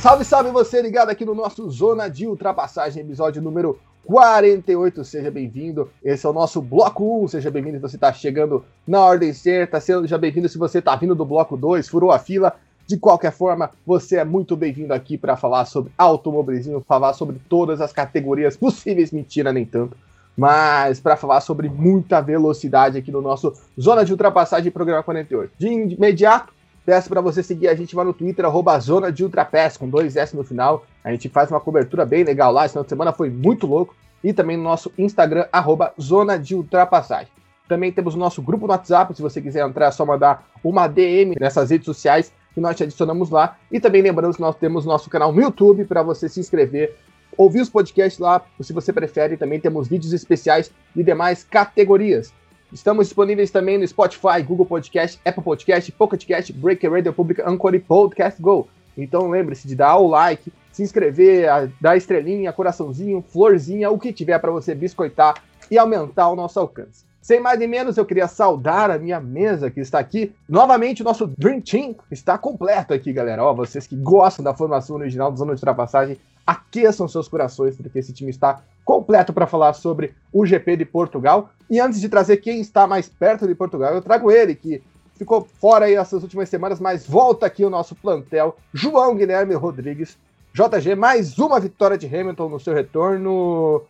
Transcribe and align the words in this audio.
Salve, 0.00 0.24
salve 0.24 0.50
você 0.50 0.80
ligado 0.80 1.10
aqui 1.10 1.26
no 1.26 1.34
nosso 1.34 1.68
Zona 1.68 2.08
de 2.08 2.26
Ultrapassagem, 2.26 3.02
episódio 3.02 3.42
número 3.42 3.78
48. 4.06 5.04
Seja 5.04 5.30
bem-vindo. 5.30 5.90
Esse 6.02 6.24
é 6.24 6.28
o 6.30 6.32
nosso 6.32 6.62
bloco 6.62 7.22
1. 7.24 7.28
Seja 7.28 7.50
bem-vindo 7.50 7.76
se 7.76 7.82
você 7.82 7.96
está 7.96 8.10
chegando 8.10 8.64
na 8.86 8.98
ordem 8.98 9.30
certa. 9.34 9.78
Seja 9.78 10.16
bem-vindo 10.16 10.48
se 10.48 10.56
você 10.56 10.78
está 10.78 10.96
vindo 10.96 11.14
do 11.14 11.26
bloco 11.26 11.54
2, 11.54 11.86
furou 11.86 12.10
a 12.12 12.18
fila. 12.18 12.54
De 12.86 12.96
qualquer 12.96 13.30
forma, 13.30 13.72
você 13.86 14.16
é 14.16 14.24
muito 14.24 14.56
bem-vindo 14.56 14.94
aqui 14.94 15.18
para 15.18 15.36
falar 15.36 15.66
sobre 15.66 15.92
automobilismo, 15.98 16.82
falar 16.88 17.12
sobre 17.12 17.38
todas 17.46 17.82
as 17.82 17.92
categorias 17.92 18.56
possíveis, 18.56 19.12
mentira, 19.12 19.52
nem 19.52 19.66
tanto. 19.66 19.94
Mas 20.34 20.98
para 20.98 21.14
falar 21.14 21.42
sobre 21.42 21.68
muita 21.68 22.22
velocidade 22.22 22.96
aqui 22.96 23.12
no 23.12 23.20
nosso 23.20 23.52
Zona 23.78 24.02
de 24.02 24.12
Ultrapassagem, 24.12 24.72
programa 24.72 25.02
48. 25.02 25.52
De 25.58 25.68
imediato, 25.68 26.54
Peço 26.84 27.08
para 27.08 27.20
você 27.20 27.42
seguir 27.42 27.68
a 27.68 27.74
gente 27.74 27.94
lá 27.94 28.04
no 28.04 28.12
Twitter, 28.12 28.44
arroba 28.44 28.78
Zona 28.80 29.12
de 29.12 29.22
Ultrapass, 29.22 29.76
com 29.76 29.88
dois 29.88 30.16
S 30.16 30.34
no 30.34 30.42
final. 30.42 30.86
A 31.04 31.10
gente 31.12 31.28
faz 31.28 31.50
uma 31.50 31.60
cobertura 31.60 32.06
bem 32.06 32.24
legal 32.24 32.52
lá, 32.52 32.64
esse 32.64 32.72
final 32.72 32.84
de 32.84 32.90
semana 32.90 33.12
foi 33.12 33.28
muito 33.28 33.66
louco. 33.66 33.94
E 34.22 34.32
também 34.32 34.56
no 34.56 34.62
nosso 34.62 34.92
Instagram, 34.98 35.46
arroba 35.52 35.92
Zona 36.00 36.38
de 36.38 36.54
Ultrapassagem. 36.54 37.32
Também 37.68 37.92
temos 37.92 38.14
o 38.14 38.18
nosso 38.18 38.42
grupo 38.42 38.66
no 38.66 38.72
WhatsApp, 38.72 39.14
se 39.14 39.22
você 39.22 39.40
quiser 39.40 39.66
entrar 39.66 39.86
é 39.86 39.90
só 39.90 40.04
mandar 40.04 40.44
uma 40.62 40.88
DM 40.88 41.36
nessas 41.38 41.70
redes 41.70 41.84
sociais 41.84 42.32
que 42.52 42.60
nós 42.60 42.76
te 42.76 42.82
adicionamos 42.82 43.30
lá. 43.30 43.56
E 43.70 43.78
também 43.78 44.02
lembrando 44.02 44.34
que 44.34 44.40
nós 44.40 44.56
temos 44.56 44.84
nosso 44.84 45.08
canal 45.08 45.32
no 45.32 45.40
YouTube 45.40 45.84
para 45.84 46.02
você 46.02 46.28
se 46.28 46.40
inscrever, 46.40 46.96
ouvir 47.36 47.60
os 47.60 47.70
podcasts 47.70 48.18
lá, 48.18 48.42
se 48.60 48.72
você 48.72 48.92
prefere. 48.92 49.36
Também 49.36 49.60
temos 49.60 49.86
vídeos 49.86 50.12
especiais 50.12 50.70
de 50.94 51.02
demais 51.02 51.44
categorias. 51.44 52.32
Estamos 52.72 53.08
disponíveis 53.08 53.50
também 53.50 53.76
no 53.76 53.86
Spotify, 53.86 54.42
Google 54.46 54.64
Podcast, 54.64 55.20
Apple 55.24 55.42
Podcast, 55.42 55.90
Pocket 55.90 56.24
Cast, 56.24 56.52
Breaker 56.52 56.92
Radio 56.92 57.12
Public, 57.12 57.42
Anchor 57.42 57.74
e 57.74 57.80
Podcast 57.80 58.40
Go. 58.40 58.68
Então 58.96 59.28
lembre-se 59.28 59.66
de 59.66 59.74
dar 59.74 59.96
o 59.96 60.06
like, 60.06 60.52
se 60.70 60.84
inscrever, 60.84 61.48
dar 61.80 61.96
estrelinha, 61.96 62.52
coraçãozinho, 62.52 63.24
florzinha, 63.28 63.90
o 63.90 63.98
que 63.98 64.12
tiver 64.12 64.38
para 64.38 64.52
você 64.52 64.72
biscoitar 64.72 65.42
e 65.68 65.76
aumentar 65.76 66.28
o 66.28 66.36
nosso 66.36 66.60
alcance. 66.60 67.04
Sem 67.20 67.40
mais 67.40 67.58
nem 67.58 67.68
menos, 67.68 67.96
eu 67.96 68.06
queria 68.06 68.28
saudar 68.28 68.90
a 68.90 68.98
minha 68.98 69.20
mesa 69.20 69.70
que 69.70 69.80
está 69.80 69.98
aqui. 69.98 70.32
Novamente, 70.48 71.02
o 71.02 71.04
nosso 71.04 71.26
Dream 71.26 71.60
Team 71.60 71.96
está 72.10 72.38
completo 72.38 72.94
aqui, 72.94 73.12
galera. 73.12 73.44
Ó, 73.44 73.52
vocês 73.52 73.86
que 73.86 73.96
gostam 73.96 74.44
da 74.44 74.54
formação 74.54 74.96
original 74.96 75.30
dos 75.30 75.42
anos 75.42 75.56
de 75.56 75.60
ultrapassagem, 75.60 76.18
aqueçam 76.46 77.08
seus 77.08 77.28
corações, 77.28 77.76
porque 77.76 77.98
esse 77.98 78.12
time 78.12 78.30
está 78.30 78.62
completo 78.84 79.32
para 79.32 79.46
falar 79.46 79.72
sobre 79.74 80.14
o 80.32 80.44
GP 80.44 80.76
de 80.76 80.84
Portugal. 80.84 81.50
E 81.68 81.78
antes 81.80 82.00
de 82.00 82.08
trazer 82.08 82.38
quem 82.38 82.60
está 82.60 82.86
mais 82.86 83.08
perto 83.08 83.46
de 83.46 83.54
Portugal, 83.54 83.94
eu 83.94 84.02
trago 84.02 84.30
ele, 84.30 84.54
que 84.54 84.82
ficou 85.16 85.46
fora 85.60 85.84
aí 85.84 85.94
essas 85.94 86.22
últimas 86.22 86.48
semanas, 86.48 86.80
mas 86.80 87.06
volta 87.06 87.46
aqui 87.46 87.64
o 87.64 87.70
nosso 87.70 87.94
plantel, 87.94 88.56
João 88.72 89.14
Guilherme 89.14 89.54
Rodrigues. 89.54 90.18
JG, 90.52 90.96
mais 90.96 91.38
uma 91.38 91.60
vitória 91.60 91.96
de 91.96 92.06
Hamilton 92.06 92.48
no 92.48 92.58
seu 92.58 92.74
retorno. 92.74 93.82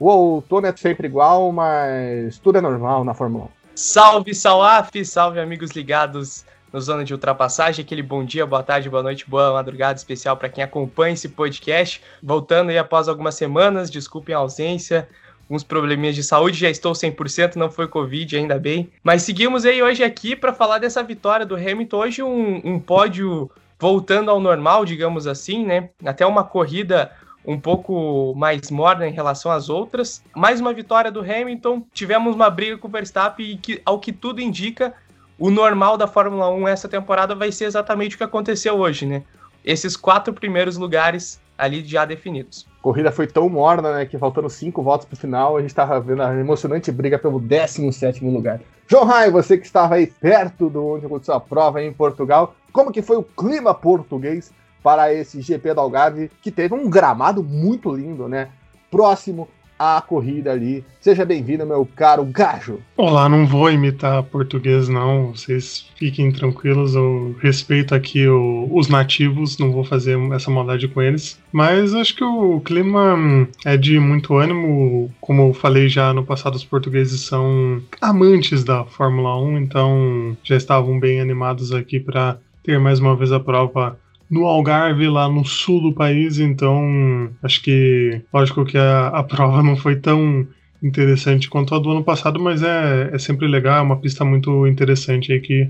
O 0.00 0.06
outono 0.06 0.66
é 0.66 0.76
sempre 0.76 1.06
igual, 1.06 1.52
mas 1.52 2.38
tudo 2.38 2.58
é 2.58 2.60
normal 2.60 3.04
na 3.04 3.14
Fórmula 3.14 3.44
1. 3.44 3.48
Salve, 3.76 4.34
Salaf! 4.34 4.90
Salve, 5.04 5.38
amigos 5.38 5.70
ligados 5.70 6.44
no 6.72 6.80
Zona 6.80 7.04
de 7.04 7.12
Ultrapassagem. 7.12 7.84
Aquele 7.84 8.02
bom 8.02 8.24
dia, 8.24 8.46
boa 8.46 8.62
tarde, 8.62 8.90
boa 8.90 9.02
noite, 9.02 9.28
boa 9.28 9.52
madrugada 9.52 9.98
especial 9.98 10.36
para 10.36 10.48
quem 10.48 10.62
acompanha 10.62 11.14
esse 11.14 11.28
podcast. 11.28 12.02
Voltando 12.22 12.70
aí 12.70 12.78
após 12.78 13.08
algumas 13.08 13.34
semanas, 13.34 13.90
desculpem 13.90 14.34
a 14.34 14.38
ausência, 14.38 15.08
alguns 15.48 15.64
probleminhas 15.64 16.14
de 16.14 16.22
saúde, 16.22 16.58
já 16.58 16.68
estou 16.68 16.92
100%, 16.92 17.56
não 17.56 17.70
foi 17.70 17.88
Covid, 17.88 18.36
ainda 18.36 18.58
bem. 18.58 18.90
Mas 19.02 19.22
seguimos 19.22 19.64
aí 19.64 19.82
hoje 19.82 20.04
aqui 20.04 20.36
para 20.36 20.52
falar 20.52 20.78
dessa 20.78 21.02
vitória 21.02 21.46
do 21.46 21.56
Hamilton. 21.56 21.96
Hoje 21.96 22.22
um, 22.22 22.60
um 22.64 22.78
pódio 22.78 23.50
voltando 23.78 24.30
ao 24.30 24.40
normal, 24.40 24.84
digamos 24.84 25.26
assim, 25.26 25.64
né? 25.64 25.90
Até 26.04 26.26
uma 26.26 26.44
corrida 26.44 27.10
um 27.46 27.58
pouco 27.58 28.34
mais 28.36 28.70
morna 28.70 29.08
em 29.08 29.12
relação 29.12 29.50
às 29.50 29.70
outras. 29.70 30.22
Mais 30.36 30.60
uma 30.60 30.74
vitória 30.74 31.10
do 31.10 31.20
Hamilton. 31.20 31.82
Tivemos 31.94 32.34
uma 32.34 32.50
briga 32.50 32.76
com 32.76 32.88
o 32.88 32.90
Verstappen 32.90 33.52
e 33.52 33.56
que, 33.56 33.80
ao 33.86 33.98
que 33.98 34.12
tudo 34.12 34.40
indica, 34.40 34.94
o 35.38 35.50
normal 35.50 35.96
da 35.96 36.06
Fórmula 36.06 36.50
1 36.50 36.68
essa 36.68 36.88
temporada 36.88 37.34
vai 37.34 37.52
ser 37.52 37.66
exatamente 37.66 38.14
o 38.14 38.18
que 38.18 38.24
aconteceu 38.24 38.76
hoje, 38.76 39.06
né? 39.06 39.22
Esses 39.64 39.96
quatro 39.96 40.32
primeiros 40.32 40.76
lugares 40.76 41.40
ali 41.56 41.84
já 41.84 42.04
definidos. 42.04 42.66
A 42.78 42.82
corrida 42.82 43.10
foi 43.10 43.26
tão 43.26 43.48
morna, 43.48 43.92
né, 43.92 44.06
que 44.06 44.16
faltando 44.16 44.48
cinco 44.48 44.82
voltas 44.82 45.06
para 45.06 45.14
o 45.14 45.18
final, 45.18 45.56
a 45.56 45.60
gente 45.60 45.70
estava 45.70 46.00
vendo 46.00 46.22
a 46.22 46.34
emocionante 46.34 46.92
briga 46.92 47.18
pelo 47.18 47.40
17 47.40 48.24
lugar. 48.24 48.60
João 48.86 49.04
Rai, 49.04 49.30
você 49.30 49.58
que 49.58 49.66
estava 49.66 49.96
aí 49.96 50.06
perto 50.06 50.70
de 50.70 50.78
onde 50.78 51.06
aconteceu 51.06 51.34
a 51.34 51.40
prova 51.40 51.82
em 51.82 51.92
Portugal, 51.92 52.54
como 52.72 52.92
que 52.92 53.02
foi 53.02 53.16
o 53.16 53.22
clima 53.22 53.74
português 53.74 54.52
para 54.82 55.12
esse 55.12 55.42
GP 55.42 55.74
do 55.74 55.80
Algarve, 55.80 56.30
que 56.40 56.50
teve 56.50 56.74
um 56.74 56.88
gramado 56.88 57.42
muito 57.42 57.94
lindo, 57.94 58.28
né? 58.28 58.48
Próximo 58.90 59.48
a 59.78 60.00
corrida 60.00 60.52
ali. 60.52 60.84
Seja 61.00 61.24
bem-vindo, 61.24 61.64
meu 61.64 61.88
caro 61.94 62.24
Gajo. 62.24 62.80
Olá, 62.96 63.28
não 63.28 63.46
vou 63.46 63.70
imitar 63.70 64.22
português, 64.24 64.88
não. 64.88 65.28
Vocês 65.34 65.86
fiquem 65.96 66.32
tranquilos. 66.32 66.94
Eu 66.94 67.36
respeito 67.40 67.94
aqui 67.94 68.26
o, 68.26 68.68
os 68.70 68.88
nativos, 68.88 69.56
não 69.58 69.70
vou 69.70 69.84
fazer 69.84 70.18
essa 70.32 70.50
maldade 70.50 70.88
com 70.88 71.00
eles. 71.00 71.38
Mas 71.52 71.94
acho 71.94 72.16
que 72.16 72.24
o 72.24 72.60
clima 72.60 73.48
é 73.64 73.76
de 73.76 73.98
muito 74.00 74.36
ânimo. 74.36 75.10
Como 75.20 75.48
eu 75.48 75.54
falei 75.54 75.88
já 75.88 76.12
no 76.12 76.24
passado, 76.24 76.56
os 76.56 76.64
portugueses 76.64 77.20
são 77.20 77.80
amantes 78.00 78.64
da 78.64 78.84
Fórmula 78.84 79.40
1, 79.40 79.58
então 79.58 80.36
já 80.42 80.56
estavam 80.56 80.98
bem 80.98 81.20
animados 81.20 81.72
aqui 81.72 82.00
para 82.00 82.38
ter 82.62 82.78
mais 82.78 82.98
uma 82.98 83.16
vez 83.16 83.32
a 83.32 83.40
prova 83.40 83.98
no 84.30 84.44
Algarve, 84.46 85.08
lá 85.08 85.28
no 85.28 85.44
sul 85.44 85.80
do 85.80 85.92
país, 85.92 86.38
então 86.38 87.30
acho 87.42 87.62
que, 87.62 88.20
lógico 88.32 88.64
que 88.64 88.76
a, 88.76 89.08
a 89.08 89.22
prova 89.24 89.62
não 89.62 89.76
foi 89.76 89.96
tão 89.96 90.46
interessante 90.82 91.48
quanto 91.48 91.74
a 91.74 91.78
do 91.78 91.90
ano 91.90 92.04
passado, 92.04 92.38
mas 92.38 92.62
é, 92.62 93.10
é 93.12 93.18
sempre 93.18 93.46
legal, 93.48 93.78
é 93.78 93.82
uma 93.82 93.96
pista 93.96 94.24
muito 94.24 94.66
interessante 94.66 95.32
aí 95.32 95.40
que 95.40 95.68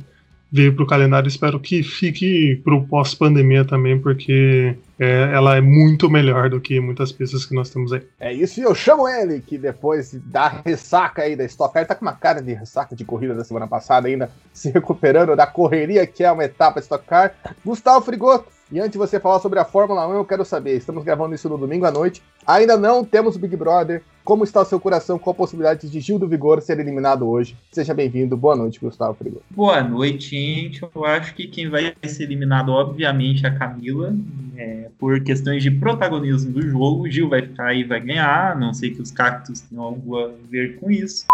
veio 0.51 0.75
para 0.75 0.85
o 0.85 0.87
calendário. 0.87 1.29
Espero 1.29 1.61
que 1.61 1.83
fique 1.83 2.61
para 2.65 2.75
o 2.75 2.87
pós-pandemia 2.87 3.65
também, 3.65 3.99
porque 3.99 4.77
é, 4.99 5.31
ela 5.33 5.57
é 5.57 5.61
muito 5.61 6.11
melhor 6.11 6.51
do 6.51 6.61
que 6.61 6.81
muitas 6.81 7.13
pistas 7.13 7.47
que 7.47 7.55
nós 7.55 7.71
temos 7.71 7.93
aí. 7.93 8.03
É 8.19 8.33
isso, 8.33 8.61
e 8.61 8.63
eu 8.63 8.75
chamo 8.75 9.09
ele, 9.09 9.41
que 9.41 9.57
depois 9.57 10.13
da 10.25 10.49
ressaca 10.49 11.23
aí 11.23 11.37
da 11.37 11.45
Stock 11.45 11.73
Car, 11.73 11.87
tá 11.87 11.95
com 11.95 12.05
uma 12.05 12.15
cara 12.15 12.43
de 12.43 12.53
ressaca 12.53 12.97
de 12.97 13.05
corrida 13.05 13.35
da 13.35 13.45
semana 13.45 13.67
passada 13.67 14.09
ainda, 14.09 14.31
se 14.53 14.71
recuperando 14.71 15.37
da 15.37 15.47
correria 15.47 16.07
que 16.07 16.25
é 16.25 16.33
uma 16.33 16.45
etapa 16.45 16.81
Stock 16.81 17.07
Car, 17.07 17.35
Gustavo 17.65 18.05
Frigoto. 18.05 18.58
E 18.71 18.79
antes 18.79 18.93
de 18.93 18.99
você 18.99 19.19
falar 19.19 19.41
sobre 19.41 19.59
a 19.59 19.65
Fórmula 19.65 20.07
1, 20.07 20.13
eu 20.13 20.25
quero 20.27 20.45
saber, 20.45 20.77
estamos 20.77 21.03
gravando 21.03 21.35
isso 21.35 21.49
no 21.49 21.57
domingo 21.57 21.87
à 21.87 21.91
noite, 21.91 22.23
ainda 22.47 22.77
não 22.77 23.03
temos 23.03 23.35
o 23.35 23.39
Big 23.39 23.57
Brother, 23.57 24.03
como 24.23 24.45
está 24.45 24.61
o 24.61 24.65
seu 24.67 24.79
coração 24.79 25.19
com 25.19 25.31
a 25.31 25.35
possibilidade 25.35 25.89
de 25.89 26.01
Gil 26.01 26.19
do 26.19 26.29
Vigor 26.29 26.61
ser 26.61 26.79
eliminado 26.79 27.27
hoje? 27.27 27.57
Seja 27.73 27.95
bem-vindo, 27.95 28.37
boa 28.37 28.55
noite, 28.55 28.79
Gustavo 28.79 29.15
Frigoto. 29.15 29.43
Boa 29.49 29.83
noite, 29.83 30.37
gente. 30.37 30.83
Eu 30.83 31.05
acho 31.07 31.35
que 31.35 31.47
quem 31.47 31.71
vai 31.71 31.95
ser 32.05 32.25
eliminado, 32.25 32.71
obviamente, 32.71 33.47
é 33.47 33.49
a 33.49 33.59
Camila, 33.59 34.15
é, 34.55 34.91
por 34.99 35.19
questões 35.25 35.63
de 35.63 35.71
protagonismo 35.71 36.53
do 36.53 36.61
jogo. 36.61 37.05
O 37.05 37.11
Gil 37.11 37.31
vai 37.31 37.41
ficar 37.41 37.69
aí 37.69 37.85
vai 37.85 38.01
ganhar, 38.01 38.55
não 38.61 38.75
sei 38.75 38.91
que 38.91 39.01
os 39.01 39.11
cactos 39.11 39.63
tenham 39.63 39.83
algo 39.83 40.19
a 40.19 40.31
ver 40.51 40.79
com 40.79 40.91
isso. 40.91 41.25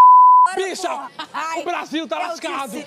Bicha, 0.55 1.09
o 1.59 1.65
Brasil 1.65 2.07
tá 2.07 2.17
lascado. 2.17 2.77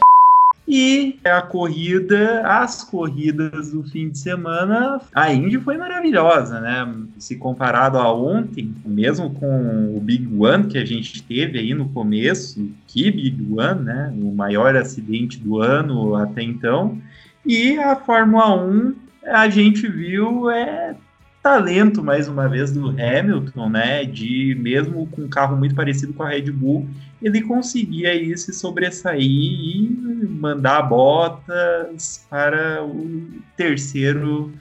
E 0.71 1.19
a 1.25 1.41
corrida, 1.41 2.47
as 2.47 2.85
corridas 2.85 3.73
do 3.73 3.83
fim 3.85 4.11
de 4.11 4.19
semana, 4.19 5.01
a 5.15 5.33
Indy 5.33 5.59
foi 5.59 5.79
maravilhosa, 5.79 6.61
né? 6.61 6.95
Se 7.17 7.37
comparado 7.37 7.97
a 7.97 8.13
ontem, 8.13 8.75
mesmo 8.85 9.31
com 9.31 9.97
o 9.97 9.99
Big 9.99 10.29
One 10.39 10.67
que 10.67 10.77
a 10.77 10.85
gente 10.85 11.23
teve 11.23 11.59
aí 11.59 11.73
no 11.73 11.89
começo, 11.89 12.71
que 12.87 13.11
Big 13.11 13.43
One, 13.51 13.83
né? 13.83 14.13
O 14.15 14.35
maior 14.35 14.77
acidente 14.77 15.39
do 15.39 15.59
ano 15.59 16.15
até 16.15 16.43
então. 16.43 17.01
E 17.47 17.79
a 17.79 17.97
Fórmula 17.97 18.55
1, 18.63 18.95
a 19.25 19.49
gente 19.49 19.89
viu 19.89 20.51
é 20.51 20.95
talento 21.43 22.05
mais 22.05 22.29
uma 22.29 22.47
vez 22.47 22.73
do 22.73 22.91
Hamilton, 22.91 23.71
né? 23.71 24.05
De 24.05 24.55
mesmo 24.61 25.07
com 25.07 25.23
um 25.23 25.29
carro 25.29 25.57
muito 25.57 25.75
parecido 25.75 26.13
com 26.13 26.23
a 26.23 26.29
Red 26.29 26.51
Bull, 26.51 26.87
ele 27.23 27.43
conseguia 27.43 28.11
aí 28.11 28.37
se 28.37 28.53
sobressair 28.53 29.21
e 29.21 30.27
mandar 30.31 30.83
botas 30.83 32.25
para 32.31 32.85
o 32.85 33.29
terceiro 33.57 34.53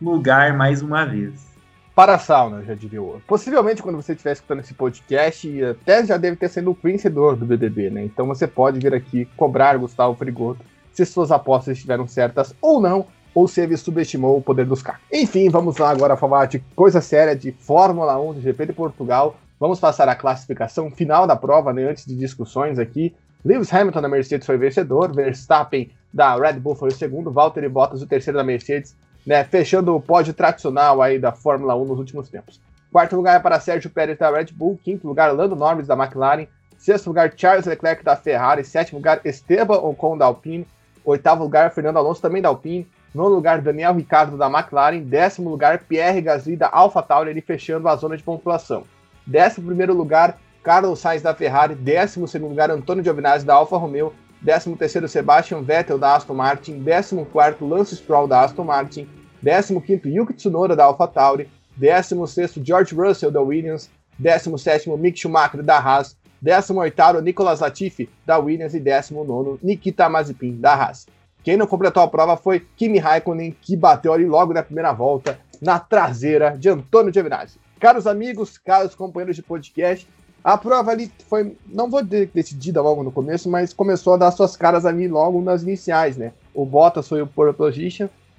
lugar 0.00 0.56
mais 0.56 0.82
uma 0.82 1.04
vez. 1.04 1.48
para 1.94 2.14
a 2.14 2.18
sauna, 2.18 2.62
já 2.62 2.74
diria 2.74 3.02
o. 3.02 3.20
Possivelmente, 3.26 3.82
quando 3.82 3.96
você 3.96 4.12
estiver 4.12 4.32
escutando 4.32 4.60
esse 4.60 4.72
podcast, 4.72 5.64
até 5.64 6.04
já 6.06 6.16
deve 6.16 6.36
ter 6.36 6.48
sido 6.48 6.70
o 6.70 6.78
vencedor 6.82 7.36
do 7.36 7.44
BBB, 7.44 7.90
né? 7.90 8.04
Então 8.04 8.26
você 8.26 8.46
pode 8.46 8.78
vir 8.78 8.94
aqui 8.94 9.26
cobrar 9.36 9.76
Gustavo 9.76 10.14
Frigoto 10.14 10.64
se 10.92 11.04
suas 11.04 11.30
apostas 11.30 11.76
estiveram 11.76 12.08
certas 12.08 12.54
ou 12.60 12.80
não, 12.80 13.06
ou 13.34 13.46
se 13.46 13.60
ele 13.60 13.76
subestimou 13.76 14.36
o 14.36 14.42
poder 14.42 14.66
dos 14.66 14.82
carros. 14.82 15.02
Enfim, 15.12 15.48
vamos 15.48 15.76
lá 15.76 15.90
agora 15.90 16.16
falar 16.16 16.46
de 16.46 16.58
coisa 16.74 17.00
séria 17.00 17.36
de 17.36 17.52
Fórmula 17.52 18.18
1 18.20 18.34
do 18.34 18.40
GP 18.40 18.66
de 18.66 18.72
Portugal. 18.72 19.36
Vamos 19.60 19.78
passar 19.78 20.08
a 20.08 20.14
classificação 20.14 20.90
final 20.90 21.26
da 21.26 21.36
prova, 21.36 21.70
né, 21.70 21.84
antes 21.84 22.06
de 22.06 22.16
discussões 22.16 22.78
aqui. 22.78 23.14
Lewis 23.44 23.70
Hamilton 23.70 24.00
da 24.00 24.08
Mercedes 24.08 24.46
foi 24.46 24.56
vencedor, 24.56 25.14
Verstappen 25.14 25.90
da 26.10 26.34
Red 26.34 26.54
Bull 26.54 26.74
foi 26.74 26.88
o 26.88 26.94
segundo, 26.94 27.30
Valtteri 27.30 27.68
Bottas 27.68 28.00
o 28.00 28.06
terceiro 28.06 28.38
da 28.38 28.42
Mercedes, 28.42 28.96
né, 29.26 29.44
fechando 29.44 29.94
o 29.94 30.00
pódio 30.00 30.32
tradicional 30.32 31.02
aí 31.02 31.18
da 31.18 31.30
Fórmula 31.30 31.76
1 31.76 31.84
nos 31.84 31.98
últimos 31.98 32.30
tempos. 32.30 32.58
Quarto 32.90 33.14
lugar 33.14 33.36
é 33.36 33.38
para 33.38 33.60
Sérgio 33.60 33.90
Pérez 33.90 34.16
da 34.16 34.30
Red 34.30 34.46
Bull, 34.50 34.80
quinto 34.82 35.06
lugar 35.06 35.30
Lando 35.34 35.54
Norris 35.54 35.86
da 35.86 35.94
McLaren, 35.94 36.46
sexto 36.78 37.08
lugar 37.08 37.30
Charles 37.36 37.66
Leclerc 37.66 38.02
da 38.02 38.16
Ferrari, 38.16 38.64
sétimo 38.64 38.98
lugar 38.98 39.20
Esteban 39.26 39.76
Ocon 39.76 40.16
da 40.16 40.24
Alpine, 40.24 40.66
oitavo 41.04 41.42
lugar 41.42 41.70
Fernando 41.70 41.98
Alonso 41.98 42.22
também 42.22 42.40
da 42.40 42.48
Alpine, 42.48 42.88
nono 43.14 43.34
lugar 43.34 43.60
Daniel 43.60 43.92
Ricciardo 43.92 44.38
da 44.38 44.46
McLaren, 44.46 45.02
décimo 45.02 45.50
lugar 45.50 45.80
Pierre 45.80 46.22
Gasly 46.22 46.56
da 46.56 46.70
AlphaTauri, 46.72 47.38
fechando 47.42 47.88
a 47.88 47.96
zona 47.96 48.16
de 48.16 48.22
pontuação. 48.22 48.84
Décimo 49.30 49.66
primeiro 49.66 49.94
lugar 49.94 50.40
Carlos 50.60 50.98
Sainz 50.98 51.22
da 51.22 51.32
Ferrari, 51.32 51.76
décimo 51.76 52.26
segundo 52.26 52.50
lugar 52.50 52.68
Antônio 52.68 53.04
Giovinazzi 53.04 53.46
da 53.46 53.54
Alfa 53.54 53.76
Romeo, 53.76 54.12
13 54.44 54.74
terceiro 54.74 55.06
Sebastian 55.06 55.62
Vettel 55.62 56.00
da 56.00 56.16
Aston 56.16 56.34
Martin, 56.34 56.82
14 56.82 57.24
quarto 57.26 57.64
Lance 57.64 57.94
Stroll 57.94 58.26
da 58.26 58.40
Aston 58.40 58.64
Martin, 58.64 59.06
15 59.40 59.80
quinto 59.82 60.08
Yuki 60.08 60.32
Tsunoda 60.32 60.74
da 60.74 60.84
AlphaTauri, 60.86 61.48
16 61.78 62.28
sexto 62.28 62.60
George 62.60 62.92
Russell 62.92 63.30
da 63.30 63.40
Williams, 63.40 63.88
17 64.18 64.58
sétimo 64.58 64.96
Mick 64.96 65.16
Schumacher 65.16 65.62
da 65.62 65.78
Haas, 65.78 66.16
18 66.42 66.76
oitavo 66.80 67.20
Nicolas 67.20 67.60
Latifi 67.60 68.10
da 68.26 68.36
Williams. 68.36 68.74
E 68.74 68.80
19 68.80 69.28
nono 69.28 69.58
Nikita 69.62 70.08
Mazepin 70.08 70.60
da 70.60 70.74
Haas. 70.74 71.06
Quem 71.44 71.56
não 71.56 71.68
completou 71.68 72.02
a 72.02 72.08
prova 72.08 72.36
foi 72.36 72.66
Kimi 72.76 72.98
Raikkonen, 72.98 73.56
que 73.62 73.76
bateu 73.76 74.12
ali 74.12 74.26
logo 74.26 74.52
na 74.52 74.64
primeira 74.64 74.92
volta, 74.92 75.38
na 75.62 75.78
traseira 75.78 76.58
de 76.58 76.68
Antônio 76.68 77.14
Giovinazzi. 77.14 77.60
Caros 77.80 78.06
amigos, 78.06 78.58
caros 78.58 78.94
companheiros 78.94 79.34
de 79.34 79.42
podcast, 79.42 80.06
a 80.44 80.56
prova 80.56 80.90
ali 80.90 81.10
foi, 81.28 81.56
não 81.66 81.90
vou 81.90 82.02
dizer 82.02 82.30
decidida 82.34 82.80
logo 82.80 83.02
no 83.02 83.10
começo, 83.10 83.48
mas 83.50 83.72
começou 83.72 84.14
a 84.14 84.16
dar 84.18 84.30
suas 84.30 84.54
caras 84.54 84.86
ali 84.86 85.08
logo 85.08 85.40
nas 85.40 85.62
iniciais, 85.62 86.16
né? 86.16 86.32
O 86.54 86.64
Bottas 86.64 87.08
foi 87.08 87.22
o 87.22 87.26
pole 87.26 87.54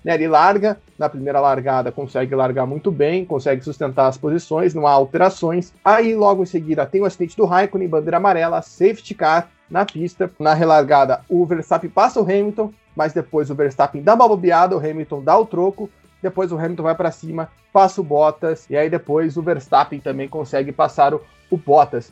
né? 0.03 0.13
Ele 0.15 0.27
larga, 0.27 0.77
na 0.97 1.09
primeira 1.09 1.39
largada 1.39 1.91
consegue 1.91 2.35
largar 2.35 2.65
muito 2.65 2.91
bem, 2.91 3.25
consegue 3.25 3.63
sustentar 3.63 4.07
as 4.07 4.17
posições, 4.17 4.73
não 4.73 4.87
há 4.87 4.91
alterações. 4.91 5.73
Aí 5.83 6.15
logo 6.15 6.43
em 6.43 6.47
seguida 6.47 6.85
tem 6.85 7.01
o 7.01 7.05
acidente 7.05 7.37
do 7.37 7.45
Raikkonen, 7.45 7.87
bandeira 7.87 8.17
amarela, 8.17 8.61
safety 8.61 9.13
car 9.13 9.49
na 9.69 9.85
pista. 9.85 10.29
Na 10.39 10.53
relargada, 10.53 11.21
o 11.29 11.45
Verstappen 11.45 11.89
passa 11.89 12.19
o 12.19 12.23
Hamilton, 12.23 12.73
mas 12.95 13.13
depois 13.13 13.49
o 13.49 13.55
Verstappen 13.55 14.01
dá 14.01 14.15
uma 14.15 14.27
bobeada, 14.27 14.75
o 14.75 14.79
Hamilton 14.79 15.23
dá 15.23 15.37
o 15.37 15.45
troco, 15.45 15.89
depois 16.21 16.51
o 16.51 16.57
Hamilton 16.57 16.83
vai 16.83 16.95
para 16.95 17.11
cima, 17.11 17.49
passa 17.73 18.01
o 18.01 18.03
Bottas, 18.03 18.69
e 18.69 18.75
aí 18.77 18.89
depois 18.89 19.37
o 19.37 19.41
Verstappen 19.41 19.99
também 19.99 20.27
consegue 20.27 20.71
passar 20.71 21.13
o, 21.13 21.21
o 21.49 21.57
Bottas. 21.57 22.11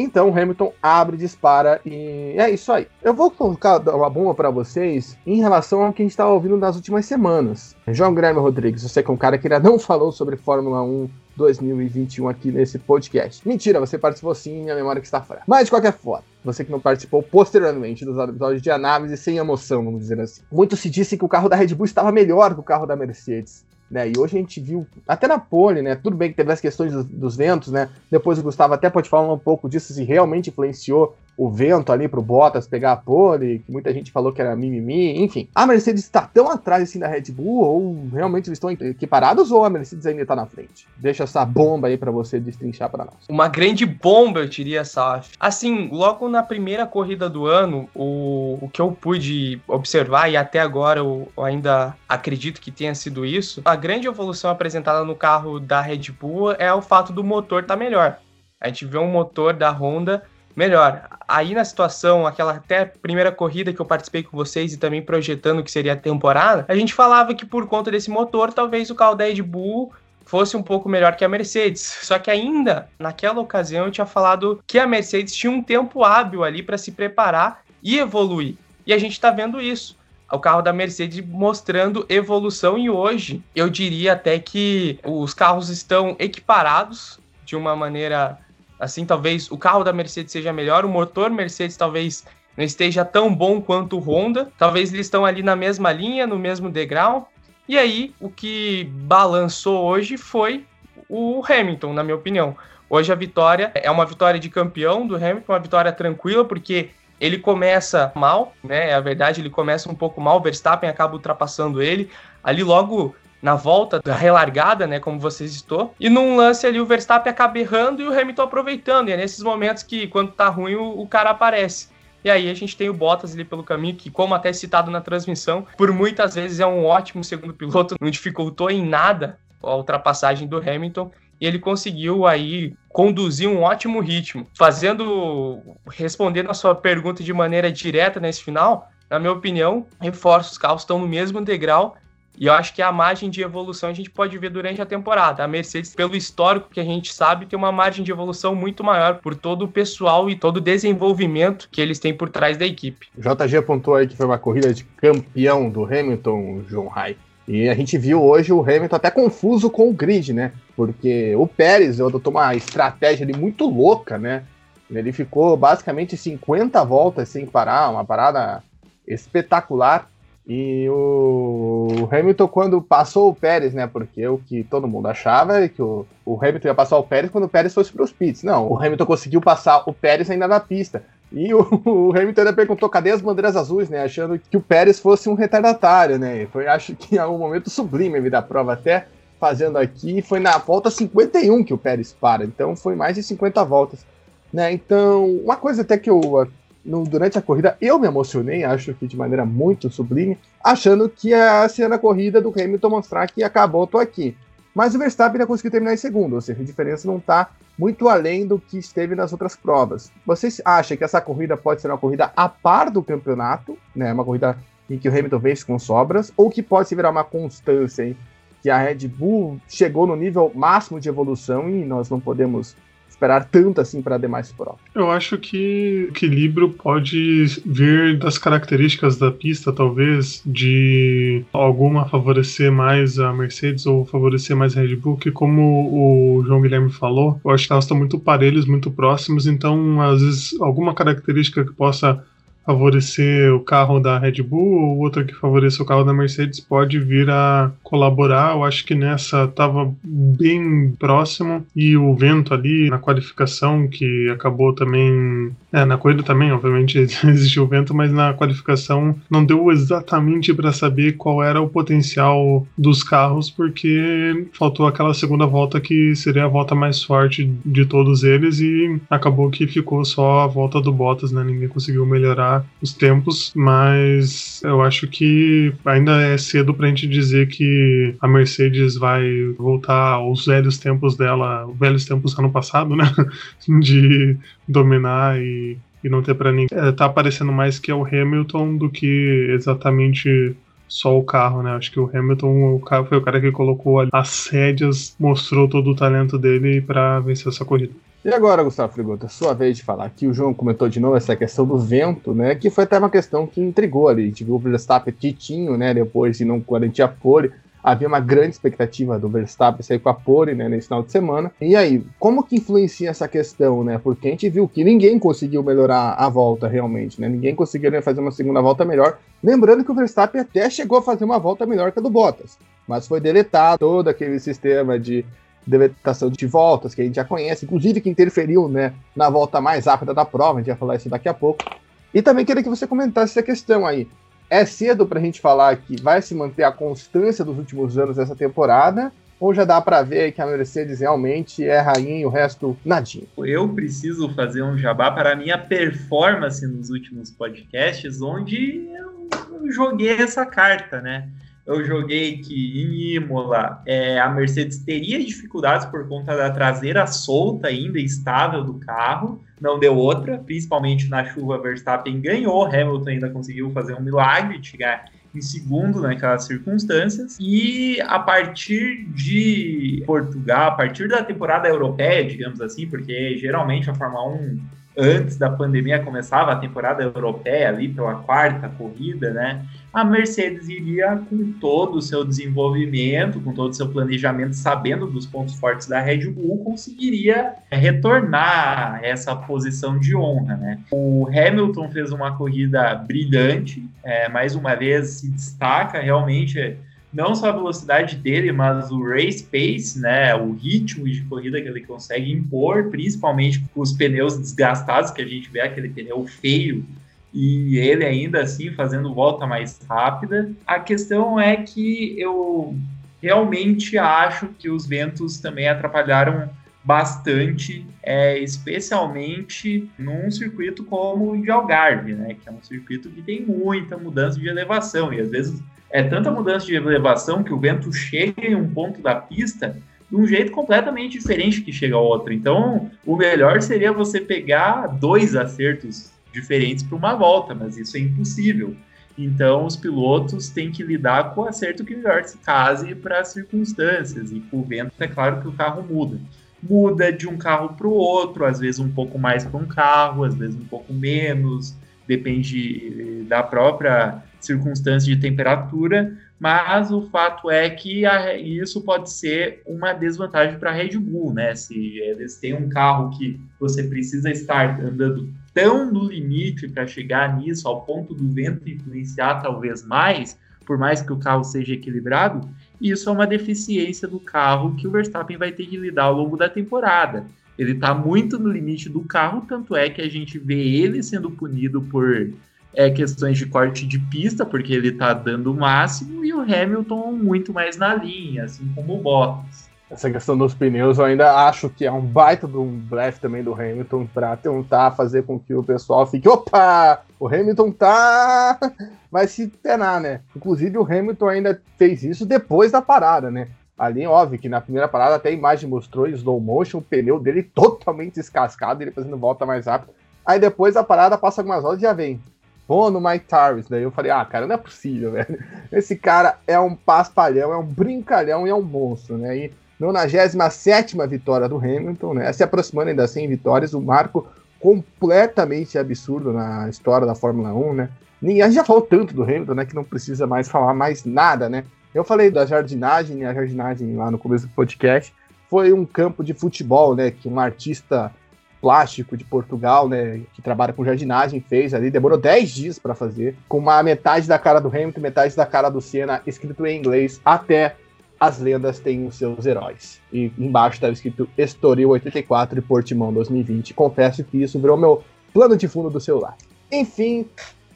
Então 0.00 0.30
o 0.30 0.32
Hamilton 0.32 0.72
abre, 0.80 1.16
dispara 1.16 1.80
e 1.84 2.34
é 2.36 2.48
isso 2.48 2.70
aí. 2.70 2.86
Eu 3.02 3.12
vou 3.12 3.32
colocar 3.32 3.78
uma 3.78 4.08
bomba 4.08 4.32
para 4.32 4.48
vocês 4.48 5.18
em 5.26 5.40
relação 5.40 5.82
ao 5.82 5.92
que 5.92 6.02
a 6.02 6.04
gente 6.04 6.12
estava 6.12 6.30
ouvindo 6.30 6.56
nas 6.56 6.76
últimas 6.76 7.04
semanas. 7.04 7.74
João 7.88 8.14
Guilherme 8.14 8.38
Rodrigues, 8.38 8.84
você 8.84 9.02
que 9.02 9.10
é 9.10 9.12
um 9.14 9.16
cara 9.16 9.36
que 9.36 9.48
ainda 9.48 9.58
não 9.58 9.76
falou 9.80 10.12
sobre 10.12 10.36
Fórmula 10.36 10.84
1 10.84 11.10
2021 11.36 12.28
aqui 12.28 12.52
nesse 12.52 12.78
podcast. 12.78 13.46
Mentira, 13.46 13.80
você 13.80 13.96
participou 13.98 14.34
sim, 14.34 14.62
minha 14.62 14.74
memória 14.74 15.00
que 15.00 15.06
está 15.06 15.20
fraca. 15.20 15.42
Mas 15.46 15.64
de 15.64 15.70
qualquer 15.70 15.92
forma, 15.92 16.24
você 16.48 16.64
que 16.64 16.70
não 16.70 16.80
participou 16.80 17.22
posteriormente 17.22 18.04
dos 18.04 18.16
episódios 18.16 18.62
de 18.62 18.70
análise 18.70 19.16
sem 19.16 19.36
emoção, 19.36 19.84
vamos 19.84 20.00
dizer 20.00 20.18
assim. 20.20 20.40
Muito 20.50 20.76
se 20.76 20.88
disse 20.88 21.16
que 21.16 21.24
o 21.24 21.28
carro 21.28 21.48
da 21.48 21.56
Red 21.56 21.74
Bull 21.74 21.84
estava 21.84 22.10
melhor 22.10 22.54
que 22.54 22.60
o 22.60 22.62
carro 22.62 22.86
da 22.86 22.96
Mercedes. 22.96 23.64
Né? 23.90 24.10
E 24.10 24.12
hoje 24.18 24.36
a 24.36 24.40
gente 24.40 24.60
viu, 24.60 24.86
até 25.06 25.26
na 25.26 25.38
pole, 25.38 25.80
né? 25.80 25.94
Tudo 25.94 26.16
bem 26.16 26.30
que 26.30 26.36
teve 26.36 26.52
as 26.52 26.60
questões 26.60 26.92
dos, 26.92 27.04
dos 27.04 27.36
ventos, 27.36 27.72
né? 27.72 27.88
Depois 28.10 28.38
o 28.38 28.42
Gustavo 28.42 28.74
até 28.74 28.90
pode 28.90 29.08
falar 29.08 29.32
um 29.32 29.38
pouco 29.38 29.68
disso, 29.68 29.92
se 29.92 30.04
realmente 30.04 30.50
influenciou 30.50 31.16
o 31.38 31.48
vento 31.48 31.92
ali 31.92 32.08
pro 32.08 32.20
Bottas 32.20 32.66
pegar 32.66 32.92
a 32.92 32.96
pole, 32.96 33.60
que 33.60 33.70
muita 33.70 33.92
gente 33.94 34.10
falou 34.10 34.32
que 34.32 34.42
era 34.42 34.56
mimimi, 34.56 35.22
enfim. 35.22 35.48
A 35.54 35.64
Mercedes 35.68 36.02
está 36.02 36.22
tão 36.22 36.50
atrás 36.50 36.82
assim 36.82 36.98
da 36.98 37.06
Red 37.06 37.30
Bull, 37.30 37.64
ou 37.64 38.08
realmente 38.12 38.48
eles 38.48 38.56
estão 38.56 38.70
equiparados, 38.72 39.52
ou 39.52 39.64
a 39.64 39.70
Mercedes 39.70 40.04
ainda 40.04 40.22
está 40.22 40.34
na 40.34 40.46
frente? 40.46 40.88
Deixa 40.96 41.22
essa 41.22 41.44
bomba 41.44 41.86
aí 41.86 41.96
para 41.96 42.10
você 42.10 42.40
destrinchar 42.40 42.90
para 42.90 43.04
nós. 43.04 43.14
Uma 43.28 43.46
grande 43.46 43.86
bomba, 43.86 44.40
eu 44.40 44.48
diria, 44.48 44.84
Saf. 44.84 45.30
Assim, 45.38 45.88
logo 45.92 46.28
na 46.28 46.42
primeira 46.42 46.84
corrida 46.84 47.30
do 47.30 47.46
ano, 47.46 47.88
o, 47.94 48.58
o 48.60 48.68
que 48.68 48.80
eu 48.80 48.90
pude 48.90 49.62
observar, 49.68 50.28
e 50.28 50.36
até 50.36 50.58
agora 50.58 50.98
eu 50.98 51.30
ainda 51.36 51.96
acredito 52.08 52.60
que 52.60 52.72
tenha 52.72 52.96
sido 52.96 53.24
isso, 53.24 53.62
a 53.64 53.76
grande 53.76 54.08
evolução 54.08 54.50
apresentada 54.50 55.04
no 55.04 55.14
carro 55.14 55.60
da 55.60 55.80
Red 55.80 56.10
Bull 56.20 56.50
é 56.52 56.74
o 56.74 56.82
fato 56.82 57.12
do 57.12 57.22
motor 57.22 57.62
estar 57.62 57.74
tá 57.74 57.78
melhor. 57.78 58.18
A 58.60 58.66
gente 58.66 58.84
vê 58.84 58.98
um 58.98 59.08
motor 59.08 59.54
da 59.54 59.70
Honda 59.70 60.24
melhor. 60.58 61.08
Aí 61.26 61.54
na 61.54 61.64
situação, 61.64 62.26
aquela 62.26 62.54
até 62.54 62.84
primeira 62.84 63.30
corrida 63.30 63.72
que 63.72 63.80
eu 63.80 63.86
participei 63.86 64.24
com 64.24 64.36
vocês 64.36 64.72
e 64.72 64.76
também 64.76 65.00
projetando 65.00 65.62
que 65.62 65.70
seria 65.70 65.92
a 65.92 65.96
temporada, 65.96 66.66
a 66.68 66.74
gente 66.74 66.92
falava 66.92 67.32
que 67.32 67.46
por 67.46 67.66
conta 67.68 67.92
desse 67.92 68.10
motor, 68.10 68.52
talvez 68.52 68.90
o 68.90 68.94
carro 68.94 69.14
da 69.14 69.24
Red 69.24 69.40
Bull 69.40 69.92
fosse 70.24 70.56
um 70.56 70.62
pouco 70.62 70.88
melhor 70.88 71.14
que 71.14 71.24
a 71.24 71.28
Mercedes. 71.28 71.98
Só 72.02 72.18
que 72.18 72.30
ainda 72.30 72.88
naquela 72.98 73.40
ocasião 73.40 73.86
eu 73.86 73.92
tinha 73.92 74.04
falado 74.04 74.60
que 74.66 74.78
a 74.78 74.86
Mercedes 74.86 75.34
tinha 75.34 75.50
um 75.50 75.62
tempo 75.62 76.02
hábil 76.02 76.42
ali 76.42 76.62
para 76.62 76.76
se 76.76 76.90
preparar 76.90 77.62
e 77.80 77.98
evoluir. 77.98 78.56
E 78.84 78.92
a 78.92 78.98
gente 78.98 79.12
está 79.12 79.30
vendo 79.30 79.60
isso. 79.60 79.96
O 80.30 80.38
carro 80.38 80.60
da 80.60 80.72
Mercedes 80.72 81.24
mostrando 81.24 82.04
evolução 82.08 82.76
e 82.76 82.90
hoje 82.90 83.42
eu 83.54 83.70
diria 83.70 84.12
até 84.12 84.38
que 84.38 84.98
os 85.04 85.32
carros 85.32 85.70
estão 85.70 86.16
equiparados 86.18 87.18
de 87.46 87.56
uma 87.56 87.74
maneira 87.74 88.38
Assim, 88.78 89.04
talvez 89.04 89.50
o 89.50 89.58
carro 89.58 89.82
da 89.82 89.92
Mercedes 89.92 90.32
seja 90.32 90.52
melhor, 90.52 90.84
o 90.84 90.88
motor 90.88 91.30
Mercedes 91.30 91.76
talvez 91.76 92.24
não 92.56 92.64
esteja 92.64 93.04
tão 93.04 93.34
bom 93.34 93.60
quanto 93.60 93.96
o 93.96 94.00
Honda. 94.00 94.50
Talvez 94.58 94.92
eles 94.92 95.06
estão 95.06 95.24
ali 95.24 95.42
na 95.42 95.54
mesma 95.54 95.92
linha, 95.92 96.26
no 96.26 96.38
mesmo 96.38 96.70
degrau. 96.70 97.30
E 97.68 97.78
aí, 97.78 98.14
o 98.20 98.28
que 98.28 98.84
balançou 98.92 99.84
hoje 99.84 100.16
foi 100.16 100.64
o 101.08 101.42
Hamilton, 101.48 101.92
na 101.92 102.02
minha 102.02 102.16
opinião. 102.16 102.56
Hoje 102.90 103.12
a 103.12 103.14
vitória 103.14 103.70
é 103.74 103.90
uma 103.90 104.06
vitória 104.06 104.40
de 104.40 104.48
campeão 104.48 105.06
do 105.06 105.14
Hamilton, 105.16 105.52
uma 105.52 105.58
vitória 105.58 105.92
tranquila, 105.92 106.44
porque 106.44 106.90
ele 107.20 107.38
começa 107.38 108.10
mal, 108.14 108.54
né? 108.64 108.90
É 108.90 108.94
a 108.94 109.00
verdade, 109.00 109.40
ele 109.40 109.50
começa 109.50 109.90
um 109.90 109.94
pouco 109.94 110.20
mal, 110.20 110.40
Verstappen 110.40 110.88
acaba 110.88 111.14
ultrapassando 111.14 111.82
ele. 111.82 112.10
Ali 112.42 112.62
logo 112.62 113.14
na 113.40 113.54
volta 113.54 114.00
da 114.00 114.14
relargada, 114.14 114.86
né, 114.86 114.98
como 114.98 115.18
você 115.18 115.46
citou. 115.48 115.94
E 115.98 116.08
num 116.08 116.36
lance 116.36 116.66
ali 116.66 116.80
o 116.80 116.86
Verstappen 116.86 117.30
acaba 117.30 117.58
errando 117.58 118.02
e 118.02 118.06
o 118.06 118.12
Hamilton 118.12 118.42
aproveitando. 118.42 119.08
E 119.08 119.12
é 119.12 119.16
nesses 119.16 119.42
momentos 119.42 119.82
que 119.82 120.06
quando 120.08 120.32
tá 120.32 120.48
ruim 120.48 120.74
o, 120.74 121.00
o 121.00 121.06
cara 121.06 121.30
aparece. 121.30 121.88
E 122.24 122.30
aí 122.30 122.50
a 122.50 122.54
gente 122.54 122.76
tem 122.76 122.90
o 122.90 122.94
Bottas 122.94 123.32
ali 123.32 123.44
pelo 123.44 123.62
caminho, 123.62 123.94
que, 123.94 124.10
como 124.10 124.34
até 124.34 124.52
citado 124.52 124.90
na 124.90 125.00
transmissão, 125.00 125.66
por 125.76 125.92
muitas 125.92 126.34
vezes 126.34 126.58
é 126.58 126.66
um 126.66 126.84
ótimo 126.84 127.22
segundo 127.22 127.54
piloto, 127.54 127.94
não 128.00 128.10
dificultou 128.10 128.70
em 128.70 128.84
nada 128.84 129.38
a 129.62 129.74
ultrapassagem 129.74 130.48
do 130.48 130.58
Hamilton. 130.58 131.10
E 131.40 131.46
ele 131.46 131.60
conseguiu 131.60 132.26
aí 132.26 132.74
conduzir 132.88 133.48
um 133.48 133.62
ótimo 133.62 134.00
ritmo. 134.00 134.48
Fazendo, 134.56 135.62
respondendo 135.88 136.50
a 136.50 136.54
sua 136.54 136.74
pergunta 136.74 137.22
de 137.22 137.32
maneira 137.32 137.70
direta 137.70 138.18
nesse 138.18 138.42
final, 138.42 138.90
na 139.08 139.20
minha 139.20 139.32
opinião, 139.32 139.86
reforços, 140.00 140.52
os 140.52 140.58
carros 140.58 140.82
estão 140.82 140.98
no 140.98 141.06
mesmo 141.06 141.40
degrau 141.40 141.96
e 142.38 142.46
eu 142.46 142.52
acho 142.52 142.72
que 142.72 142.80
a 142.80 142.92
margem 142.92 143.28
de 143.28 143.42
evolução 143.42 143.90
a 143.90 143.92
gente 143.92 144.08
pode 144.08 144.38
ver 144.38 144.50
durante 144.50 144.80
a 144.80 144.86
temporada. 144.86 145.42
A 145.42 145.48
Mercedes, 145.48 145.94
pelo 145.94 146.14
histórico 146.14 146.68
que 146.70 146.78
a 146.78 146.84
gente 146.84 147.12
sabe, 147.12 147.46
tem 147.46 147.58
uma 147.58 147.72
margem 147.72 148.04
de 148.04 148.12
evolução 148.12 148.54
muito 148.54 148.84
maior 148.84 149.16
por 149.16 149.34
todo 149.34 149.64
o 149.64 149.68
pessoal 149.68 150.30
e 150.30 150.36
todo 150.36 150.58
o 150.58 150.60
desenvolvimento 150.60 151.68
que 151.70 151.80
eles 151.80 151.98
têm 151.98 152.14
por 152.14 152.28
trás 152.28 152.56
da 152.56 152.64
equipe. 152.64 153.08
O 153.16 153.20
JG 153.20 153.56
apontou 153.56 153.96
aí 153.96 154.06
que 154.06 154.16
foi 154.16 154.26
uma 154.26 154.38
corrida 154.38 154.72
de 154.72 154.84
campeão 154.84 155.68
do 155.68 155.84
Hamilton, 155.84 156.62
João 156.68 156.86
Rai. 156.86 157.16
E 157.48 157.68
a 157.68 157.74
gente 157.74 157.96
viu 157.98 158.22
hoje 158.22 158.52
o 158.52 158.60
Hamilton 158.60 158.96
até 158.96 159.10
confuso 159.10 159.70
com 159.70 159.88
o 159.88 159.92
grid, 159.92 160.32
né? 160.32 160.52
Porque 160.76 161.34
o 161.34 161.46
Pérez 161.46 162.00
adotou 162.00 162.30
uma 162.30 162.54
estratégia 162.54 163.24
ali 163.24 163.34
muito 163.36 163.66
louca, 163.68 164.18
né? 164.18 164.44
Ele 164.90 165.12
ficou 165.12 165.56
basicamente 165.56 166.16
50 166.16 166.84
voltas 166.84 167.28
sem 167.28 167.46
parar, 167.46 167.90
uma 167.90 168.04
parada 168.04 168.62
espetacular. 169.06 170.08
E 170.48 170.88
o 170.88 172.08
Hamilton, 172.10 172.48
quando 172.48 172.80
passou 172.80 173.28
o 173.28 173.34
Pérez, 173.34 173.74
né? 173.74 173.86
Porque 173.86 174.26
o 174.26 174.38
que 174.38 174.64
todo 174.64 174.88
mundo 174.88 175.06
achava 175.06 175.62
é 175.62 175.68
que 175.68 175.82
o, 175.82 176.06
o 176.24 176.42
Hamilton 176.42 176.68
ia 176.68 176.74
passar 176.74 176.96
o 176.96 177.02
Pérez 177.02 177.30
quando 177.30 177.44
o 177.44 177.48
Pérez 177.48 177.74
fosse 177.74 177.92
para 177.92 178.02
os 178.02 178.12
pits. 178.12 178.42
Não, 178.42 178.66
o 178.66 178.78
Hamilton 178.78 179.04
conseguiu 179.04 179.42
passar 179.42 179.82
o 179.84 179.92
Pérez 179.92 180.30
ainda 180.30 180.48
na 180.48 180.58
pista. 180.58 181.04
E 181.30 181.52
o, 181.52 181.60
o, 181.84 182.16
Hamilton 182.16 182.40
ainda 182.40 182.52
perguntou 182.54 182.88
cadê 182.88 183.10
as 183.10 183.20
bandeiras 183.20 183.56
azuis, 183.56 183.90
né? 183.90 184.02
Achando 184.02 184.38
que 184.38 184.56
o 184.56 184.60
Pérez 184.60 184.98
fosse 184.98 185.28
um 185.28 185.34
retardatário, 185.34 186.18
né? 186.18 186.44
E 186.44 186.46
foi, 186.46 186.66
acho 186.66 186.96
que, 186.96 187.16
em 187.16 187.18
algum 187.18 187.36
momento 187.36 187.68
sublime 187.68 188.30
da 188.30 188.40
prova 188.40 188.72
até. 188.72 189.06
fazendo 189.38 189.76
aqui, 189.76 190.22
foi 190.22 190.40
na 190.40 190.56
volta 190.56 190.90
51 190.90 191.62
que 191.62 191.74
o 191.74 191.78
Pérez 191.78 192.12
para, 192.18 192.42
então 192.42 192.74
foi 192.74 192.96
mais 192.96 193.16
de 193.16 193.22
50 193.22 193.62
voltas. 193.64 194.04
Né? 194.52 194.72
Então, 194.72 195.26
uma 195.44 195.56
coisa 195.56 195.82
até 195.82 195.98
que 195.98 196.08
eu, 196.08 196.48
no, 196.84 197.04
durante 197.04 197.38
a 197.38 197.42
corrida, 197.42 197.76
eu 197.80 197.98
me 197.98 198.06
emocionei, 198.06 198.64
acho 198.64 198.94
que 198.94 199.06
de 199.06 199.16
maneira 199.16 199.44
muito 199.44 199.90
sublime, 199.90 200.38
achando 200.62 201.08
que 201.08 201.28
ia 201.28 201.68
ser 201.68 201.96
corrida 201.98 202.40
do 202.40 202.50
Hamilton 202.50 202.90
mostrar 202.90 203.28
que 203.28 203.42
acabou, 203.42 203.86
tô 203.86 203.98
aqui. 203.98 204.36
Mas 204.74 204.94
o 204.94 204.98
Verstappen 204.98 205.34
ainda 205.34 205.46
conseguiu 205.46 205.72
terminar 205.72 205.94
em 205.94 205.96
segundo, 205.96 206.34
ou 206.34 206.40
seja, 206.40 206.62
a 206.62 206.64
diferença 206.64 207.08
não 207.08 207.16
está 207.16 207.50
muito 207.78 208.08
além 208.08 208.46
do 208.46 208.58
que 208.58 208.78
esteve 208.78 209.14
nas 209.14 209.32
outras 209.32 209.56
provas. 209.56 210.10
Vocês 210.24 210.60
acham 210.64 210.96
que 210.96 211.04
essa 211.04 211.20
corrida 211.20 211.56
pode 211.56 211.80
ser 211.80 211.88
uma 211.88 211.98
corrida 211.98 212.32
a 212.36 212.48
par 212.48 212.90
do 212.90 213.02
campeonato, 213.02 213.76
né? 213.94 214.12
Uma 214.12 214.24
corrida 214.24 214.56
em 214.88 214.98
que 214.98 215.08
o 215.08 215.12
Hamilton 215.12 215.38
vence 215.38 215.64
com 215.64 215.78
sobras, 215.78 216.32
ou 216.36 216.50
que 216.50 216.62
pode 216.62 216.88
se 216.88 216.94
virar 216.94 217.10
uma 217.10 217.24
constância, 217.24 218.04
hein? 218.04 218.16
que 218.62 218.70
a 218.70 218.78
Red 218.78 219.06
Bull 219.08 219.60
chegou 219.68 220.06
no 220.06 220.16
nível 220.16 220.50
máximo 220.54 221.00
de 221.00 221.08
evolução 221.08 221.68
e 221.68 221.84
nós 221.84 222.10
não 222.10 222.18
podemos 222.18 222.76
esperar 223.08 223.44
tanto 223.44 223.80
assim 223.80 224.00
para 224.00 224.18
demais 224.18 224.52
provas. 224.52 224.80
Eu 224.94 225.10
acho 225.10 225.38
que 225.38 226.06
o 226.06 226.10
equilíbrio 226.10 226.70
pode 226.70 227.46
vir 227.66 228.18
das 228.18 228.38
características 228.38 229.18
da 229.18 229.30
pista, 229.30 229.72
talvez, 229.72 230.42
de 230.46 231.44
alguma 231.52 232.08
favorecer 232.08 232.70
mais 232.70 233.18
a 233.18 233.32
Mercedes 233.32 233.86
ou 233.86 234.04
favorecer 234.04 234.56
mais 234.56 234.76
a 234.76 234.80
Red 234.80 234.96
Bull, 234.96 235.16
que 235.16 235.30
como 235.30 236.38
o 236.38 236.44
João 236.44 236.60
Guilherme 236.60 236.92
falou, 236.92 237.40
eu 237.44 237.50
acho 237.50 237.66
que 237.66 237.72
elas 237.72 237.84
estão 237.84 237.96
muito 237.96 238.18
parelhas, 238.18 238.66
muito 238.66 238.90
próximas, 238.90 239.46
então 239.46 240.00
às 240.00 240.22
vezes 240.22 240.60
alguma 240.60 240.94
característica 240.94 241.64
que 241.64 241.72
possa 241.72 242.24
favorecer 242.68 243.54
o 243.54 243.60
carro 243.60 243.98
da 243.98 244.18
Red 244.18 244.42
Bull 244.42 244.90
ou 244.90 244.98
outra 244.98 245.24
que 245.24 245.34
favoreça 245.34 245.82
o 245.82 245.86
carro 245.86 246.04
da 246.04 246.12
Mercedes 246.12 246.60
pode 246.60 246.98
vir 246.98 247.30
a 247.30 247.72
colaborar. 247.82 248.54
Eu 248.54 248.62
acho 248.62 248.84
que 248.84 248.94
nessa 248.94 249.44
estava 249.44 249.90
bem 250.04 250.92
próximo 250.98 251.64
e 251.74 251.96
o 251.96 252.14
vento 252.14 252.52
ali 252.52 252.90
na 252.90 252.98
qualificação 252.98 253.88
que 253.88 254.28
acabou 254.28 254.74
também 254.74 255.50
é, 255.72 255.86
na 255.86 255.96
corrida 255.96 256.22
também, 256.22 256.52
obviamente 256.52 256.98
existiu 257.24 257.66
vento, 257.66 257.94
mas 257.94 258.12
na 258.12 258.34
qualificação 258.34 259.16
não 259.30 259.42
deu 259.42 259.72
exatamente 259.72 260.52
para 260.52 260.70
saber 260.70 261.12
qual 261.12 261.42
era 261.42 261.62
o 261.62 261.70
potencial 261.70 262.66
dos 262.76 263.02
carros 263.02 263.50
porque 263.50 264.46
faltou 264.52 264.86
aquela 264.86 265.14
segunda 265.14 265.46
volta 265.46 265.80
que 265.80 266.14
seria 266.14 266.44
a 266.44 266.48
volta 266.48 266.74
mais 266.74 267.02
forte 267.02 267.50
de 267.64 267.86
todos 267.86 268.24
eles 268.24 268.60
e 268.60 269.00
acabou 269.08 269.48
que 269.50 269.66
ficou 269.66 270.04
só 270.04 270.40
a 270.40 270.46
volta 270.46 270.82
do 270.82 270.92
Bottas, 270.92 271.32
né? 271.32 271.42
Ninguém 271.42 271.68
conseguiu 271.68 272.04
melhorar 272.04 272.57
os 272.80 272.92
tempos, 272.92 273.52
mas 273.54 274.60
eu 274.62 274.82
acho 274.82 275.06
que 275.08 275.72
ainda 275.84 276.20
é 276.20 276.36
cedo 276.38 276.74
pra 276.74 276.88
gente 276.88 277.06
dizer 277.06 277.48
que 277.48 278.14
a 278.20 278.28
Mercedes 278.28 278.96
vai 278.96 279.24
voltar 279.58 280.12
aos 280.12 280.46
velhos 280.46 280.78
tempos 280.78 281.16
dela, 281.16 281.66
velhos 281.78 282.04
tempos 282.04 282.38
ano 282.38 282.50
passado, 282.50 282.94
né? 282.96 283.04
De 283.80 284.36
dominar 284.66 285.40
e, 285.40 285.78
e 286.02 286.08
não 286.08 286.22
ter 286.22 286.34
pra 286.34 286.52
ninguém. 286.52 286.68
É, 286.72 286.92
tá 286.92 287.06
aparecendo 287.06 287.52
mais 287.52 287.78
que 287.78 287.90
é 287.90 287.94
o 287.94 288.04
Hamilton 288.04 288.76
do 288.76 288.88
que 288.88 289.48
exatamente 289.50 290.56
só 290.88 291.16
o 291.18 291.22
carro, 291.22 291.62
né? 291.62 291.72
Acho 291.72 291.92
que 291.92 292.00
o 292.00 292.10
Hamilton 292.12 292.74
o 292.74 292.80
carro, 292.80 293.06
foi 293.06 293.18
o 293.18 293.22
cara 293.22 293.40
que 293.40 293.52
colocou 293.52 294.06
as 294.12 294.46
rédeas, 294.46 295.14
mostrou 295.18 295.68
todo 295.68 295.90
o 295.90 295.96
talento 295.96 296.38
dele 296.38 296.80
para 296.80 297.20
vencer 297.20 297.48
essa 297.48 297.64
corrida. 297.64 297.92
E 298.24 298.34
agora, 298.34 298.64
Gustavo 298.64 298.92
Frigota, 298.92 299.28
sua 299.28 299.54
vez 299.54 299.76
de 299.76 299.84
falar. 299.84 300.06
Aqui 300.06 300.26
o 300.26 300.34
João 300.34 300.52
comentou 300.52 300.88
de 300.88 300.98
novo 300.98 301.16
essa 301.16 301.36
questão 301.36 301.64
do 301.64 301.78
vento, 301.78 302.34
né? 302.34 302.56
Que 302.56 302.68
foi 302.68 302.82
até 302.82 302.98
uma 302.98 303.08
questão 303.08 303.46
que 303.46 303.60
intrigou 303.60 304.08
ali. 304.08 304.24
A 304.24 304.26
gente 304.26 304.42
viu 304.42 304.56
o 304.56 304.58
Verstappen 304.58 305.14
titinho, 305.16 305.76
né? 305.76 305.94
Depois 305.94 306.36
de 306.36 306.44
não 306.44 306.58
garantir 306.58 307.02
a 307.02 307.08
pole. 307.08 307.52
Havia 307.80 308.08
uma 308.08 308.18
grande 308.18 308.50
expectativa 308.50 309.20
do 309.20 309.28
Verstappen 309.28 309.82
sair 309.82 310.00
com 310.00 310.08
a 310.08 310.14
pole, 310.14 310.52
né? 310.52 310.68
Nesse 310.68 310.88
final 310.88 311.04
de 311.04 311.12
semana. 311.12 311.52
E 311.60 311.76
aí, 311.76 312.04
como 312.18 312.42
que 312.42 312.56
influencia 312.56 313.08
essa 313.08 313.28
questão, 313.28 313.84
né? 313.84 314.00
Porque 314.02 314.26
a 314.26 314.30
gente 314.32 314.48
viu 314.50 314.66
que 314.66 314.82
ninguém 314.82 315.16
conseguiu 315.16 315.62
melhorar 315.62 316.14
a 316.14 316.28
volta 316.28 316.66
realmente, 316.66 317.20
né? 317.20 317.28
Ninguém 317.28 317.54
conseguiu 317.54 318.02
fazer 318.02 318.20
uma 318.20 318.32
segunda 318.32 318.60
volta 318.60 318.84
melhor. 318.84 319.16
Lembrando 319.40 319.84
que 319.84 319.92
o 319.92 319.94
Verstappen 319.94 320.40
até 320.40 320.68
chegou 320.68 320.98
a 320.98 321.02
fazer 321.02 321.24
uma 321.24 321.38
volta 321.38 321.64
melhor 321.64 321.92
que 321.92 322.00
a 322.00 322.02
do 322.02 322.10
Bottas. 322.10 322.58
Mas 322.86 323.06
foi 323.06 323.20
deletado 323.20 323.78
todo 323.78 324.08
aquele 324.08 324.40
sistema 324.40 324.98
de 324.98 325.24
deletação 325.66 326.30
de 326.30 326.46
voltas, 326.46 326.94
que 326.94 327.02
a 327.02 327.04
gente 327.04 327.16
já 327.16 327.24
conhece, 327.24 327.64
inclusive 327.64 328.00
que 328.00 328.08
interferiu 328.08 328.68
né, 328.68 328.92
na 329.14 329.28
volta 329.28 329.60
mais 329.60 329.86
rápida 329.86 330.14
da 330.14 330.24
prova, 330.24 330.58
a 330.58 330.60
gente 330.60 330.68
vai 330.68 330.76
falar 330.76 330.96
isso 330.96 331.08
daqui 331.08 331.28
a 331.28 331.34
pouco. 331.34 331.64
E 332.12 332.22
também 332.22 332.44
queria 332.44 332.62
que 332.62 332.68
você 332.68 332.86
comentasse 332.86 333.32
essa 333.32 333.42
questão 333.42 333.86
aí. 333.86 334.08
É 334.48 334.64
cedo 334.64 335.06
para 335.06 335.18
a 335.18 335.22
gente 335.22 335.40
falar 335.40 335.76
que 335.76 336.00
vai 336.00 336.22
se 336.22 336.34
manter 336.34 336.64
a 336.64 336.72
constância 336.72 337.44
dos 337.44 337.58
últimos 337.58 337.98
anos 337.98 338.16
dessa 338.16 338.34
temporada, 338.34 339.12
ou 339.40 339.54
já 339.54 339.64
dá 339.64 339.80
para 339.80 340.02
ver 340.02 340.32
que 340.32 340.42
a 340.42 340.46
Mercedes 340.46 341.00
realmente 341.00 341.62
é 341.64 341.78
rainha 341.78 342.20
e 342.20 342.26
o 342.26 342.28
resto 342.28 342.76
nadinha? 342.84 343.24
Eu 343.38 343.68
preciso 343.68 344.28
fazer 344.34 344.62
um 344.62 344.76
jabá 344.76 345.10
para 345.10 345.32
a 345.32 345.36
minha 345.36 345.56
performance 345.58 346.66
nos 346.66 346.90
últimos 346.90 347.30
podcasts, 347.30 348.20
onde 348.20 348.88
eu 348.90 349.70
joguei 349.70 350.10
essa 350.10 350.44
carta, 350.44 351.00
né? 351.00 351.28
Eu 351.68 351.84
joguei 351.84 352.38
que 352.38 352.82
em 352.82 353.16
Imola 353.16 353.82
é, 353.84 354.18
a 354.18 354.30
Mercedes 354.30 354.78
teria 354.78 355.22
dificuldades 355.22 355.84
por 355.84 356.08
conta 356.08 356.34
da 356.34 356.50
traseira 356.50 357.06
solta 357.06 357.68
ainda 357.68 358.00
estável 358.00 358.64
do 358.64 358.74
carro, 358.74 359.44
não 359.60 359.78
deu 359.78 359.94
outra, 359.94 360.38
principalmente 360.38 361.10
na 361.10 361.26
chuva 361.26 361.60
Verstappen 361.60 362.22
ganhou, 362.22 362.64
Hamilton 362.64 363.10
ainda 363.10 363.28
conseguiu 363.28 363.70
fazer 363.70 363.92
um 363.92 364.00
milagre 364.00 364.58
chegar 364.62 365.10
em 365.34 365.42
segundo 365.42 366.00
naquelas 366.00 366.46
circunstâncias. 366.46 367.36
E 367.38 368.00
a 368.00 368.18
partir 368.18 369.04
de 369.10 370.02
Portugal, 370.06 370.68
a 370.68 370.74
partir 370.74 371.06
da 371.06 371.22
temporada 371.22 371.68
europeia, 371.68 372.24
digamos 372.26 372.62
assim, 372.62 372.88
porque 372.88 373.36
geralmente 373.36 373.90
a 373.90 373.94
Fórmula 373.94 374.26
1 374.26 374.58
antes 374.98 375.36
da 375.36 375.48
pandemia 375.48 376.02
começava 376.02 376.52
a 376.52 376.56
temporada 376.56 377.02
europeia 377.02 377.68
ali 377.68 377.88
pela 377.88 378.16
quarta 378.16 378.68
corrida, 378.70 379.30
né? 379.30 379.64
A 379.92 380.04
Mercedes 380.04 380.68
iria 380.68 381.16
com 381.16 381.52
todo 381.52 381.96
o 381.96 382.02
seu 382.02 382.24
desenvolvimento, 382.24 383.40
com 383.40 383.52
todo 383.54 383.70
o 383.70 383.74
seu 383.74 383.88
planejamento, 383.88 384.54
sabendo 384.54 385.06
dos 385.06 385.26
pontos 385.26 385.54
fortes 385.54 385.86
da 385.86 386.00
Red 386.00 386.30
Bull, 386.30 386.62
conseguiria 386.62 387.54
retornar 387.70 389.00
essa 389.02 389.34
posição 389.34 389.98
de 389.98 390.14
honra, 390.14 390.56
né? 390.56 390.78
O 390.90 391.26
Hamilton 391.28 391.88
fez 391.90 392.12
uma 392.12 392.36
corrida 392.36 392.94
brilhante, 392.94 393.82
é, 394.04 394.28
mais 394.28 394.54
uma 394.54 394.74
vez 394.74 395.08
se 395.08 395.30
destaca 395.30 396.00
realmente 396.00 396.76
não 397.12 397.34
só 397.34 397.48
a 397.48 397.52
velocidade 397.52 398.16
dele, 398.16 398.52
mas 398.52 398.90
o 398.90 399.02
race 399.02 399.42
pace, 399.42 399.98
né, 399.98 400.34
o 400.34 400.52
ritmo 400.52 401.08
de 401.08 401.22
corrida 401.22 401.60
que 401.60 401.66
ele 401.66 401.80
consegue 401.80 402.30
impor, 402.30 402.90
principalmente 402.90 403.60
com 403.72 403.80
os 403.80 403.92
pneus 403.92 404.36
desgastados, 404.36 405.10
que 405.10 405.22
a 405.22 405.26
gente 405.26 405.48
vê 405.50 405.60
aquele 405.60 405.88
pneu 405.88 406.26
feio 406.26 406.84
e 407.32 407.78
ele 407.78 408.04
ainda 408.04 408.42
assim 408.42 408.72
fazendo 408.72 409.14
volta 409.14 409.46
mais 409.46 409.78
rápida. 409.88 410.50
A 410.66 410.78
questão 410.78 411.38
é 411.38 411.56
que 411.56 412.18
eu 412.18 412.74
realmente 413.20 413.98
acho 413.98 414.48
que 414.58 414.70
os 414.70 414.86
ventos 414.86 415.38
também 415.38 415.68
atrapalharam 415.68 416.48
bastante, 416.84 417.84
é, 418.02 418.38
especialmente 418.38 419.90
num 419.98 420.30
circuito 420.30 420.84
como 420.84 421.32
o 421.32 421.42
de 421.42 421.50
Algarve, 421.50 422.14
né, 422.14 422.34
que 422.40 422.48
é 422.48 422.52
um 422.52 422.62
circuito 422.62 423.10
que 423.10 423.20
tem 423.20 423.42
muita 423.42 423.98
mudança 423.98 424.38
de 424.38 424.48
elevação 424.48 425.12
e 425.12 425.20
às 425.20 425.28
vezes 425.28 425.62
é 425.90 426.02
tanta 426.02 426.30
mudança 426.30 426.64
de 426.64 426.74
elevação 426.74 427.42
que 427.42 427.52
o 427.52 427.58
vento 427.58 427.92
chega 427.92 428.46
em 428.46 428.54
um 428.54 428.68
ponto 428.68 429.02
da 429.02 429.14
pista 429.14 429.76
de 430.10 430.16
um 430.16 430.26
jeito 430.26 430.52
completamente 430.52 431.18
diferente 431.18 431.60
que 431.60 431.72
chega 431.72 431.94
ao 431.94 432.04
outro. 432.04 432.32
Então, 432.32 432.90
o 433.04 433.16
melhor 433.16 433.60
seria 433.60 433.92
você 433.92 434.20
pegar 434.20 434.86
dois 434.86 435.36
acertos 435.36 436.10
diferentes 436.40 436.84
para 436.84 436.96
uma 436.96 437.14
volta, 437.14 437.54
mas 437.54 437.76
isso 437.76 437.96
é 437.96 438.00
impossível. 438.00 438.76
Então, 439.16 439.66
os 439.66 439.76
pilotos 439.76 440.48
têm 440.48 440.70
que 440.70 440.82
lidar 440.82 441.34
com 441.34 441.40
o 441.40 441.48
acerto 441.48 441.84
que 441.84 441.96
melhor 441.96 442.22
se 442.22 442.38
case 442.38 442.94
para 442.94 443.20
as 443.20 443.28
circunstâncias. 443.28 444.30
E 444.30 444.38
com 444.40 444.60
o 444.60 444.64
vento, 444.64 444.92
é 445.00 445.08
claro 445.08 445.40
que 445.40 445.48
o 445.48 445.52
carro 445.52 445.82
muda. 445.82 446.20
Muda 446.62 447.12
de 447.12 447.26
um 447.26 447.36
carro 447.36 447.74
para 447.74 447.86
o 447.86 447.92
outro, 447.92 448.44
às 448.44 448.60
vezes 448.60 448.78
um 448.78 448.90
pouco 448.90 449.18
mais 449.18 449.44
para 449.44 449.58
um 449.58 449.66
carro, 449.66 450.22
às 450.22 450.34
vezes 450.34 450.54
um 450.54 450.64
pouco 450.64 450.92
menos, 450.92 451.76
depende 452.06 453.24
da 453.28 453.42
própria 453.42 454.22
circunstância 454.40 455.14
de 455.14 455.20
temperatura, 455.20 456.16
mas 456.38 456.92
o 456.92 457.02
fato 457.10 457.50
é 457.50 457.68
que 457.68 458.06
a, 458.06 458.36
isso 458.36 458.80
pode 458.82 459.10
ser 459.10 459.62
uma 459.66 459.92
desvantagem 459.92 460.58
para 460.58 460.70
a 460.70 460.72
Red 460.72 460.96
Bull, 460.96 461.34
né? 461.34 461.54
Se 461.54 461.98
eles 461.98 462.36
têm 462.36 462.54
um 462.54 462.68
carro 462.68 463.10
que 463.18 463.40
você 463.58 463.82
precisa 463.82 464.30
estar 464.30 464.80
andando 464.80 465.32
tão 465.52 465.90
no 465.90 466.04
limite 466.04 466.68
para 466.68 466.86
chegar 466.86 467.36
nisso, 467.38 467.66
ao 467.66 467.82
ponto 467.82 468.14
do 468.14 468.28
vento 468.28 468.68
influenciar 468.68 469.42
talvez 469.42 469.84
mais, 469.84 470.38
por 470.64 470.76
mais 470.76 471.00
que 471.00 471.12
o 471.12 471.16
carro 471.16 471.44
seja 471.44 471.72
equilibrado, 471.72 472.48
isso 472.80 473.08
é 473.08 473.12
uma 473.12 473.26
deficiência 473.26 474.06
do 474.06 474.20
carro 474.20 474.76
que 474.76 474.86
o 474.86 474.90
Verstappen 474.90 475.36
vai 475.36 475.50
ter 475.50 475.66
que 475.66 475.76
lidar 475.76 476.04
ao 476.04 476.14
longo 476.14 476.36
da 476.36 476.48
temporada. 476.48 477.26
Ele 477.58 477.72
está 477.72 477.94
muito 477.94 478.38
no 478.38 478.50
limite 478.50 478.88
do 478.88 479.00
carro, 479.00 479.44
tanto 479.48 479.74
é 479.74 479.88
que 479.90 480.00
a 480.00 480.08
gente 480.08 480.38
vê 480.38 480.62
ele 480.62 481.02
sendo 481.02 481.30
punido 481.30 481.82
por 481.82 482.30
é 482.74 482.90
questões 482.90 483.38
de 483.38 483.46
corte 483.46 483.86
de 483.86 483.98
pista, 483.98 484.44
porque 484.44 484.72
ele 484.72 484.92
tá 484.92 485.12
dando 485.12 485.50
o 485.50 485.56
máximo, 485.56 486.24
e 486.24 486.32
o 486.32 486.40
Hamilton 486.40 487.12
muito 487.12 487.52
mais 487.52 487.76
na 487.76 487.94
linha, 487.94 488.44
assim 488.44 488.70
como 488.74 488.94
o 488.98 489.02
Bottas. 489.02 489.68
Essa 489.90 490.10
questão 490.10 490.36
dos 490.36 490.52
pneus, 490.52 490.98
eu 490.98 491.04
ainda 491.06 491.46
acho 491.46 491.70
que 491.70 491.86
é 491.86 491.90
um 491.90 492.02
baita 492.02 492.46
de 492.46 492.58
um 492.58 492.68
blefe 492.68 493.20
também 493.20 493.42
do 493.42 493.54
Hamilton 493.54 494.06
para 494.06 494.36
tentar 494.36 494.90
fazer 494.90 495.22
com 495.24 495.38
que 495.38 495.54
o 495.54 495.64
pessoal 495.64 496.06
fique, 496.06 496.28
opa, 496.28 497.02
o 497.18 497.26
Hamilton 497.26 497.72
tá. 497.72 498.58
Vai 499.10 499.26
se 499.26 499.48
penar, 499.48 499.98
né? 499.98 500.20
Inclusive 500.36 500.76
o 500.76 500.84
Hamilton 500.84 501.28
ainda 501.28 501.62
fez 501.78 502.02
isso 502.02 502.26
depois 502.26 502.70
da 502.70 502.82
parada, 502.82 503.30
né? 503.30 503.48
Ali, 503.78 504.06
óbvio 504.06 504.38
que 504.38 504.48
na 504.48 504.60
primeira 504.60 504.86
parada 504.86 505.14
até 505.14 505.30
a 505.30 505.32
imagem 505.32 505.70
mostrou 505.70 506.06
em 506.06 506.12
slow 506.12 506.38
motion 506.38 506.78
o 506.78 506.82
pneu 506.82 507.18
dele 507.18 507.42
totalmente 507.42 508.16
descascado, 508.16 508.82
ele 508.82 508.90
fazendo 508.90 509.16
volta 509.16 509.46
mais 509.46 509.64
rápido. 509.64 509.94
Aí 510.26 510.38
depois 510.38 510.74
da 510.74 510.84
parada 510.84 511.16
passa 511.16 511.40
algumas 511.40 511.64
horas 511.64 511.78
e 511.78 511.82
já 511.82 511.94
vem. 511.94 512.20
Pô, 512.66 512.90
no 512.90 513.00
Mike 513.00 513.24
Towers. 513.24 513.66
Daí 513.66 513.82
eu 513.82 513.90
falei, 513.90 514.10
ah, 514.10 514.22
cara, 514.26 514.46
não 514.46 514.54
é 514.56 514.58
possível, 514.58 515.12
velho. 515.12 515.42
Esse 515.72 515.96
cara 515.96 516.38
é 516.46 516.60
um 516.60 516.74
paspalhão, 516.74 517.50
é 517.50 517.56
um 517.56 517.64
brincalhão 517.64 518.46
e 518.46 518.50
é 518.50 518.54
um 518.54 518.60
monstro, 518.60 519.16
né? 519.16 519.34
E 519.38 519.52
97 519.78 520.96
vitória 521.08 521.48
do 521.48 521.56
Hamilton, 521.56 522.14
né? 522.14 522.32
Se 522.32 522.42
aproximando 522.42 522.90
ainda 522.90 523.06
100 523.06 523.28
vitórias, 523.28 523.74
um 523.74 523.80
marco 523.80 524.26
completamente 524.58 525.78
absurdo 525.78 526.32
na 526.32 526.68
história 526.68 527.06
da 527.06 527.14
Fórmula 527.14 527.52
1, 527.54 527.74
né? 527.74 527.88
A 528.22 528.26
gente 528.26 528.54
já 528.54 528.64
falou 528.64 528.82
tanto 528.82 529.14
do 529.14 529.22
Hamilton, 529.22 529.54
né? 529.54 529.64
Que 529.64 529.74
não 529.74 529.84
precisa 529.84 530.26
mais 530.26 530.48
falar 530.48 530.74
mais 530.74 531.04
nada, 531.04 531.48
né? 531.48 531.64
Eu 531.94 532.02
falei 532.02 532.30
da 532.30 532.44
jardinagem, 532.44 533.24
a 533.24 533.32
jardinagem 533.32 533.94
lá 533.96 534.10
no 534.10 534.18
começo 534.18 534.46
do 534.46 534.52
podcast 534.52 535.14
foi 535.48 535.72
um 535.72 535.86
campo 535.86 536.24
de 536.24 536.34
futebol, 536.34 536.94
né? 536.94 537.10
Que 537.10 537.28
um 537.28 537.38
artista 537.38 538.12
plástico 538.60 539.16
de 539.16 539.24
Portugal, 539.24 539.88
né, 539.88 540.20
que 540.34 540.42
trabalha 540.42 540.72
com 540.72 540.84
jardinagem, 540.84 541.40
fez 541.40 541.72
ali, 541.72 541.90
demorou 541.90 542.18
10 542.18 542.50
dias 542.50 542.78
para 542.78 542.94
fazer, 542.94 543.36
com 543.48 543.58
uma 543.58 543.82
metade 543.82 544.26
da 544.26 544.38
cara 544.38 544.60
do 544.60 544.68
Hamilton, 544.68 545.00
metade 545.00 545.36
da 545.36 545.46
cara 545.46 545.68
do 545.68 545.80
Senna, 545.80 546.20
escrito 546.26 546.66
em 546.66 546.76
inglês, 546.76 547.20
até 547.24 547.76
as 548.18 548.38
lendas 548.38 548.80
têm 548.80 549.06
os 549.06 549.16
seus 549.16 549.46
heróis. 549.46 550.00
E 550.12 550.32
embaixo 550.38 550.76
estava 550.76 550.92
escrito 550.92 551.28
Estoril 551.36 551.90
84 551.90 552.58
e 552.58 552.62
Portimão 552.62 553.12
2020. 553.12 553.74
Confesso 553.74 554.24
que 554.24 554.42
isso 554.42 554.58
virou 554.58 554.76
meu 554.76 555.02
plano 555.32 555.56
de 555.56 555.68
fundo 555.68 555.88
do 555.88 556.00
celular. 556.00 556.36
Enfim, 556.70 557.26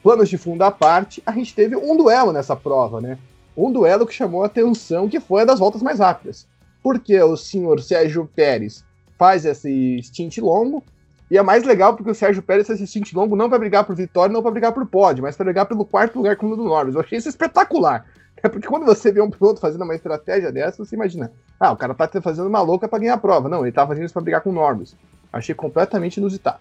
planos 0.01 0.29
de 0.29 0.37
fundo 0.37 0.61
à 0.63 0.71
parte, 0.71 1.23
a 1.25 1.31
gente 1.31 1.55
teve 1.55 1.75
um 1.75 1.95
duelo 1.95 2.33
nessa 2.33 2.55
prova, 2.55 2.99
né? 2.99 3.17
Um 3.55 3.71
duelo 3.71 4.05
que 4.05 4.13
chamou 4.13 4.43
a 4.43 4.47
atenção, 4.47 5.07
que 5.07 5.19
foi 5.19 5.43
a 5.43 5.45
das 5.45 5.59
voltas 5.59 5.81
mais 5.81 5.99
rápidas. 5.99 6.47
Porque 6.81 7.17
o 7.21 7.37
senhor 7.37 7.79
Sérgio 7.81 8.29
Pérez 8.35 8.83
faz 9.17 9.45
esse 9.45 10.01
stint 10.03 10.39
longo, 10.39 10.83
e 11.31 11.37
é 11.37 11.41
mais 11.41 11.63
legal 11.63 11.95
porque 11.95 12.11
o 12.11 12.15
Sérgio 12.15 12.43
Pérez 12.43 12.67
faz 12.67 12.81
esse 12.81 12.87
stint 12.87 13.13
longo 13.13 13.35
não 13.35 13.49
para 13.49 13.59
brigar 13.59 13.85
por 13.85 13.95
vitória, 13.95 14.33
não 14.33 14.41
para 14.41 14.51
brigar 14.51 14.73
por 14.73 14.85
pódio, 14.85 15.23
mas 15.23 15.35
para 15.35 15.45
brigar 15.45 15.65
pelo 15.65 15.85
quarto 15.85 16.17
lugar 16.17 16.35
como 16.35 16.53
o 16.53 16.57
do 16.57 16.63
Norris. 16.63 16.95
Eu 16.95 17.01
achei 17.01 17.17
isso 17.17 17.29
espetacular. 17.29 18.05
É 18.43 18.49
porque 18.49 18.67
quando 18.67 18.85
você 18.85 19.09
vê 19.09 19.21
um 19.21 19.29
piloto 19.31 19.61
fazendo 19.61 19.85
uma 19.85 19.95
estratégia 19.95 20.51
dessa, 20.51 20.83
você 20.83 20.95
imagina, 20.97 21.31
ah, 21.57 21.71
o 21.71 21.77
cara 21.77 21.93
tá 21.93 22.21
fazendo 22.21 22.47
uma 22.47 22.61
louca 22.61 22.89
para 22.89 22.99
ganhar 22.99 23.13
a 23.13 23.17
prova. 23.17 23.47
Não, 23.47 23.65
ele 23.65 23.71
tá 23.71 23.87
fazendo 23.87 24.03
isso 24.03 24.13
para 24.13 24.21
brigar 24.21 24.41
com 24.41 24.49
o 24.49 24.53
Norris. 24.53 24.97
Achei 25.31 25.55
completamente 25.55 26.17
inusitado. 26.17 26.59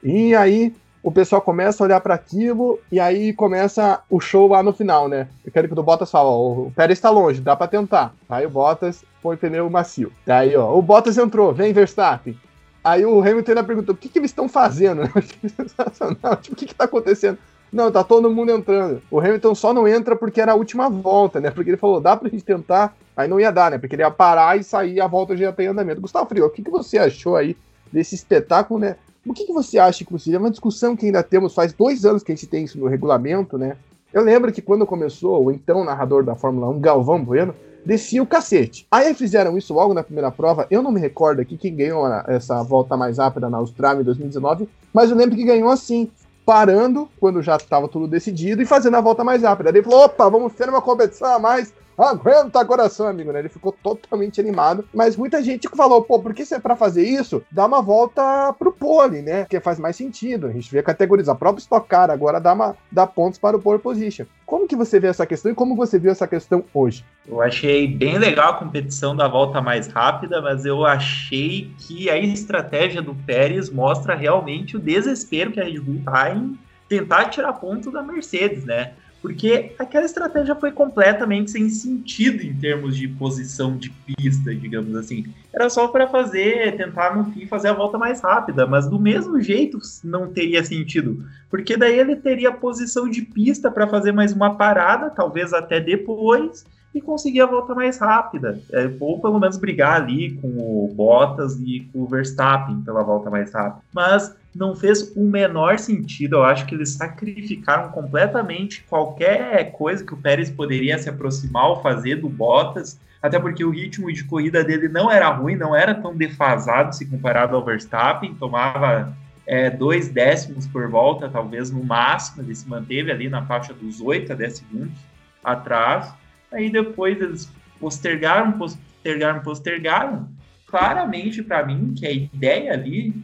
E 0.00 0.32
aí 0.36 0.72
o 1.02 1.10
pessoal 1.10 1.42
começa 1.42 1.82
a 1.82 1.86
olhar 1.86 2.00
para 2.00 2.14
aquilo 2.14 2.78
e 2.90 3.00
aí 3.00 3.32
começa 3.32 4.00
o 4.08 4.20
show 4.20 4.48
lá 4.48 4.62
no 4.62 4.72
final, 4.72 5.08
né? 5.08 5.28
Eu 5.44 5.50
quero 5.50 5.68
que 5.68 5.78
o 5.78 5.82
Bottas 5.82 6.10
fala, 6.10 6.30
ó, 6.30 6.66
o 6.66 6.72
Pérez 6.74 6.98
está 6.98 7.10
longe, 7.10 7.40
dá 7.40 7.56
para 7.56 7.66
tentar. 7.66 8.14
Aí 8.28 8.46
o 8.46 8.50
Bottas 8.50 9.04
põe 9.20 9.36
pneu 9.36 9.68
macio. 9.68 10.12
Daí, 10.24 10.56
ó, 10.56 10.72
o 10.72 10.80
Bottas 10.80 11.18
entrou, 11.18 11.52
vem 11.52 11.72
Verstappen. 11.72 12.38
Aí 12.82 13.04
o 13.04 13.20
Hamilton 13.20 13.52
ainda 13.52 13.64
perguntou, 13.64 13.94
o 13.94 13.98
que, 13.98 14.08
que 14.08 14.18
eles 14.18 14.30
estão 14.30 14.48
fazendo? 14.48 15.02
Sensacional, 15.56 16.36
tipo, 16.36 16.54
o 16.54 16.56
que, 16.56 16.66
que 16.66 16.74
tá 16.74 16.84
acontecendo? 16.84 17.38
Não, 17.74 17.90
tá 17.90 18.04
todo 18.04 18.30
mundo 18.30 18.52
entrando. 18.52 19.02
O 19.10 19.18
Hamilton 19.18 19.52
só 19.52 19.74
não 19.74 19.88
entra 19.88 20.14
porque 20.14 20.40
era 20.40 20.52
a 20.52 20.54
última 20.54 20.88
volta, 20.88 21.40
né? 21.40 21.50
Porque 21.50 21.70
ele 21.70 21.76
falou, 21.76 22.00
dá 22.00 22.16
pra 22.16 22.28
gente 22.28 22.44
tentar. 22.44 22.96
Aí 23.16 23.26
não 23.26 23.40
ia 23.40 23.50
dar, 23.50 23.72
né? 23.72 23.78
Porque 23.78 23.96
ele 23.96 24.02
ia 24.02 24.12
parar 24.12 24.56
e 24.56 24.62
sair 24.62 25.00
a 25.00 25.08
volta 25.08 25.36
já 25.36 25.52
tem 25.52 25.66
andamento. 25.66 26.00
Gustavo 26.00 26.28
Frio, 26.28 26.46
o 26.46 26.50
que, 26.50 26.62
que 26.62 26.70
você 26.70 26.98
achou 26.98 27.34
aí 27.34 27.56
desse 27.92 28.14
espetáculo, 28.14 28.78
né? 28.78 28.94
O 29.26 29.32
que, 29.32 29.44
que 29.44 29.52
você 29.52 29.76
acha, 29.76 30.04
inclusive? 30.04 30.36
É 30.36 30.38
uma 30.38 30.52
discussão 30.52 30.94
que 30.94 31.06
ainda 31.06 31.20
temos, 31.20 31.52
faz 31.52 31.72
dois 31.72 32.04
anos 32.04 32.22
que 32.22 32.30
a 32.30 32.34
gente 32.36 32.46
tem 32.46 32.62
isso 32.62 32.78
no 32.78 32.86
regulamento, 32.86 33.58
né? 33.58 33.76
Eu 34.12 34.22
lembro 34.22 34.52
que 34.52 34.62
quando 34.62 34.86
começou, 34.86 35.44
o 35.44 35.50
então 35.50 35.82
narrador 35.82 36.22
da 36.22 36.36
Fórmula 36.36 36.68
1, 36.68 36.78
Galvão 36.78 37.24
Bueno, 37.24 37.56
descia 37.84 38.22
o 38.22 38.26
cacete. 38.26 38.86
Aí 38.88 39.12
fizeram 39.14 39.58
isso 39.58 39.74
logo 39.74 39.92
na 39.92 40.04
primeira 40.04 40.30
prova. 40.30 40.64
Eu 40.70 40.80
não 40.80 40.92
me 40.92 41.00
recordo 41.00 41.40
aqui 41.40 41.56
quem 41.56 41.74
ganhou 41.74 42.06
essa 42.28 42.62
volta 42.62 42.96
mais 42.96 43.18
rápida 43.18 43.50
na 43.50 43.58
Austrália 43.58 44.00
em 44.00 44.04
2019, 44.04 44.68
mas 44.92 45.10
eu 45.10 45.16
lembro 45.16 45.34
que 45.34 45.42
ganhou 45.42 45.68
assim 45.68 46.08
parando 46.44 47.08
quando 47.18 47.42
já 47.42 47.56
estava 47.56 47.88
tudo 47.88 48.06
decidido 48.06 48.62
e 48.62 48.66
fazendo 48.66 48.96
a 48.96 49.00
volta 49.00 49.24
mais 49.24 49.42
rápida. 49.42 49.70
Ele 49.70 49.82
falou: 49.82 50.04
opa, 50.04 50.28
vamos 50.28 50.52
ter 50.52 50.68
uma 50.68 50.82
competição 50.82 51.34
a 51.34 51.38
mais. 51.38 51.72
Aguenta 51.96 52.64
coração, 52.64 53.06
amigo, 53.06 53.32
né? 53.32 53.38
Ele 53.38 53.48
ficou 53.48 53.72
totalmente 53.72 54.40
animado. 54.40 54.86
Mas 54.92 55.16
muita 55.16 55.42
gente 55.42 55.68
falou, 55.68 56.02
pô, 56.02 56.18
por 56.18 56.34
que 56.34 56.44
se 56.44 56.54
é 56.54 56.58
pra 56.58 56.76
fazer 56.76 57.02
isso? 57.02 57.42
Dá 57.50 57.66
uma 57.66 57.80
volta 57.80 58.52
pro 58.58 58.72
pole, 58.72 59.22
né? 59.22 59.42
Porque 59.42 59.60
faz 59.60 59.78
mais 59.78 59.96
sentido. 59.96 60.46
A 60.46 60.52
gente 60.52 60.70
vê 60.70 60.82
categorizar. 60.82 61.34
A 61.34 61.38
própria 61.38 61.62
Stock 61.62 61.88
Car 61.88 62.10
agora 62.10 62.40
dá, 62.40 62.52
uma, 62.52 62.76
dá 62.90 63.06
pontos 63.06 63.38
para 63.38 63.56
o 63.56 63.60
pole 63.60 63.78
position. 63.78 64.26
Como 64.44 64.68
que 64.68 64.76
você 64.76 65.00
vê 65.00 65.08
essa 65.08 65.26
questão 65.26 65.50
e 65.50 65.54
como 65.54 65.74
você 65.74 65.98
viu 65.98 66.10
essa 66.10 66.26
questão 66.26 66.64
hoje? 66.72 67.04
Eu 67.26 67.40
achei 67.40 67.88
bem 67.88 68.18
legal 68.18 68.50
a 68.50 68.56
competição 68.58 69.16
da 69.16 69.26
volta 69.26 69.60
mais 69.60 69.88
rápida, 69.88 70.40
mas 70.40 70.64
eu 70.64 70.84
achei 70.84 71.72
que 71.78 72.10
a 72.10 72.18
estratégia 72.18 73.00
do 73.00 73.14
Pérez 73.14 73.70
mostra 73.70 74.14
realmente 74.14 74.76
o 74.76 74.80
desespero 74.80 75.50
que 75.50 75.60
a 75.60 75.64
Red 75.64 75.80
Bull 75.80 76.02
tá 76.04 76.30
em 76.30 76.58
tentar 76.88 77.26
tirar 77.26 77.52
ponto 77.54 77.90
da 77.90 78.02
Mercedes, 78.02 78.64
né? 78.64 78.92
Porque 79.24 79.72
aquela 79.78 80.04
estratégia 80.04 80.54
foi 80.54 80.70
completamente 80.70 81.52
sem 81.52 81.70
sentido 81.70 82.42
em 82.42 82.52
termos 82.52 82.94
de 82.94 83.08
posição 83.08 83.74
de 83.74 83.88
pista, 83.88 84.54
digamos 84.54 84.94
assim. 84.94 85.24
Era 85.50 85.70
só 85.70 85.88
para 85.88 86.06
fazer, 86.06 86.76
tentar 86.76 87.16
no 87.16 87.32
fim 87.32 87.46
fazer 87.46 87.68
a 87.68 87.72
volta 87.72 87.96
mais 87.96 88.20
rápida, 88.20 88.66
mas 88.66 88.86
do 88.86 89.00
mesmo 89.00 89.40
jeito 89.40 89.78
não 90.04 90.30
teria 90.30 90.62
sentido, 90.62 91.24
porque 91.48 91.74
daí 91.74 91.98
ele 91.98 92.16
teria 92.16 92.52
posição 92.52 93.08
de 93.08 93.22
pista 93.22 93.70
para 93.70 93.86
fazer 93.86 94.12
mais 94.12 94.30
uma 94.34 94.56
parada, 94.56 95.08
talvez 95.08 95.54
até 95.54 95.80
depois, 95.80 96.66
e 96.94 97.00
conseguir 97.00 97.40
a 97.40 97.46
volta 97.46 97.74
mais 97.74 97.96
rápida, 97.96 98.60
é, 98.70 98.90
ou 99.00 99.22
pelo 99.22 99.40
menos 99.40 99.56
brigar 99.56 100.02
ali 100.02 100.34
com 100.34 100.48
o 100.48 100.92
Bottas 100.94 101.58
e 101.62 101.88
com 101.90 102.02
o 102.02 102.06
Verstappen 102.06 102.82
pela 102.82 103.02
volta 103.02 103.30
mais 103.30 103.50
rápida. 103.54 103.82
Mas 103.90 104.36
não 104.54 104.76
fez 104.76 105.12
o 105.16 105.24
menor 105.24 105.78
sentido. 105.78 106.36
Eu 106.36 106.44
acho 106.44 106.66
que 106.66 106.74
eles 106.74 106.90
sacrificaram 106.90 107.90
completamente 107.90 108.84
qualquer 108.88 109.72
coisa 109.72 110.04
que 110.04 110.14
o 110.14 110.16
Pérez 110.16 110.50
poderia 110.50 110.98
se 110.98 111.08
aproximar 111.08 111.68
ou 111.70 111.82
fazer 111.82 112.16
do 112.16 112.28
Bottas, 112.28 113.00
até 113.20 113.38
porque 113.38 113.64
o 113.64 113.70
ritmo 113.70 114.12
de 114.12 114.22
corrida 114.24 114.62
dele 114.62 114.88
não 114.88 115.10
era 115.10 115.28
ruim, 115.30 115.56
não 115.56 115.74
era 115.74 115.94
tão 115.94 116.14
defasado 116.14 116.94
se 116.94 117.06
comparado 117.06 117.56
ao 117.56 117.64
Verstappen, 117.64 118.34
tomava 118.34 119.16
é, 119.46 119.70
dois 119.70 120.08
décimos 120.08 120.66
por 120.66 120.88
volta, 120.88 121.28
talvez 121.28 121.70
no 121.70 121.82
máximo, 121.82 122.42
ele 122.42 122.54
se 122.54 122.68
manteve 122.68 123.10
ali 123.10 123.28
na 123.28 123.44
faixa 123.44 123.72
dos 123.72 124.00
8 124.00 124.32
a 124.32 124.36
10 124.36 124.56
segundos 124.58 124.98
atrás. 125.42 126.12
Aí 126.52 126.70
depois 126.70 127.20
eles 127.20 127.50
postergaram, 127.80 128.52
postergaram, 128.52 129.40
postergaram. 129.40 130.28
Claramente 130.66 131.42
para 131.42 131.64
mim 131.64 131.94
que 131.96 132.06
a 132.06 132.10
ideia 132.10 132.72
ali 132.72 133.14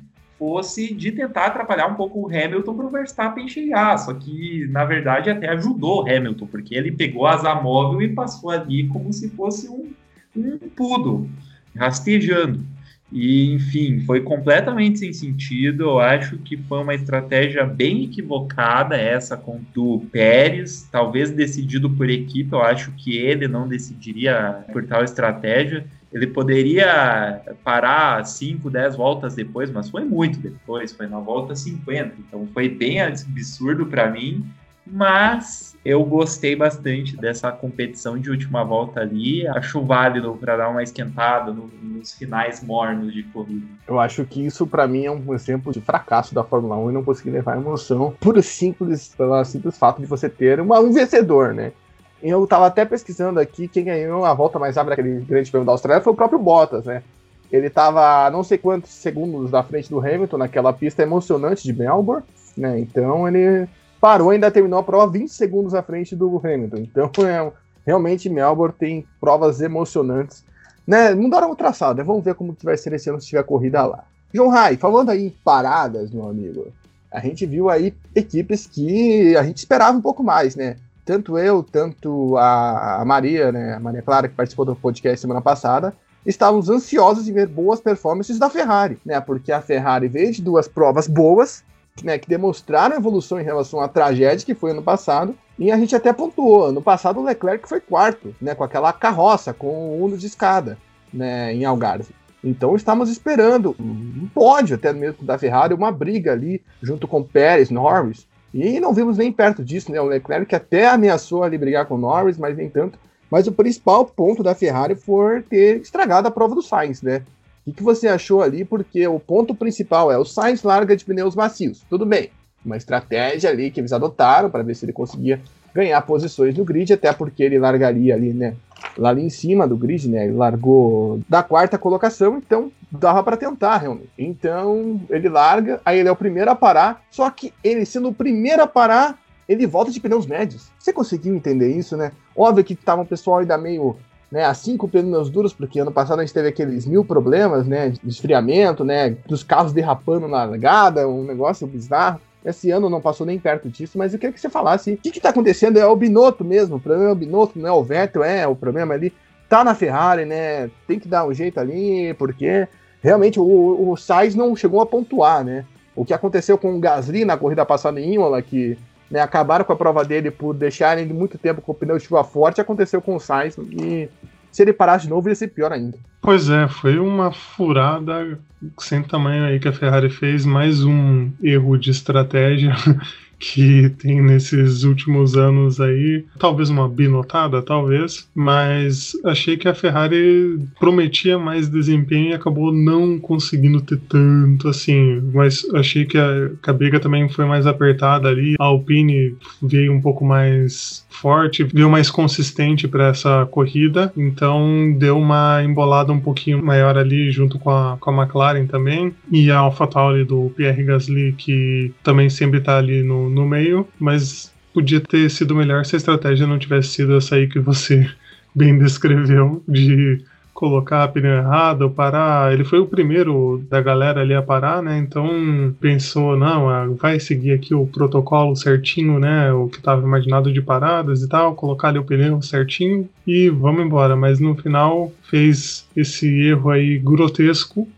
fosse 0.41 0.95
de 0.95 1.13
tentar 1.13 1.47
atrapalhar 1.47 1.87
um 1.87 1.95
pouco 1.95 2.21
o 2.21 2.27
Hamilton 2.27 2.75
para 2.75 2.87
o 2.87 2.91
Verstappen 2.91 3.47
chegar. 3.47 3.99
Só 3.99 4.15
que, 4.15 4.67
na 4.71 4.87
verdade, 4.87 5.29
até 5.29 5.51
ajudou 5.51 6.03
o 6.03 6.11
Hamilton, 6.11 6.47
porque 6.47 6.75
ele 6.75 6.91
pegou 6.91 7.27
a 7.27 7.35
asa 7.35 7.55
móvel 7.55 8.01
e 8.01 8.09
passou 8.09 8.49
ali 8.49 8.89
como 8.89 9.13
se 9.13 9.29
fosse 9.29 9.69
um, 9.69 9.93
um 10.35 10.59
pudo, 10.75 11.29
rastejando. 11.77 12.65
E, 13.13 13.53
enfim, 13.53 14.01
foi 14.01 14.23
completamente 14.23 15.01
sem 15.01 15.13
sentido. 15.13 15.83
Eu 15.83 15.99
acho 15.99 16.39
que 16.39 16.57
foi 16.57 16.81
uma 16.81 16.95
estratégia 16.95 17.67
bem 17.67 18.05
equivocada 18.05 18.97
essa 18.97 19.37
com 19.37 19.61
o 19.77 20.01
Pérez, 20.11 20.89
talvez 20.91 21.31
decidido 21.31 21.91
por 21.91 22.09
equipe. 22.09 22.53
Eu 22.53 22.63
acho 22.63 22.93
que 22.93 23.17
ele 23.17 23.47
não 23.47 23.69
decidiria 23.69 24.65
por 24.73 24.87
tal 24.87 25.05
estratégia. 25.05 25.85
Ele 26.13 26.27
poderia 26.27 27.41
parar 27.63 28.25
5, 28.25 28.69
10 28.69 28.97
voltas 28.97 29.35
depois, 29.35 29.71
mas 29.71 29.89
foi 29.89 30.05
muito 30.05 30.41
depois, 30.41 30.93
foi 30.93 31.07
na 31.07 31.21
volta 31.21 31.55
50. 31.55 32.15
Então 32.19 32.49
foi 32.53 32.69
bem 32.69 33.01
absurdo 33.01 33.87
para 33.87 34.11
mim, 34.11 34.45
mas 34.85 35.77
eu 35.85 36.05
gostei 36.05 36.57
bastante 36.57 37.17
dessa 37.17 37.51
competição 37.53 38.19
de 38.19 38.29
última 38.29 38.65
volta 38.65 39.01
ali. 39.01 39.47
Acho 39.47 39.81
válido 39.83 40.37
para 40.39 40.57
dar 40.57 40.69
uma 40.69 40.83
esquentada 40.83 41.53
no, 41.53 41.71
nos 41.83 42.13
finais 42.13 42.63
mornos 42.63 43.15
de 43.15 43.23
corrida. 43.23 43.67
Eu 43.87 44.01
acho 44.01 44.25
que 44.25 44.45
isso 44.45 44.67
para 44.67 44.89
mim 44.89 45.07
é 45.07 45.11
um 45.11 45.33
exemplo 45.33 45.73
de 45.73 45.81
fracasso 45.81 46.35
da 46.35 46.43
Fórmula 46.43 46.77
1 46.77 46.91
e 46.91 46.95
não 46.95 47.05
conseguir 47.05 47.31
levar 47.31 47.57
emoção 47.57 48.15
por 48.21 48.43
simples, 48.43 49.15
pelo 49.17 49.43
simples 49.45 49.79
fato 49.79 50.01
de 50.01 50.07
você 50.07 50.29
ter 50.29 50.61
uma, 50.61 50.81
um 50.81 50.93
vencedor, 50.93 51.55
né? 51.55 51.73
Eu 52.23 52.47
tava 52.47 52.67
até 52.67 52.85
pesquisando 52.85 53.41
aqui, 53.41 53.67
quem 53.67 53.85
ganhou 53.85 54.25
a 54.25 54.35
volta 54.35 54.59
mais 54.59 54.77
rápida 54.77 54.97
daquele 54.97 55.21
grande 55.21 55.51
prêmio 55.51 55.67
da 55.67 55.73
Austrália 55.73 56.03
foi 56.03 56.13
o 56.13 56.17
próprio 56.17 56.39
Bottas, 56.39 56.85
né? 56.85 57.03
Ele 57.51 57.69
tava 57.69 58.31
não 58.31 58.45
sei 58.45 58.59
quantos 58.59 58.91
segundos 58.91 59.51
da 59.51 59.63
frente 59.63 59.91
do 59.91 59.99
Hamilton 59.99 60.39
naquela 60.39 60.73
pista 60.73 61.03
emocionante 61.03 61.65
de 61.65 61.73
Melbourne, 61.73 62.25
né? 62.57 62.79
Então 62.79 63.27
ele 63.27 63.69
parou 64.01 64.33
e 64.33 64.35
ainda 64.35 64.51
terminou 64.51 64.79
a 64.79 64.83
prova 64.83 65.11
20 65.11 65.29
segundos 65.29 65.75
à 65.75 65.83
frente 65.83 66.15
do 66.15 66.41
Hamilton. 66.43 66.77
Então, 66.79 67.11
é, 67.27 67.53
realmente, 67.87 68.29
Melbourne 68.29 68.75
tem 68.79 69.07
provas 69.21 69.61
emocionantes. 69.61 70.45
Né? 70.87 71.15
Mudaram 71.15 71.51
o 71.51 71.57
traçado, 71.57 71.99
né? 71.99 72.05
vamos 72.05 72.25
ver 72.25 72.35
como 72.35 72.55
que 72.55 72.65
vai 72.65 72.77
ser 72.77 72.93
esse 72.93 73.09
ano 73.09 73.21
se 73.21 73.29
tiver 73.29 73.45
corrida 73.45 73.85
lá. 73.85 74.05
João 74.33 74.49
Rai, 74.49 74.77
falando 74.77 75.11
aí 75.11 75.27
em 75.27 75.31
paradas, 75.31 76.11
meu 76.11 76.29
amigo, 76.29 76.69
a 77.11 77.21
gente 77.21 77.45
viu 77.45 77.69
aí 77.69 77.93
equipes 78.15 78.67
que 78.67 79.37
a 79.37 79.43
gente 79.43 79.59
esperava 79.59 79.97
um 79.97 80.01
pouco 80.01 80.23
mais, 80.23 80.55
né? 80.55 80.77
Tanto 81.05 81.39
eu, 81.39 81.63
tanto 81.63 82.37
a, 82.37 83.01
a 83.01 83.05
Maria, 83.05 83.51
né, 83.51 83.75
a 83.75 83.81
Maria 83.81 84.03
Clara, 84.03 84.29
que 84.29 84.35
participou 84.35 84.65
do 84.65 84.77
podcast 84.77 85.21
semana 85.21 85.41
passada, 85.41 85.95
estávamos 86.25 86.69
ansiosos 86.69 87.29
em 87.29 87.33
ver 87.33 87.47
boas 87.47 87.81
performances 87.81 88.39
da 88.39 88.51
Ferrari, 88.51 88.99
né? 89.05 89.21
Porque 89.21 89.51
a 89.53 89.61
Ferrari 89.61 90.09
veio 90.09 90.33
de 90.33 90.43
duas 90.43 90.69
provas 90.69 91.07
boas, 91.07 91.65
né, 92.03 92.19
que 92.19 92.29
demonstraram 92.29 92.97
evolução 92.97 93.41
em 93.41 93.45
relação 93.45 93.81
à 93.81 93.89
tragédia 93.89 94.47
que 94.47 94.55
foi 94.55 94.71
ano 94.71 94.83
passado, 94.83 95.35
e 95.59 95.71
a 95.71 95.77
gente 95.77 95.95
até 95.95 96.13
pontuou. 96.13 96.67
Ano 96.67 96.81
passado 96.81 97.21
o 97.21 97.25
Leclerc 97.25 97.69
foi 97.69 97.81
quarto, 97.81 98.35
né, 98.41 98.55
com 98.55 98.65
aquela 98.65 98.93
carroça, 98.93 99.53
com 99.53 99.67
o 99.67 100.05
Uno 100.05 100.17
de 100.17 100.27
escada, 100.27 100.79
né, 101.13 101.53
em 101.53 101.65
Algarve. 101.65 102.15
Então 102.43 102.75
estamos 102.75 103.11
esperando 103.11 103.77
um 103.79 104.27
pódio 104.33 104.77
até 104.77 104.93
mesmo 104.93 105.25
da 105.25 105.37
Ferrari, 105.37 105.75
uma 105.75 105.93
briga 105.93 106.33
ali 106.33 106.63
junto 106.83 107.07
com 107.07 107.23
Pérez, 107.23 107.69
Norris. 107.71 108.27
E 108.53 108.81
não 108.81 108.93
vimos 108.93 109.17
nem 109.17 109.33
perto 109.33 109.65
disso, 109.65 109.93
né? 109.93 110.01
O 110.01 110.07
Leclerc 110.07 110.55
até 110.55 110.89
ameaçou 110.89 111.43
ali 111.43 111.57
brigar 111.57 111.87
com 111.87 111.97
Norris, 111.97 112.37
mas 112.37 112.57
nem 112.57 112.69
tanto. 112.69 112.99
Mas 113.31 113.47
o 113.47 113.53
principal 113.53 114.05
ponto 114.05 114.43
da 114.43 114.55
Ferrari 114.55 114.97
foi 114.97 115.43
ter 115.43 115.81
estragado 115.81 116.27
a 116.27 116.31
prova 116.31 116.55
do 116.55 116.63
Sainz, 116.63 117.01
né? 117.01 117.23
O 117.65 117.73
que 117.73 117.83
você 117.83 118.09
achou 118.09 118.43
ali? 118.43 118.65
Porque 118.65 119.07
o 119.07 119.21
ponto 119.21 119.55
principal 119.55 120.11
é 120.11 120.19
o 120.19 120.25
Sainz 120.25 120.63
larga 120.65 120.97
de 120.97 121.05
pneus 121.05 121.37
macios. 121.37 121.85
Tudo 121.89 122.05
bem. 122.05 122.31
Uma 122.65 122.77
estratégia 122.77 123.51
ali 123.51 123.71
que 123.71 123.81
eles 123.81 123.93
adotaram 123.93 124.51
para 124.51 124.65
ver 124.65 124.75
se 124.75 124.85
ele 124.85 124.93
conseguia 124.93 125.41
ganhar 125.73 126.01
posições 126.03 126.57
no 126.57 126.65
grid, 126.65 126.93
até 126.93 127.13
porque 127.13 127.45
ele 127.45 127.59
largaria 127.59 128.15
ali, 128.15 128.33
né? 128.33 128.55
Lá 128.97 129.11
ali 129.11 129.23
em 129.23 129.31
cima 129.31 129.67
do 129.67 129.77
grid, 129.77 130.09
né? 130.09 130.25
Ele 130.25 130.35
largou 130.35 131.21
da 131.29 131.43
quarta 131.43 131.79
colocação, 131.79 132.39
então 132.39 132.71
dava 132.91 133.23
para 133.23 133.37
tentar 133.37 133.77
realmente. 133.79 134.11
Então 134.19 135.01
ele 135.09 135.29
larga, 135.29 135.81
aí 135.85 135.99
ele 135.99 136.09
é 136.09 136.13
o 136.13 136.17
primeiro 136.17 136.51
a 136.51 136.55
parar, 136.55 137.03
só 137.11 137.31
que 137.31 137.53
ele 137.63 137.85
sendo 137.85 138.09
o 138.09 138.15
primeiro 138.15 138.63
a 138.63 138.67
parar, 138.67 139.19
ele 139.49 139.67
volta 139.67 139.91
de 139.91 140.01
pneus 140.01 140.27
médios. 140.27 140.71
Você 140.79 140.93
conseguiu 140.93 141.35
entender 141.35 141.71
isso, 141.75 141.97
né? 141.97 142.13
Óbvio 142.37 142.65
que 142.65 142.75
tava 142.75 143.03
um 143.03 143.07
pessoal 143.07 143.39
ainda 143.39 143.59
meio 143.59 143.97
né, 144.31 144.45
assim 144.45 144.77
com 144.77 144.89
pneus 144.89 145.29
duros, 145.29 145.53
porque 145.53 145.81
ano 145.81 145.91
passado 145.91 146.21
a 146.21 146.25
gente 146.25 146.33
teve 146.33 146.49
aqueles 146.49 146.87
mil 146.87 147.05
problemas, 147.05 147.67
né, 147.67 147.91
de 147.91 148.09
esfriamento, 148.09 148.85
né, 148.85 149.17
dos 149.27 149.43
carros 149.43 149.73
derrapando 149.73 150.29
na 150.29 150.45
largada, 150.45 151.09
um 151.09 151.25
negócio 151.25 151.67
bizarro. 151.67 152.21
Esse 152.45 152.71
ano 152.71 152.89
não 152.89 153.01
passou 153.01 153.27
nem 153.27 153.39
perto 153.39 153.69
disso, 153.69 153.99
mas 153.99 154.13
eu 154.13 154.19
queria 154.19 154.33
que 154.33 154.41
você 154.41 154.49
falasse 154.49 154.95
o 154.95 154.97
que 154.97 155.11
está 155.11 155.29
acontecendo. 155.29 155.79
É 155.79 155.87
o 155.87 155.97
Binotto 155.97 156.45
mesmo, 156.45 156.77
o 156.77 156.81
problema 156.81 157.11
é 157.11 157.13
o 157.13 157.17
Binotto, 157.17 157.59
não 157.59 157.69
é 157.69 157.73
o 157.73 157.83
Vettel, 157.83 158.25
é 158.25 158.47
o 158.47 158.57
problema 158.57 158.95
ali. 158.95 159.13
Tá 159.49 159.63
na 159.63 159.75
Ferrari, 159.75 160.25
né? 160.25 160.71
Tem 160.87 160.99
que 160.99 161.09
dar 161.09 161.27
um 161.27 161.35
jeito 161.35 161.61
ali, 161.61 162.15
porque 162.15 162.67
realmente 163.03 163.39
o, 163.39 163.91
o 163.91 163.97
Sainz 163.97 164.35
não 164.35 164.57
chegou 164.57 164.81
a 164.81 164.87
pontuar, 164.87 165.45
né? 165.45 165.65
O 165.95 166.05
que 166.05 166.15
aconteceu 166.15 166.57
com 166.57 166.75
o 166.75 166.81
Gasly 166.81 167.25
na 167.25 167.37
corrida 167.37 167.67
passada 167.67 168.01
em 168.01 168.15
Imola, 168.15 168.41
que 168.41 168.79
né, 169.11 169.21
acabaram 169.21 169.65
com 169.65 169.73
a 169.73 169.77
prova 169.77 170.05
dele 170.05 170.31
por 170.31 170.55
deixarem 170.55 171.05
muito 171.07 171.37
tempo 171.37 171.61
com 171.61 171.73
o 171.73 171.75
pneu 171.75 171.99
de 171.99 172.05
chuva 172.05 172.23
forte, 172.23 172.61
aconteceu 172.61 173.03
com 173.03 173.17
o 173.17 173.21
Sainz 173.21 173.59
e 173.59 174.09
se 174.53 174.63
ele 174.63 174.73
parasse 174.73 175.05
de 175.05 175.11
novo 175.11 175.29
ia 175.29 175.35
ser 175.35 175.49
pior 175.49 175.73
ainda. 175.73 175.99
Pois 176.21 176.51
é, 176.51 176.69
foi 176.69 176.99
uma 176.99 177.33
furada 177.33 178.39
sem 178.79 179.03
tamanho 179.03 179.45
aí 179.45 179.59
que 179.59 179.69
a 179.69 179.73
Ferrari 179.73 180.11
fez, 180.11 180.45
mais 180.45 180.85
um 180.85 181.33
erro 181.43 181.79
de 181.79 181.91
estratégia 181.91 182.75
que 183.41 183.89
tem 183.99 184.21
nesses 184.21 184.85
últimos 184.85 185.35
anos 185.35 185.81
aí, 185.81 186.25
talvez 186.39 186.69
uma 186.69 186.87
binotada, 186.87 187.63
talvez, 187.63 188.29
mas 188.35 189.13
achei 189.25 189.57
que 189.57 189.67
a 189.67 189.75
Ferrari 189.75 190.61
prometia 190.79 191.39
mais 191.39 191.69
desempenho 191.69 192.31
e 192.31 192.35
acabou 192.35 192.71
não 192.71 193.19
conseguindo 193.19 193.81
ter 193.81 193.99
tanto 194.09 194.69
assim, 194.69 195.23
mas 195.33 195.67
achei 195.75 196.05
que 196.05 196.19
a, 196.19 196.51
que 196.63 196.69
a 196.69 196.73
briga 196.73 197.01
também 197.01 197.29
foi 197.31 197.47
mais 197.47 197.67
apertada 197.67 198.29
ali, 198.29 198.57
a 198.61 198.65
Alpine 198.65 199.35
veio 199.63 199.93
um 199.93 200.01
pouco 200.03 200.23
mais 200.23 201.07
forte, 201.09 201.65
veio 201.65 201.89
mais 201.89 202.11
consistente 202.11 202.87
para 202.87 203.09
essa 203.09 203.47
corrida, 203.51 204.13
então 204.17 204.95
deu 204.99 205.19
uma 205.19 205.63
embolada 205.65 206.13
um 206.13 206.21
pouquinho 206.21 206.63
maior 206.63 206.99
ali 206.99 207.31
junto 207.31 207.59
com 207.59 207.71
a, 207.71 207.97
com 207.99 208.11
a 208.11 208.23
McLaren 208.23 208.67
também, 208.67 209.15
e 209.33 209.51
a 209.51 209.59
AlphaTauri 209.59 210.25
do 210.25 210.53
Pierre 210.55 210.85
Gasly 210.85 211.33
que 211.33 211.93
também 212.03 212.29
sempre 212.29 212.59
está 212.59 212.77
ali 212.77 213.03
no, 213.03 213.30
no 213.31 213.47
meio, 213.47 213.87
mas 213.99 214.53
podia 214.73 215.01
ter 215.01 215.31
sido 215.31 215.55
melhor 215.55 215.85
se 215.85 215.97
a 215.97 215.99
estratégia 215.99 216.47
não 216.47 216.59
tivesse 216.59 216.89
sido 216.91 217.17
essa 217.17 217.37
aí 217.37 217.49
que 217.49 217.59
você 217.59 218.09
bem 218.55 218.79
descreveu, 218.79 219.63
de 219.67 220.23
colocar 220.61 221.05
a 221.05 221.09
pneu 221.09 221.39
errada 221.39 221.85
ou 221.85 221.91
parar. 221.91 222.53
Ele 222.53 222.65
foi 222.65 222.79
o 222.79 222.87
primeiro 222.87 223.65
da 223.71 223.81
galera 223.81 224.21
ali 224.21 224.35
a 224.35 224.43
parar, 224.43 224.83
né? 224.83 224.99
Então 224.99 225.75
pensou, 225.81 226.37
não, 226.37 226.69
ah, 226.69 226.87
vai 226.87 227.19
seguir 227.19 227.53
aqui 227.53 227.75
o 227.75 227.87
protocolo 227.87 228.55
certinho, 228.55 229.19
né? 229.19 229.51
O 229.55 229.69
que 229.69 229.79
estava 229.79 230.03
imaginado 230.03 230.53
de 230.53 230.61
paradas 230.61 231.23
e 231.23 231.29
tal, 231.31 231.55
colocar 231.55 231.89
ali 231.89 231.99
o 231.99 232.05
pneu 232.05 232.43
certinho 232.43 233.09
e 233.27 233.49
vamos 233.49 233.87
embora. 233.87 234.15
Mas 234.15 234.39
no 234.39 234.55
final 234.55 235.11
fez 235.23 235.89
esse 235.97 236.29
erro 236.43 236.69
aí 236.69 236.99
grotesco 236.99 237.89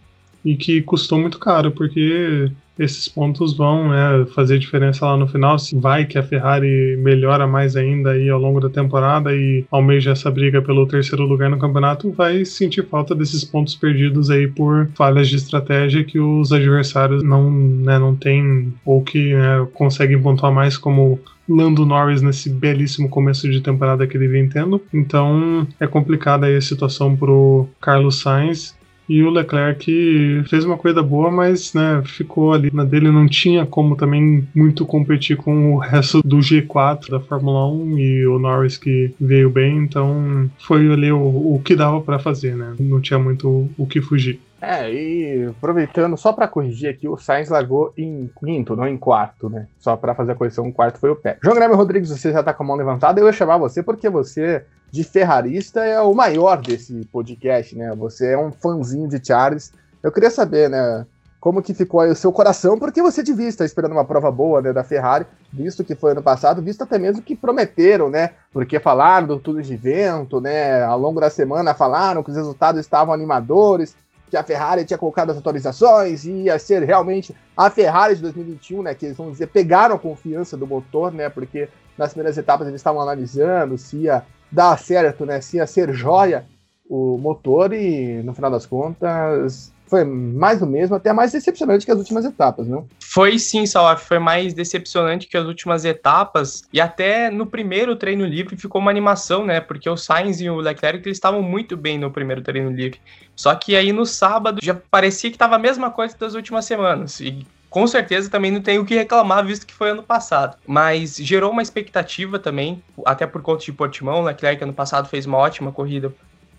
e 0.44 0.56
que 0.56 0.82
custou 0.82 1.18
muito 1.18 1.38
caro, 1.38 1.70
porque 1.70 2.50
esses 2.78 3.08
pontos 3.08 3.54
vão 3.56 3.88
né, 3.88 4.26
fazer 4.34 4.58
diferença 4.58 5.06
lá 5.06 5.16
no 5.16 5.28
final. 5.28 5.58
Se 5.58 5.76
vai 5.76 6.04
que 6.04 6.18
a 6.18 6.22
Ferrari 6.22 6.96
melhora 6.98 7.46
mais 7.46 7.76
ainda 7.76 8.12
aí 8.12 8.28
ao 8.28 8.40
longo 8.40 8.60
da 8.60 8.68
temporada 8.68 9.34
e 9.34 9.64
almeja 9.70 10.12
essa 10.12 10.30
briga 10.30 10.62
pelo 10.62 10.86
terceiro 10.86 11.24
lugar 11.24 11.50
no 11.50 11.58
campeonato, 11.58 12.10
vai 12.10 12.44
sentir 12.44 12.86
falta 12.86 13.14
desses 13.14 13.44
pontos 13.44 13.74
perdidos 13.74 14.30
aí 14.30 14.48
por 14.48 14.88
falhas 14.94 15.28
de 15.28 15.36
estratégia 15.36 16.04
que 16.04 16.18
os 16.18 16.52
adversários 16.52 17.22
não, 17.22 17.50
né, 17.50 17.98
não 17.98 18.14
têm 18.16 18.72
ou 18.84 19.02
que 19.02 19.34
né, 19.34 19.66
conseguem 19.74 20.20
pontuar 20.20 20.52
mais 20.52 20.76
como 20.76 21.20
Lando 21.48 21.84
Norris 21.84 22.22
nesse 22.22 22.48
belíssimo 22.48 23.08
começo 23.08 23.50
de 23.50 23.60
temporada 23.60 24.06
que 24.06 24.16
ele 24.16 24.28
vem 24.28 24.48
tendo. 24.48 24.80
Então 24.92 25.66
é 25.78 25.86
complicada 25.86 26.46
aí 26.46 26.56
a 26.56 26.60
situação 26.60 27.16
pro 27.16 27.68
Carlos 27.80 28.20
Sainz. 28.20 28.74
E 29.12 29.22
o 29.22 29.28
Leclerc 29.28 30.42
fez 30.48 30.64
uma 30.64 30.78
coisa 30.78 31.02
boa, 31.02 31.30
mas 31.30 31.74
né, 31.74 32.02
ficou 32.02 32.54
ali 32.54 32.70
na 32.72 32.82
dele, 32.82 33.12
não 33.12 33.28
tinha 33.28 33.66
como 33.66 33.94
também 33.94 34.48
muito 34.54 34.86
competir 34.86 35.36
com 35.36 35.74
o 35.74 35.78
resto 35.78 36.22
do 36.22 36.38
G4 36.38 37.10
da 37.10 37.20
Fórmula 37.20 37.70
1 37.70 37.98
e 37.98 38.26
o 38.26 38.38
Norris 38.38 38.78
que 38.78 39.14
veio 39.20 39.50
bem, 39.50 39.76
então 39.76 40.50
foi 40.60 40.90
ali 40.90 41.12
o, 41.12 41.18
o 41.18 41.60
que 41.62 41.76
dava 41.76 42.00
para 42.00 42.18
fazer, 42.18 42.56
né? 42.56 42.74
Não 42.80 43.02
tinha 43.02 43.18
muito 43.18 43.68
o 43.76 43.86
que 43.86 44.00
fugir. 44.00 44.40
É, 44.64 44.88
e 44.88 45.46
aproveitando, 45.46 46.16
só 46.16 46.32
para 46.32 46.46
corrigir 46.46 46.88
aqui, 46.88 47.08
o 47.08 47.16
Sainz 47.16 47.48
largou 47.48 47.92
em 47.98 48.30
quinto, 48.38 48.76
não 48.76 48.86
em 48.86 48.96
quarto, 48.96 49.50
né? 49.50 49.66
Só 49.76 49.96
para 49.96 50.14
fazer 50.14 50.30
a 50.30 50.34
correção, 50.36 50.68
o 50.68 50.72
quarto 50.72 51.00
foi 51.00 51.10
o 51.10 51.16
pé. 51.16 51.36
João 51.42 51.56
Grêmio 51.56 51.76
Rodrigues, 51.76 52.10
você 52.10 52.30
já 52.30 52.44
tá 52.44 52.54
com 52.54 52.62
a 52.62 52.66
mão 52.66 52.76
levantada, 52.76 53.20
eu 53.20 53.26
ia 53.26 53.32
chamar 53.32 53.58
você 53.58 53.82
porque 53.82 54.08
você, 54.08 54.64
de 54.88 55.02
ferrarista, 55.02 55.84
é 55.84 56.00
o 56.00 56.14
maior 56.14 56.58
desse 56.62 57.04
podcast, 57.06 57.74
né? 57.74 57.92
Você 57.96 58.34
é 58.34 58.38
um 58.38 58.52
fãzinho 58.52 59.08
de 59.08 59.20
Charles. 59.26 59.72
Eu 60.00 60.12
queria 60.12 60.30
saber, 60.30 60.70
né? 60.70 61.04
Como 61.40 61.60
que 61.60 61.74
ficou 61.74 61.98
aí 61.98 62.12
o 62.12 62.14
seu 62.14 62.30
coração, 62.30 62.78
porque 62.78 63.02
você 63.02 63.20
devia 63.20 63.48
estar 63.48 63.64
esperando 63.64 63.90
uma 63.90 64.04
prova 64.04 64.30
boa 64.30 64.62
né, 64.62 64.72
da 64.72 64.84
Ferrari, 64.84 65.26
visto 65.52 65.82
que 65.82 65.96
foi 65.96 66.12
ano 66.12 66.22
passado, 66.22 66.62
visto 66.62 66.82
até 66.82 67.00
mesmo 67.00 67.20
que 67.20 67.34
prometeram, 67.34 68.08
né? 68.08 68.30
Porque 68.52 68.78
falaram 68.78 69.26
do 69.26 69.40
túnel 69.40 69.62
de 69.62 69.74
vento, 69.74 70.40
né? 70.40 70.84
Ao 70.84 70.96
longo 70.96 71.20
da 71.20 71.28
semana 71.28 71.74
falaram 71.74 72.22
que 72.22 72.30
os 72.30 72.36
resultados 72.36 72.80
estavam 72.80 73.12
animadores, 73.12 73.96
que 74.32 74.36
a 74.38 74.42
Ferrari 74.42 74.86
tinha 74.86 74.96
colocado 74.96 75.28
as 75.28 75.36
atualizações 75.36 76.24
e 76.24 76.30
ia 76.44 76.58
ser 76.58 76.82
realmente 76.84 77.36
a 77.54 77.68
Ferrari 77.68 78.16
de 78.16 78.22
2021, 78.22 78.82
né? 78.82 78.94
Que 78.94 79.04
eles 79.04 79.18
vão 79.18 79.30
dizer, 79.30 79.48
pegaram 79.48 79.94
a 79.94 79.98
confiança 79.98 80.56
do 80.56 80.66
motor, 80.66 81.12
né? 81.12 81.28
Porque 81.28 81.68
nas 81.98 82.14
primeiras 82.14 82.38
etapas 82.38 82.66
eles 82.66 82.80
estavam 82.80 83.02
analisando 83.02 83.76
se 83.76 83.98
ia 83.98 84.24
dar 84.50 84.78
certo, 84.78 85.26
né? 85.26 85.42
Se 85.42 85.58
ia 85.58 85.66
ser 85.66 85.92
joia 85.92 86.46
o 86.88 87.18
motor 87.18 87.74
e 87.74 88.22
no 88.22 88.32
final 88.32 88.50
das 88.50 88.64
contas 88.64 89.70
foi 89.92 90.04
mais 90.04 90.60
do 90.60 90.66
mesmo, 90.66 90.96
até 90.96 91.12
mais 91.12 91.32
decepcionante 91.32 91.84
que 91.84 91.92
as 91.92 91.98
últimas 91.98 92.24
etapas, 92.24 92.66
não? 92.66 92.88
Foi 92.98 93.38
sim, 93.38 93.66
Salaf, 93.66 94.06
foi 94.06 94.18
mais 94.18 94.54
decepcionante 94.54 95.28
que 95.28 95.36
as 95.36 95.46
últimas 95.46 95.84
etapas, 95.84 96.62
e 96.72 96.80
até 96.80 97.30
no 97.30 97.44
primeiro 97.44 97.94
treino 97.94 98.24
livre 98.24 98.56
ficou 98.56 98.80
uma 98.80 98.90
animação, 98.90 99.44
né? 99.44 99.60
Porque 99.60 99.90
o 99.90 99.96
Sainz 99.98 100.40
e 100.40 100.48
o 100.48 100.56
Leclerc 100.56 101.06
eles 101.06 101.18
estavam 101.18 101.42
muito 101.42 101.76
bem 101.76 101.98
no 101.98 102.10
primeiro 102.10 102.40
treino 102.40 102.70
livre. 102.70 102.98
Só 103.36 103.54
que 103.54 103.76
aí 103.76 103.92
no 103.92 104.06
sábado 104.06 104.60
já 104.62 104.74
parecia 104.74 105.28
que 105.28 105.36
estava 105.36 105.56
a 105.56 105.58
mesma 105.58 105.90
coisa 105.90 106.16
das 106.16 106.32
últimas 106.32 106.64
semanas. 106.64 107.20
E 107.20 107.46
com 107.68 107.86
certeza 107.86 108.30
também 108.30 108.50
não 108.50 108.62
tenho 108.62 108.80
o 108.80 108.86
que 108.86 108.94
reclamar, 108.94 109.44
visto 109.44 109.66
que 109.66 109.74
foi 109.74 109.90
ano 109.90 110.02
passado. 110.02 110.56
Mas 110.66 111.16
gerou 111.16 111.50
uma 111.50 111.60
expectativa 111.60 112.38
também, 112.38 112.82
até 113.04 113.26
por 113.26 113.42
conta 113.42 113.62
de 113.62 113.72
Portimão. 113.74 114.22
Leclerc 114.22 114.64
ano 114.64 114.72
passado 114.72 115.06
fez 115.06 115.26
uma 115.26 115.36
ótima 115.36 115.70
corrida 115.70 116.10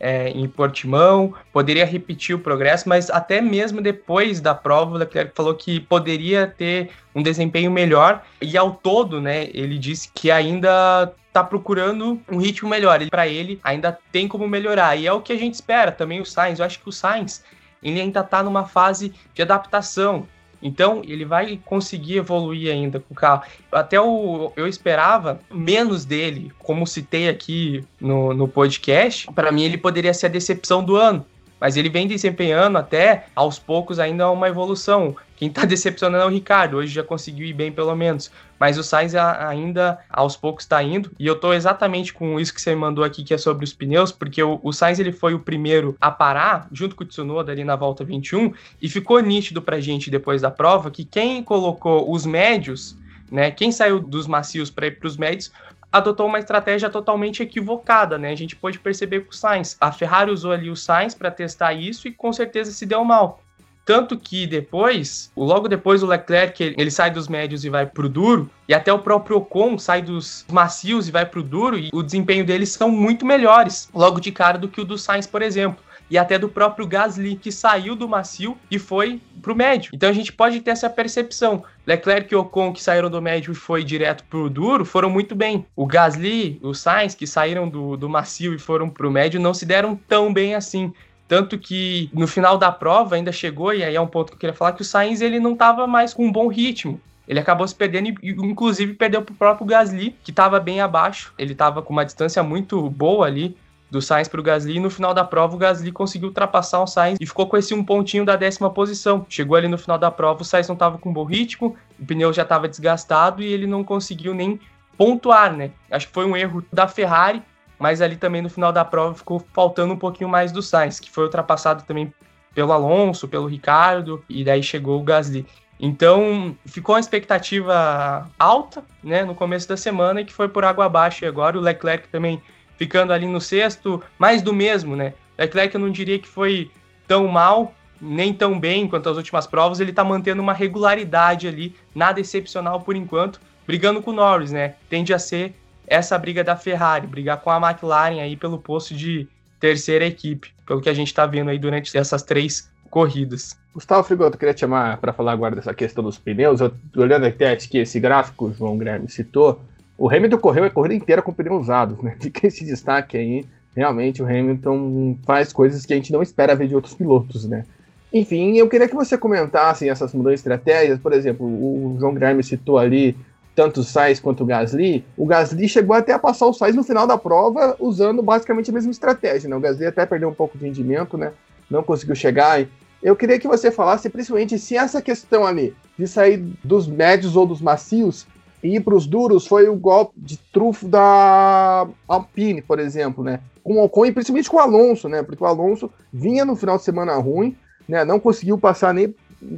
é, 0.04 0.30
em 0.32 0.46
Portimão, 0.50 1.34
poderia 1.54 1.86
repetir 1.86 2.36
o 2.36 2.40
progresso, 2.40 2.90
mas 2.90 3.10
até 3.10 3.40
mesmo 3.40 3.82
depois 3.82 4.42
da 4.42 4.54
prova, 4.54 4.96
o 4.96 4.98
Leclerc 4.98 5.32
falou 5.34 5.56
que 5.56 5.80
poderia 5.80 6.46
ter 6.46 6.90
um 7.16 7.24
desempenho 7.24 7.72
melhor, 7.72 8.22
e 8.42 8.58
ao 8.58 8.72
todo, 8.72 9.22
né, 9.22 9.50
ele 9.54 9.78
disse 9.78 10.12
que 10.14 10.30
ainda 10.30 11.14
está 11.30 11.42
procurando 11.42 12.22
um 12.30 12.38
ritmo 12.38 12.70
melhor. 12.70 13.00
Para 13.10 13.28
ele, 13.28 13.60
ainda 13.64 13.98
tem 14.12 14.28
como 14.28 14.48
melhorar. 14.48 14.96
E 14.98 15.08
é 15.08 15.14
o 15.14 15.22
que 15.22 15.32
a 15.32 15.38
gente 15.38 15.56
espera 15.56 15.92
também 15.92 16.22
o 16.22 16.26
Sainz. 16.26 16.60
Eu 16.60 16.66
acho 16.66 16.80
que 16.80 16.90
o 16.90 16.92
Sainz 16.92 17.44
ele 17.82 18.00
ainda 18.00 18.20
está 18.20 18.44
numa 18.44 18.66
fase 18.66 19.14
de 19.34 19.42
adaptação. 19.42 20.28
Então, 20.64 21.02
ele 21.06 21.26
vai 21.26 21.60
conseguir 21.66 22.18
evoluir 22.18 22.72
ainda 22.72 23.00
com 23.00 23.14
o 23.14 23.16
carro. 23.16 23.44
Até 23.70 24.00
o, 24.00 24.52
eu 24.56 24.66
esperava 24.66 25.42
menos 25.52 26.06
dele, 26.06 26.52
como 26.58 26.88
citei 26.88 27.28
aqui 27.28 27.84
no, 28.00 28.34
no 28.34 28.48
podcast. 28.48 29.28
Para 29.34 29.52
mim, 29.52 29.64
ele 29.64 29.78
poderia 29.78 30.14
ser 30.14 30.28
a 30.28 30.30
decepção 30.30 30.82
do 30.82 30.96
ano. 30.96 31.26
Mas 31.64 31.78
ele 31.78 31.88
vem 31.88 32.06
desempenhando 32.06 32.78
até 32.78 33.28
aos 33.34 33.58
poucos 33.58 33.98
ainda 33.98 34.30
uma 34.30 34.50
evolução. 34.50 35.16
Quem 35.38 35.48
está 35.48 35.64
decepcionando 35.64 36.22
é 36.22 36.26
o 36.26 36.30
Ricardo, 36.30 36.76
hoje 36.76 36.94
já 36.94 37.04
conseguiu 37.06 37.48
ir 37.48 37.54
bem 37.54 37.72
pelo 37.72 37.96
menos. 37.96 38.30
Mas 38.60 38.78
o 38.78 38.84
Sainz 38.84 39.16
ainda 39.16 39.98
aos 40.10 40.36
poucos 40.36 40.66
está 40.66 40.84
indo. 40.84 41.10
E 41.18 41.26
eu 41.26 41.36
estou 41.36 41.54
exatamente 41.54 42.14
com 42.14 42.38
isso 42.38 42.54
que 42.54 42.62
você 42.62 42.76
mandou 42.76 43.02
aqui, 43.02 43.24
que 43.24 43.34
é 43.34 43.38
sobre 43.38 43.64
os 43.64 43.72
pneus, 43.72 44.12
porque 44.12 44.44
o, 44.44 44.60
o 44.62 44.74
Sainz 44.74 45.00
ele 45.00 45.14
foi 45.14 45.34
o 45.34 45.40
primeiro 45.40 45.96
a 46.02 46.12
parar, 46.12 46.68
junto 46.70 46.98
com 46.98 47.06
o 47.06 47.08
Tsunoda 47.08 47.54
ali 47.54 47.64
na 47.64 47.78
volta 47.78 48.04
21, 48.04 48.52
e 48.82 48.90
ficou 48.90 49.22
nítido 49.22 49.62
para 49.62 49.80
gente 49.80 50.12
depois 50.12 50.42
da 50.42 50.52
prova 50.52 50.92
que 50.92 51.06
quem 51.06 51.42
colocou 51.42 52.12
os 52.12 52.26
médios, 52.26 52.98
né, 53.32 53.52
quem 53.52 53.72
saiu 53.72 54.02
dos 54.02 54.28
macios 54.28 54.70
para 54.70 54.88
ir 54.88 55.00
para 55.00 55.08
os 55.08 55.16
médios, 55.16 55.50
adotou 55.94 56.26
uma 56.26 56.40
estratégia 56.40 56.90
totalmente 56.90 57.44
equivocada, 57.44 58.18
né? 58.18 58.32
A 58.32 58.36
gente 58.36 58.56
pode 58.56 58.80
perceber 58.80 59.22
com 59.22 59.32
o 59.32 59.36
Sainz. 59.36 59.78
A 59.80 59.92
Ferrari 59.92 60.32
usou 60.32 60.52
ali 60.52 60.72
o 60.72 60.76
Sainz 60.76 61.14
para 61.14 61.30
testar 61.30 61.74
isso 61.74 62.08
e 62.08 62.12
com 62.12 62.34
certeza 62.34 62.72
se 62.72 62.84
deu 62.84 63.06
mal. 63.06 63.44
Tanto 63.86 64.18
que 64.18 64.48
depois, 64.48 65.32
logo 65.36 65.68
depois 65.68 66.02
o 66.02 66.08
Leclerc, 66.08 66.74
ele 66.78 66.90
sai 66.90 67.12
dos 67.12 67.28
médios 67.28 67.66
e 67.66 67.70
vai 67.70 67.86
pro 67.86 68.08
duro, 68.08 68.50
e 68.68 68.74
até 68.74 68.92
o 68.94 69.00
próprio 69.00 69.38
Ocon 69.38 69.78
sai 69.78 70.02
dos 70.02 70.46
macios 70.50 71.10
e 71.10 71.12
vai 71.12 71.26
pro 71.26 71.44
duro, 71.44 71.78
e 71.78 71.90
o 71.94 72.02
desempenho 72.02 72.46
deles 72.46 72.70
são 72.70 72.90
muito 72.90 73.26
melhores, 73.26 73.90
logo 73.94 74.22
de 74.22 74.32
cara, 74.32 74.58
do 74.58 74.70
que 74.70 74.80
o 74.80 74.86
do 74.86 74.98
Sainz, 74.98 75.28
por 75.28 75.42
exemplo. 75.42 75.84
E 76.10 76.18
até 76.18 76.38
do 76.38 76.50
próprio 76.50 76.86
Gasly, 76.86 77.36
que 77.36 77.52
saiu 77.52 77.96
do 77.96 78.08
macio 78.08 78.58
e 78.70 78.78
foi 78.78 79.22
pro 79.42 79.56
médio. 79.56 79.92
Então 79.94 80.10
a 80.10 80.14
gente 80.14 80.32
pode 80.32 80.62
ter 80.62 80.72
essa 80.72 80.90
percepção. 80.90 81.64
Leclerc 81.86 82.32
e 82.34 82.36
Ocon, 82.36 82.72
que 82.72 82.84
saíram 82.84 83.10
do 83.10 83.22
médio 83.22 83.52
e 83.52 83.56
foi 83.56 83.84
direto 83.84 84.24
pro 84.26 84.50
duro, 84.50 84.86
foram 84.86 85.10
muito 85.10 85.36
bem. 85.36 85.66
O 85.76 85.86
Gasly, 85.86 86.60
o 86.62 86.74
Sainz, 86.74 87.16
que 87.16 87.26
saíram 87.28 87.68
do, 87.68 87.98
do 87.98 88.10
macio 88.10 88.54
e 88.54 88.60
foram 88.60 88.90
pro 88.90 89.12
médio, 89.12 89.40
não 89.40 89.54
se 89.54 89.66
deram 89.66 89.96
tão 89.96 90.34
bem 90.34 90.56
assim. 90.56 90.94
Tanto 91.28 91.58
que 91.58 92.10
no 92.14 92.28
final 92.28 92.58
da 92.58 92.72
prova 92.72 93.16
ainda 93.16 93.32
chegou, 93.32 93.74
e 93.74 93.84
aí 93.84 93.96
é 93.96 94.02
um 94.02 94.08
ponto 94.08 94.28
que 94.28 94.36
eu 94.36 94.40
queria 94.40 94.54
falar, 94.54 94.74
que 94.74 94.82
o 94.82 94.86
Sainz 94.86 95.22
ele 95.22 95.40
não 95.40 95.54
estava 95.54 95.88
mais 95.88 96.14
com 96.14 96.26
um 96.26 96.32
bom 96.32 96.48
ritmo. 96.48 97.00
Ele 97.28 97.40
acabou 97.40 97.68
se 97.68 97.74
perdendo 97.74 98.10
e, 98.22 98.32
inclusive, 98.32 98.94
perdeu 98.94 99.22
para 99.22 99.34
o 99.34 99.38
próprio 99.38 99.66
Gasly, 99.66 100.16
que 100.24 100.32
estava 100.32 100.60
bem 100.60 100.82
abaixo. 100.82 101.34
Ele 101.38 101.54
estava 101.54 101.82
com 101.82 101.94
uma 101.94 102.04
distância 102.04 102.44
muito 102.44 102.90
boa 102.90 103.26
ali 103.26 103.56
do 103.94 104.02
Sainz 104.02 104.28
para 104.28 104.40
o 104.40 104.44
Gasly. 104.44 104.76
E 104.76 104.80
no 104.80 104.90
final 104.90 105.14
da 105.14 105.24
prova, 105.24 105.56
o 105.56 105.58
Gasly 105.58 105.92
conseguiu 105.92 106.30
ultrapassar 106.30 106.82
o 106.82 106.88
Sainz 106.88 107.18
e 107.22 107.26
ficou 107.26 107.48
com 107.48 107.56
esse 107.56 107.74
um 107.74 107.84
pontinho 107.84 108.26
da 108.26 108.36
décima 108.36 108.70
posição. 108.70 109.26
Chegou 109.30 109.56
ali 109.56 109.68
no 109.68 109.78
final 109.78 109.98
da 109.98 110.10
prova, 110.10 110.42
o 110.42 110.46
Sainz 110.46 110.68
não 110.68 110.74
estava 110.74 110.98
com 110.98 111.14
bom 111.14 111.24
ritmo, 111.24 111.78
o 112.00 112.06
pneu 112.06 112.34
já 112.34 112.42
estava 112.42 112.68
desgastado 112.68 113.42
e 113.42 113.46
ele 113.46 113.68
não 113.68 113.84
conseguiu 113.84 114.34
nem 114.34 114.60
pontuar, 114.98 115.56
né? 115.56 115.72
Acho 115.92 116.08
que 116.08 116.14
foi 116.14 116.26
um 116.26 116.36
erro 116.36 116.66
da 116.74 116.88
Ferrari 116.88 117.42
mas 117.80 118.02
ali 118.02 118.16
também 118.16 118.42
no 118.42 118.50
final 118.50 118.72
da 118.72 118.86
prova 118.86 119.14
ficou 119.14 119.46
faltando 119.52 119.94
um 119.94 119.98
pouquinho 119.98 120.30
mais 120.30 120.54
do 120.54 120.62
Sainz, 120.62 121.02
que 121.02 121.12
foi 121.12 121.26
ultrapassado 121.26 121.84
também 121.84 122.14
pelo 122.56 122.72
Alonso, 122.72 123.28
pelo 123.28 123.46
Ricardo, 123.46 124.24
e 124.30 124.42
daí 124.42 124.64
chegou 124.64 125.02
o 125.02 125.04
Gasly. 125.04 125.46
Então, 125.78 126.56
ficou 126.66 126.96
uma 126.96 127.02
expectativa 127.02 128.30
alta, 128.40 128.86
né, 129.04 129.26
no 129.26 129.36
começo 129.36 129.68
da 129.68 129.76
semana 129.76 130.22
e 130.22 130.26
que 130.26 130.32
foi 130.32 130.48
por 130.48 130.64
água 130.64 130.86
abaixo 130.86 131.26
e 131.26 131.28
agora 131.28 131.58
o 131.58 131.62
Leclerc 131.62 132.08
também 132.08 132.42
ficando 132.78 133.14
ali 133.14 133.26
no 133.26 133.42
sexto, 133.42 134.02
mais 134.18 134.42
do 134.42 134.54
mesmo, 134.54 134.96
né? 134.96 135.14
Leclerc 135.38 135.74
eu 135.74 135.82
não 135.82 135.90
diria 135.90 136.20
que 136.20 136.28
foi 136.28 136.70
tão 137.08 137.28
mal, 137.28 137.74
nem 138.00 138.34
tão 138.34 138.60
bem 138.60 138.88
quanto 138.88 139.10
as 139.10 139.18
últimas 139.18 139.48
provas, 139.48 139.80
ele 139.80 139.94
tá 139.94 140.04
mantendo 140.04 140.42
uma 140.42 140.54
regularidade 140.54 141.48
ali, 141.48 141.76
nada 141.96 142.20
excepcional 142.20 142.82
por 142.82 142.96
enquanto, 142.96 143.40
brigando 143.66 144.02
com 144.02 144.12
o 144.12 144.14
Norris, 144.14 144.52
né? 144.52 144.76
Tende 144.90 145.14
a 145.14 145.20
ser 145.20 145.54
essa 145.88 146.18
briga 146.18 146.44
da 146.44 146.56
Ferrari, 146.56 147.08
brigar 147.08 147.42
com 147.42 147.50
a 147.50 147.58
McLaren 147.58 148.22
aí 148.22 148.36
pelo 148.36 148.58
posto 148.58 148.94
de 148.94 149.28
terceira 149.60 150.06
equipe, 150.06 150.54
pelo 150.66 150.82
que 150.82 150.90
a 150.90 150.94
gente 150.94 151.08
está 151.08 151.26
vendo 151.26 151.50
aí 151.50 151.58
durante 151.58 151.96
essas 151.98 152.24
três 152.24 152.70
corridas. 152.90 153.58
Gustavo 153.74 154.04
Frigoto, 154.04 154.38
queria 154.38 154.54
te 154.54 154.60
chamar 154.60 154.98
para 154.98 155.14
falar 155.14 155.32
agora 155.32 155.56
dessa 155.56 155.74
questão 155.74 156.04
dos 156.04 156.20
pneus. 156.20 156.62
Eu 156.62 156.72
olhando 156.96 157.26
até 157.26 157.56
que 157.56 157.80
esse 157.80 158.00
gráfico 158.00 158.48
o 158.48 158.54
João 158.54 158.78
Guilherme 158.78 159.10
citou, 159.10 159.62
o 160.04 160.10
Hamilton 160.10 160.38
correu 160.38 160.66
a 160.66 160.70
corrida 160.70 160.96
inteira 160.96 161.22
com 161.22 161.32
pneus 161.32 161.62
usados, 161.62 161.98
né? 162.02 162.14
Fica 162.20 162.46
esse 162.46 162.66
destaque 162.66 163.16
aí. 163.16 163.46
Realmente 163.74 164.22
o 164.22 164.26
Hamilton 164.26 165.18
faz 165.26 165.54
coisas 165.54 165.86
que 165.86 165.94
a 165.94 165.96
gente 165.96 166.12
não 166.12 166.22
espera 166.22 166.58
ver 166.58 166.68
de 166.68 166.76
outros 166.76 166.94
pilotos, 166.94 167.48
né? 167.48 167.64
Enfim, 168.12 168.58
eu 168.58 168.68
queria 168.68 168.90
que 168.90 168.96
você 168.96 169.18
comentasse 169.18 169.88
essas 169.88 170.14
mudanças 170.14 170.42
de 170.42 170.42
estratégias. 170.42 171.00
Por 171.00 171.14
exemplo, 171.14 171.46
o 171.46 171.96
João 171.98 172.14
Guilherme 172.14 172.44
citou 172.44 172.78
ali 172.78 173.16
tanto 173.56 173.80
o 173.80 173.84
Sainz 173.84 174.20
quanto 174.20 174.44
o 174.44 174.46
Gasly, 174.46 175.06
o 175.16 175.26
Gasly 175.26 175.70
chegou 175.70 175.96
até 175.96 176.12
a 176.12 176.20
passar 176.20 176.48
o 176.48 176.54
Sainz 176.54 176.76
no 176.76 176.84
final 176.84 177.08
da 177.08 177.18
prova 177.18 177.78
usando 177.80 178.22
basicamente 178.22 178.72
a 178.72 178.74
mesma 178.74 178.92
estratégia, 178.92 179.50
né? 179.50 179.56
O 179.56 179.62
Gasly 179.62 179.86
até 179.86 180.06
perdeu 180.06 180.28
um 180.28 180.34
pouco 180.34 180.58
de 180.58 180.66
rendimento, 180.66 181.18
né? 181.18 181.32
Não 181.70 181.82
conseguiu 181.82 182.16
chegar. 182.16 182.66
Eu 183.02 183.16
queria 183.16 183.40
que 183.40 183.48
você 183.48 183.72
falasse 183.72 184.10
principalmente 184.10 184.60
se 184.60 184.76
essa 184.76 185.02
questão 185.02 185.46
ali 185.46 185.74
de 185.98 186.08
sair 186.08 186.44
dos 186.62 186.88
médios 186.88 187.38
ou 187.38 187.46
dos 187.46 187.62
macios 187.62 188.28
e 188.64 188.80
para 188.80 188.96
os 188.96 189.06
duros 189.06 189.46
foi 189.46 189.68
o 189.68 189.76
golpe 189.76 190.14
de 190.16 190.38
trufo 190.38 190.88
da 190.88 191.86
Alpine, 192.08 192.62
por 192.62 192.80
exemplo, 192.80 193.22
né? 193.22 193.42
Com 193.62 193.74
o 193.74 193.84
Ocon 193.84 194.06
e 194.06 194.12
principalmente 194.12 194.50
com 194.50 194.56
o 194.56 194.62
Alonso, 194.62 195.10
né? 195.10 195.22
Porque 195.22 195.44
o 195.44 195.48
Alonso 195.48 195.92
vinha 196.12 196.46
no 196.46 196.56
final 196.56 196.78
de 196.78 196.84
semana 196.84 197.16
ruim, 197.16 197.58
né? 197.88 198.06
Não 198.06 198.22
conseguiu 198.22 198.58
passar 198.58 198.94
nem 198.94 199.14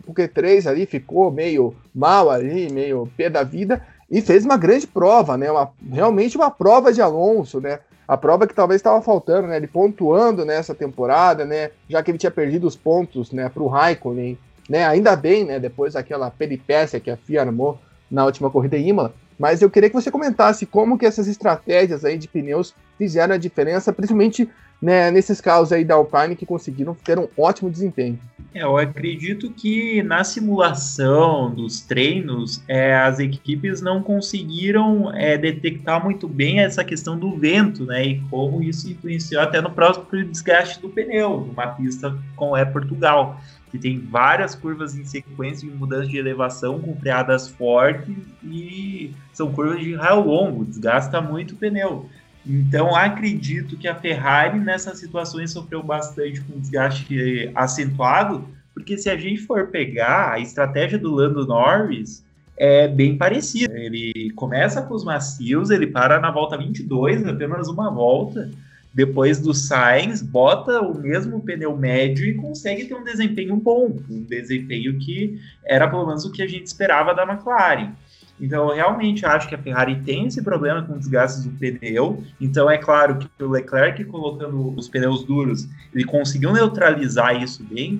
o 0.07 0.13
Q3 0.13 0.67
ali 0.67 0.87
ficou 0.87 1.31
meio 1.31 1.75
mal 1.93 2.31
ali, 2.31 2.71
meio 2.71 3.07
pé 3.15 3.29
da 3.29 3.43
vida, 3.43 3.85
e 4.09 4.21
fez 4.21 4.43
uma 4.43 4.57
grande 4.57 4.87
prova, 4.87 5.37
né? 5.37 5.51
Uma, 5.51 5.69
realmente 5.91 6.35
uma 6.35 6.49
prova 6.49 6.91
de 6.91 7.01
Alonso, 7.01 7.61
né? 7.61 7.79
A 8.07 8.17
prova 8.17 8.47
que 8.47 8.53
talvez 8.53 8.79
estava 8.79 9.01
faltando, 9.01 9.47
né? 9.47 9.57
Ele 9.57 9.67
pontuando 9.67 10.43
nessa 10.43 10.73
temporada, 10.73 11.45
né? 11.45 11.69
Já 11.87 12.01
que 12.01 12.09
ele 12.09 12.17
tinha 12.17 12.31
perdido 12.31 12.65
os 12.65 12.75
pontos, 12.75 13.31
né? 13.31 13.49
Para 13.49 13.61
o 13.61 13.67
Raikkonen, 13.67 14.37
né? 14.67 14.85
Ainda 14.85 15.15
bem, 15.15 15.43
né? 15.43 15.59
Depois 15.59 15.93
daquela 15.93 16.31
peripécia 16.31 16.99
que 16.99 17.11
a 17.11 17.17
FIA 17.17 17.41
armou 17.41 17.79
na 18.09 18.25
última 18.25 18.49
corrida 18.49 18.77
em 18.77 18.89
Imola. 18.89 19.13
Mas 19.37 19.61
eu 19.61 19.69
queria 19.69 19.89
que 19.89 19.95
você 19.95 20.09
comentasse 20.09 20.65
como 20.65 20.97
que 20.97 21.05
essas 21.05 21.27
estratégias 21.27 22.05
aí 22.05 22.17
de 22.17 22.27
pneus 22.27 22.73
fizeram 22.97 23.35
a 23.35 23.37
diferença, 23.37 23.91
principalmente 23.91 24.49
né, 24.81 25.09
nesses 25.11 25.41
casos 25.41 25.71
aí 25.71 25.83
da 25.83 25.95
Alpine 25.95 26.35
que 26.35 26.45
conseguiram 26.45 26.95
ter 26.95 27.17
um 27.17 27.27
ótimo 27.37 27.69
desempenho. 27.69 28.19
É, 28.53 28.63
eu 28.63 28.77
acredito 28.77 29.49
que 29.51 30.01
na 30.03 30.23
simulação 30.23 31.53
dos 31.53 31.81
treinos, 31.81 32.63
é, 32.67 32.95
as 32.95 33.19
equipes 33.19 33.81
não 33.81 34.01
conseguiram 34.01 35.13
é, 35.13 35.37
detectar 35.37 36.03
muito 36.03 36.27
bem 36.27 36.59
essa 36.59 36.83
questão 36.83 37.17
do 37.17 37.35
vento, 37.37 37.85
né? 37.85 38.05
E 38.05 38.21
como 38.29 38.61
isso 38.61 38.89
influenciou 38.89 39.41
até 39.41 39.59
no 39.59 39.71
próprio 39.71 40.25
desgaste 40.25 40.79
do 40.79 40.89
pneu, 40.89 41.45
numa 41.47 41.67
pista 41.67 42.17
como 42.35 42.55
é 42.55 42.63
Portugal, 42.63 43.41
que 43.71 43.77
tem 43.77 43.99
várias 43.99 44.55
curvas 44.55 44.95
em 44.95 45.03
sequência 45.03 45.67
de 45.67 45.75
mudança 45.75 46.07
de 46.07 46.17
elevação 46.17 46.79
com 46.79 46.95
freadas 46.95 47.47
fortes 47.47 48.15
e 48.43 49.11
são 49.33 49.51
curvas 49.51 49.79
de 49.79 49.93
raio 49.95 50.21
longo, 50.21 50.65
desgasta 50.65 51.21
muito 51.21 51.53
o 51.53 51.57
pneu. 51.57 52.09
Então, 52.47 52.95
acredito 52.95 53.75
que 53.75 53.87
a 53.87 53.95
Ferrari 53.95 54.59
nessas 54.59 54.99
situações 54.99 55.51
sofreu 55.51 55.81
bastante 55.81 56.41
com 56.41 56.59
desgaste 56.59 57.51
acentuado, 57.55 58.47
porque 58.73 58.97
se 58.97 59.09
a 59.09 59.17
gente 59.17 59.41
for 59.41 59.67
pegar 59.67 60.31
a 60.31 60.39
estratégia 60.39 60.99
do 60.99 61.11
Lando 61.11 61.47
Norris, 61.47 62.23
é 62.57 62.87
bem 62.87 63.17
parecida. 63.17 63.77
Ele 63.77 64.31
começa 64.35 64.81
com 64.81 64.93
os 64.93 65.03
macios, 65.03 65.71
ele 65.71 65.87
para 65.87 66.19
na 66.19 66.31
volta 66.31 66.57
22, 66.57 67.25
apenas 67.25 67.67
uma 67.67 67.89
volta. 67.89 68.49
Depois 68.95 69.41
do 69.41 69.53
Sainz, 69.53 70.21
bota 70.21 70.79
o 70.79 70.97
mesmo 70.97 71.41
pneu 71.41 71.75
médio 71.75 72.25
e 72.25 72.33
consegue 72.35 72.85
ter 72.85 72.95
um 72.95 73.03
desempenho 73.03 73.57
bom, 73.57 73.99
um 74.09 74.23
desempenho 74.23 74.97
que 74.97 75.37
era 75.65 75.85
pelo 75.85 76.07
menos 76.07 76.23
o 76.23 76.31
que 76.31 76.41
a 76.41 76.47
gente 76.47 76.65
esperava 76.65 77.13
da 77.13 77.23
McLaren. 77.23 77.91
Então, 78.39 78.69
eu 78.69 78.75
realmente 78.75 79.25
acho 79.25 79.49
que 79.49 79.55
a 79.55 79.57
Ferrari 79.57 80.01
tem 80.05 80.27
esse 80.27 80.41
problema 80.41 80.81
com 80.81 80.97
desgastes 80.97 81.43
do 81.43 81.51
pneu. 81.51 82.23
Então, 82.39 82.71
é 82.71 82.77
claro 82.77 83.17
que 83.17 83.43
o 83.43 83.49
Leclerc 83.49 84.01
colocando 84.05 84.73
os 84.77 84.87
pneus 84.87 85.25
duros, 85.25 85.67
ele 85.93 86.05
conseguiu 86.05 86.53
neutralizar 86.53 87.35
isso 87.41 87.65
bem, 87.65 87.99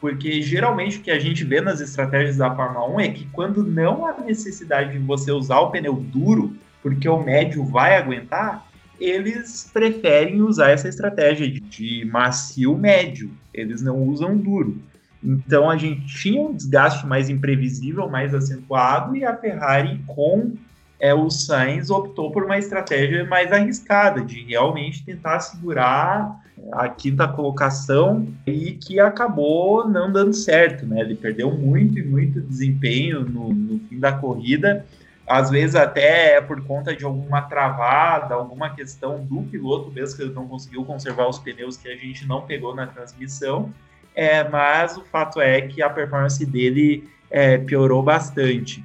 porque 0.00 0.40
geralmente 0.40 0.98
o 0.98 1.02
que 1.02 1.10
a 1.10 1.18
gente 1.18 1.42
vê 1.42 1.60
nas 1.60 1.80
estratégias 1.80 2.36
da 2.36 2.54
Fórmula 2.54 2.88
1 2.94 3.00
é 3.00 3.08
que 3.08 3.26
quando 3.32 3.64
não 3.64 4.06
há 4.06 4.20
necessidade 4.20 4.92
de 4.92 4.98
você 4.98 5.32
usar 5.32 5.58
o 5.58 5.70
pneu 5.72 5.94
duro, 5.94 6.56
porque 6.80 7.08
o 7.08 7.20
médio 7.20 7.64
vai 7.64 7.96
aguentar, 7.96 8.67
eles 9.00 9.70
preferem 9.72 10.42
usar 10.42 10.70
essa 10.70 10.88
estratégia 10.88 11.48
de, 11.48 12.04
macio 12.04 12.76
médio, 12.76 13.30
eles 13.52 13.82
não 13.82 14.02
usam 14.02 14.36
duro. 14.36 14.76
Então 15.22 15.68
a 15.68 15.76
gente 15.76 16.06
tinha 16.06 16.40
um 16.40 16.52
desgaste 16.52 17.06
mais 17.06 17.28
imprevisível, 17.28 18.08
mais 18.08 18.34
acentuado, 18.34 19.16
e 19.16 19.24
a 19.24 19.36
Ferrari 19.36 20.00
com 20.06 20.52
é, 21.00 21.14
o 21.14 21.30
Sainz 21.30 21.90
optou 21.90 22.30
por 22.30 22.44
uma 22.44 22.58
estratégia 22.58 23.24
mais 23.24 23.52
arriscada, 23.52 24.20
de 24.20 24.42
realmente 24.42 25.04
tentar 25.04 25.40
segurar 25.40 26.40
a 26.72 26.88
quinta 26.88 27.26
colocação 27.28 28.26
e 28.46 28.72
que 28.72 28.98
acabou 28.98 29.88
não 29.88 30.12
dando 30.12 30.32
certo, 30.32 30.86
né? 30.86 31.00
Ele 31.00 31.14
perdeu 31.14 31.52
muito 31.52 31.98
e 31.98 32.04
muito 32.04 32.40
desempenho 32.40 33.20
no, 33.20 33.52
no 33.52 33.78
fim 33.88 33.98
da 33.98 34.12
corrida, 34.12 34.84
às 35.28 35.50
vezes 35.50 35.76
até 35.76 36.36
é 36.36 36.40
por 36.40 36.64
conta 36.64 36.96
de 36.96 37.04
alguma 37.04 37.42
travada, 37.42 38.34
alguma 38.34 38.70
questão 38.74 39.24
do 39.24 39.42
piloto 39.42 39.90
mesmo 39.90 40.16
que 40.16 40.22
ele 40.22 40.34
não 40.34 40.48
conseguiu 40.48 40.84
conservar 40.84 41.28
os 41.28 41.38
pneus 41.38 41.76
que 41.76 41.88
a 41.88 41.96
gente 41.96 42.26
não 42.26 42.42
pegou 42.42 42.74
na 42.74 42.86
transmissão. 42.86 43.72
É, 44.14 44.48
mas 44.48 44.96
o 44.96 45.04
fato 45.04 45.40
é 45.40 45.60
que 45.60 45.82
a 45.82 45.90
performance 45.90 46.44
dele 46.44 47.08
é, 47.30 47.58
piorou 47.58 48.02
bastante 48.02 48.84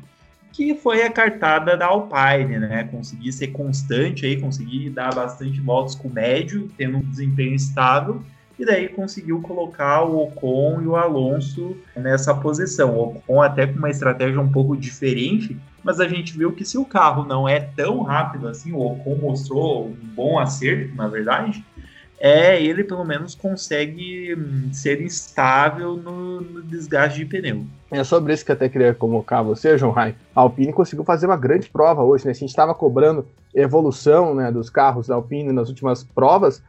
que 0.54 0.76
foi 0.76 1.02
a 1.02 1.12
cartada 1.12 1.76
da 1.76 1.88
Alpine, 1.88 2.60
né? 2.60 2.84
Conseguir 2.84 3.32
ser 3.32 3.48
constante 3.48 4.24
aí, 4.24 4.40
conseguir 4.40 4.92
dar 4.92 5.14
bastante 5.14 5.60
voltas 5.60 5.96
com 5.96 6.08
médio, 6.08 6.70
tendo 6.78 6.98
um 6.98 7.02
desempenho 7.02 7.56
estável, 7.56 8.24
e 8.58 8.66
daí 8.66 8.88
conseguiu 8.88 9.42
colocar 9.42 10.04
o 10.04 10.24
Ocon 10.24 10.82
e 10.82 10.88
o 10.88 10.96
Alonso 10.96 11.76
nessa 11.96 12.34
posição. 12.34 12.96
O 12.98 13.10
Ocon 13.10 13.42
até 13.42 13.66
com 13.66 13.78
uma 13.78 13.90
estratégia 13.90 14.40
um 14.40 14.52
pouco 14.52 14.78
diferente, 14.78 15.58
mas 15.84 16.00
a 16.00 16.08
gente 16.08 16.38
viu 16.38 16.52
que 16.52 16.64
se 16.64 16.78
o 16.78 16.86
carro 16.86 17.26
não 17.26 17.48
é 17.48 17.60
tão 17.60 18.02
rápido 18.02 18.48
assim, 18.48 18.72
o 18.72 18.80
Ocon 18.80 19.16
mostrou 19.16 19.88
um 19.88 19.96
bom 20.16 20.40
acerto, 20.40 20.96
na 20.96 21.08
verdade, 21.08 21.64
é 22.20 22.62
ele 22.64 22.86
pelo 22.86 23.04
menos 23.04 23.36
consegue 23.36 24.34
hum, 24.34 24.70
ser 24.72 25.02
estável 25.02 25.98
no, 25.98 26.40
no 26.40 26.64
desgaste 26.64 27.20
de 27.20 27.26
pneu. 27.26 27.66
É 27.92 28.02
sobre 28.04 28.34
isso 28.34 28.46
que 28.46 28.52
eu 28.52 28.56
até 28.56 28.70
queria 28.70 28.94
colocar 28.94 29.42
você, 29.42 29.78
João 29.78 29.92
Rai. 29.92 30.16
A 30.34 30.40
Alpine 30.40 30.72
conseguiu 30.72 31.04
fazer 31.04 31.26
uma 31.26 31.36
grande 31.36 31.70
prova 31.70 32.02
hoje, 32.02 32.24
né? 32.26 32.32
A 32.32 32.34
gente 32.34 32.50
estava 32.50 32.74
cobrando 32.74 33.28
evolução 33.54 34.34
né, 34.34 34.52
dos 34.52 34.70
carros 34.70 35.08
da 35.08 35.16
Alpine 35.16 35.52
nas 35.52 35.68
últimas 35.68 36.04
provas. 36.04 36.64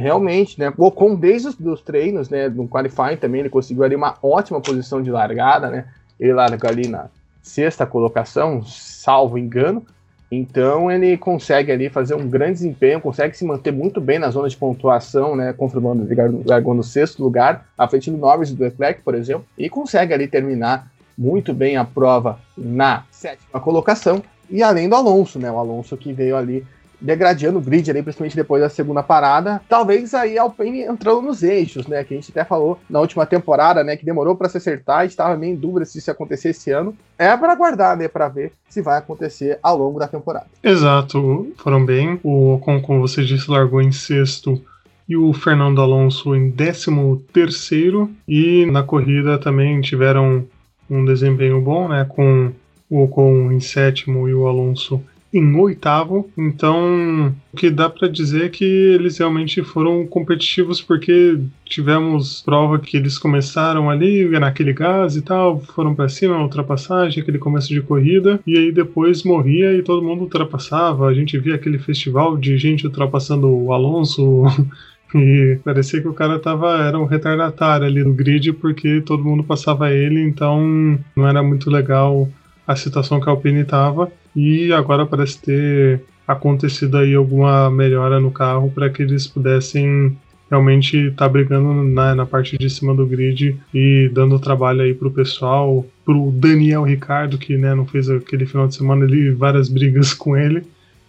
Realmente, 0.00 0.60
né? 0.60 0.72
O 0.76 0.84
Ocon, 0.84 1.14
desde 1.14 1.48
os 1.48 1.54
dos 1.54 1.80
treinos, 1.80 2.28
né? 2.28 2.48
No 2.48 2.68
qualifying 2.68 3.16
também, 3.16 3.40
ele 3.40 3.48
conseguiu 3.48 3.84
ali 3.84 3.96
uma 3.96 4.16
ótima 4.22 4.60
posição 4.60 5.02
de 5.02 5.10
largada, 5.10 5.70
né? 5.70 5.86
Ele 6.20 6.32
larga 6.32 6.68
ali 6.68 6.88
na 6.88 7.06
sexta 7.42 7.86
colocação, 7.86 8.62
salvo 8.64 9.38
engano. 9.38 9.84
Então 10.30 10.90
ele 10.90 11.18
consegue 11.18 11.70
ali 11.70 11.90
fazer 11.90 12.14
um 12.14 12.26
grande 12.26 12.54
desempenho, 12.54 13.02
consegue 13.02 13.36
se 13.36 13.44
manter 13.44 13.70
muito 13.70 14.00
bem 14.00 14.18
na 14.18 14.30
zona 14.30 14.48
de 14.48 14.56
pontuação, 14.56 15.36
né, 15.36 15.52
confirmando, 15.52 16.08
largou 16.46 16.72
no 16.72 16.82
sexto 16.82 17.22
lugar, 17.22 17.66
à 17.76 17.86
frente 17.86 18.10
do 18.10 18.16
Norris 18.16 18.48
e 18.48 18.54
do 18.54 18.64
Leclerc, 18.64 19.02
por 19.02 19.14
exemplo, 19.14 19.44
e 19.58 19.68
consegue 19.68 20.14
ali 20.14 20.26
terminar 20.26 20.90
muito 21.18 21.52
bem 21.52 21.76
a 21.76 21.84
prova 21.84 22.38
na 22.56 23.04
sétima 23.10 23.60
colocação, 23.60 24.22
e 24.48 24.62
além 24.62 24.88
do 24.88 24.96
Alonso, 24.96 25.38
né, 25.38 25.50
o 25.50 25.58
Alonso 25.58 25.98
que 25.98 26.14
veio 26.14 26.34
ali 26.34 26.64
degradando 27.02 27.58
o 27.58 27.60
grid 27.60 27.90
ali, 27.90 28.02
principalmente 28.02 28.36
depois 28.36 28.62
da 28.62 28.68
segunda 28.68 29.02
parada. 29.02 29.60
Talvez 29.68 30.14
aí 30.14 30.38
a 30.38 30.42
Alpine 30.42 30.82
entrando 30.82 31.22
nos 31.22 31.42
eixos, 31.42 31.86
né? 31.86 32.04
Que 32.04 32.14
a 32.14 32.16
gente 32.16 32.30
até 32.30 32.44
falou 32.44 32.78
na 32.88 33.00
última 33.00 33.26
temporada, 33.26 33.82
né? 33.82 33.96
Que 33.96 34.04
demorou 34.04 34.36
para 34.36 34.48
se 34.48 34.56
acertar, 34.56 35.04
estava 35.04 35.36
meio 35.36 35.54
em 35.54 35.56
dúvida 35.56 35.84
se 35.84 35.98
isso 35.98 36.08
ia 36.08 36.12
acontecer 36.12 36.50
esse 36.50 36.70
ano. 36.70 36.96
É 37.18 37.36
para 37.36 37.52
aguardar, 37.52 37.96
né? 37.96 38.08
Para 38.08 38.28
ver 38.28 38.52
se 38.68 38.80
vai 38.80 38.98
acontecer 38.98 39.58
ao 39.62 39.76
longo 39.76 39.98
da 39.98 40.08
temporada. 40.08 40.46
Exato, 40.62 41.52
foram 41.56 41.84
bem. 41.84 42.20
O 42.22 42.54
Ocon, 42.54 42.80
como 42.80 43.00
você 43.00 43.24
disse, 43.24 43.50
largou 43.50 43.82
em 43.82 43.92
sexto 43.92 44.62
e 45.08 45.16
o 45.16 45.32
Fernando 45.32 45.80
Alonso 45.80 46.34
em 46.34 46.50
décimo 46.50 47.22
terceiro. 47.32 48.10
E 48.26 48.64
na 48.66 48.82
corrida 48.82 49.38
também 49.38 49.80
tiveram 49.80 50.44
um 50.88 51.04
desempenho 51.04 51.60
bom, 51.60 51.88
né? 51.88 52.06
Com 52.08 52.52
o 52.88 53.02
Ocon 53.04 53.50
em 53.50 53.60
sétimo 53.60 54.28
e 54.28 54.34
o 54.34 54.46
Alonso 54.46 55.02
em 55.32 55.54
oitavo. 55.56 56.30
Então, 56.36 57.34
o 57.52 57.56
que 57.56 57.70
dá 57.70 57.88
para 57.88 58.08
dizer 58.08 58.44
é 58.44 58.48
que 58.48 58.64
eles 58.64 59.16
realmente 59.18 59.62
foram 59.62 60.06
competitivos 60.06 60.80
porque 60.82 61.38
tivemos 61.64 62.42
prova 62.42 62.78
que 62.78 62.96
eles 62.96 63.18
começaram 63.18 63.88
ali 63.88 64.28
naquele 64.38 64.72
gás 64.72 65.16
e 65.16 65.22
tal, 65.22 65.60
foram 65.60 65.94
para 65.94 66.08
cima, 66.08 66.42
ultrapassagem, 66.42 67.22
aquele 67.22 67.38
começo 67.38 67.68
de 67.68 67.80
corrida, 67.80 68.40
e 68.46 68.58
aí 68.58 68.70
depois 68.70 69.22
morria 69.22 69.72
e 69.72 69.82
todo 69.82 70.04
mundo 70.04 70.22
ultrapassava. 70.22 71.06
A 71.06 71.14
gente 71.14 71.38
via 71.38 71.54
aquele 71.54 71.78
festival 71.78 72.36
de 72.36 72.58
gente 72.58 72.86
ultrapassando 72.86 73.48
o 73.48 73.72
Alonso. 73.72 74.44
E 75.14 75.58
parecia 75.62 76.00
que 76.00 76.08
o 76.08 76.14
cara 76.14 76.38
tava, 76.38 76.78
era 76.78 76.98
um 76.98 77.04
retardatário 77.04 77.86
ali 77.86 78.02
no 78.02 78.14
grid, 78.14 78.50
porque 78.54 79.02
todo 79.02 79.22
mundo 79.22 79.44
passava 79.44 79.92
ele, 79.92 80.18
então 80.22 80.98
não 81.14 81.28
era 81.28 81.42
muito 81.42 81.68
legal 81.70 82.30
a 82.66 82.74
situação 82.74 83.20
que 83.20 83.28
a 83.28 83.30
Alpine 83.30 83.60
estava 83.60 84.10
e 84.34 84.72
agora 84.72 85.06
parece 85.06 85.40
ter 85.40 86.02
acontecido 86.26 86.96
aí 86.96 87.14
alguma 87.14 87.70
melhora 87.70 88.20
no 88.20 88.30
carro 88.30 88.70
para 88.70 88.88
que 88.88 89.02
eles 89.02 89.26
pudessem 89.26 90.16
realmente 90.52 90.96
estar 90.98 91.24
tá 91.24 91.28
brigando 91.28 91.72
na, 91.82 92.14
na, 92.14 92.26
parte 92.26 92.58
de 92.58 92.68
cima 92.68 92.94
do 92.94 93.06
grid 93.06 93.58
e 93.72 94.10
dando 94.12 94.38
trabalho 94.38 94.82
aí 94.82 94.92
pro 94.92 95.10
pessoal, 95.10 95.86
pro 96.04 96.30
Daniel 96.30 96.82
Ricardo, 96.82 97.38
que 97.38 97.56
né, 97.56 97.74
não 97.74 97.86
fez 97.86 98.10
aquele 98.10 98.44
final 98.44 98.68
de 98.68 98.74
semana 98.74 99.04
ali, 99.04 99.30
várias 99.30 99.70
brigas 99.70 100.12
com 100.14 100.36
ele. 100.36 100.62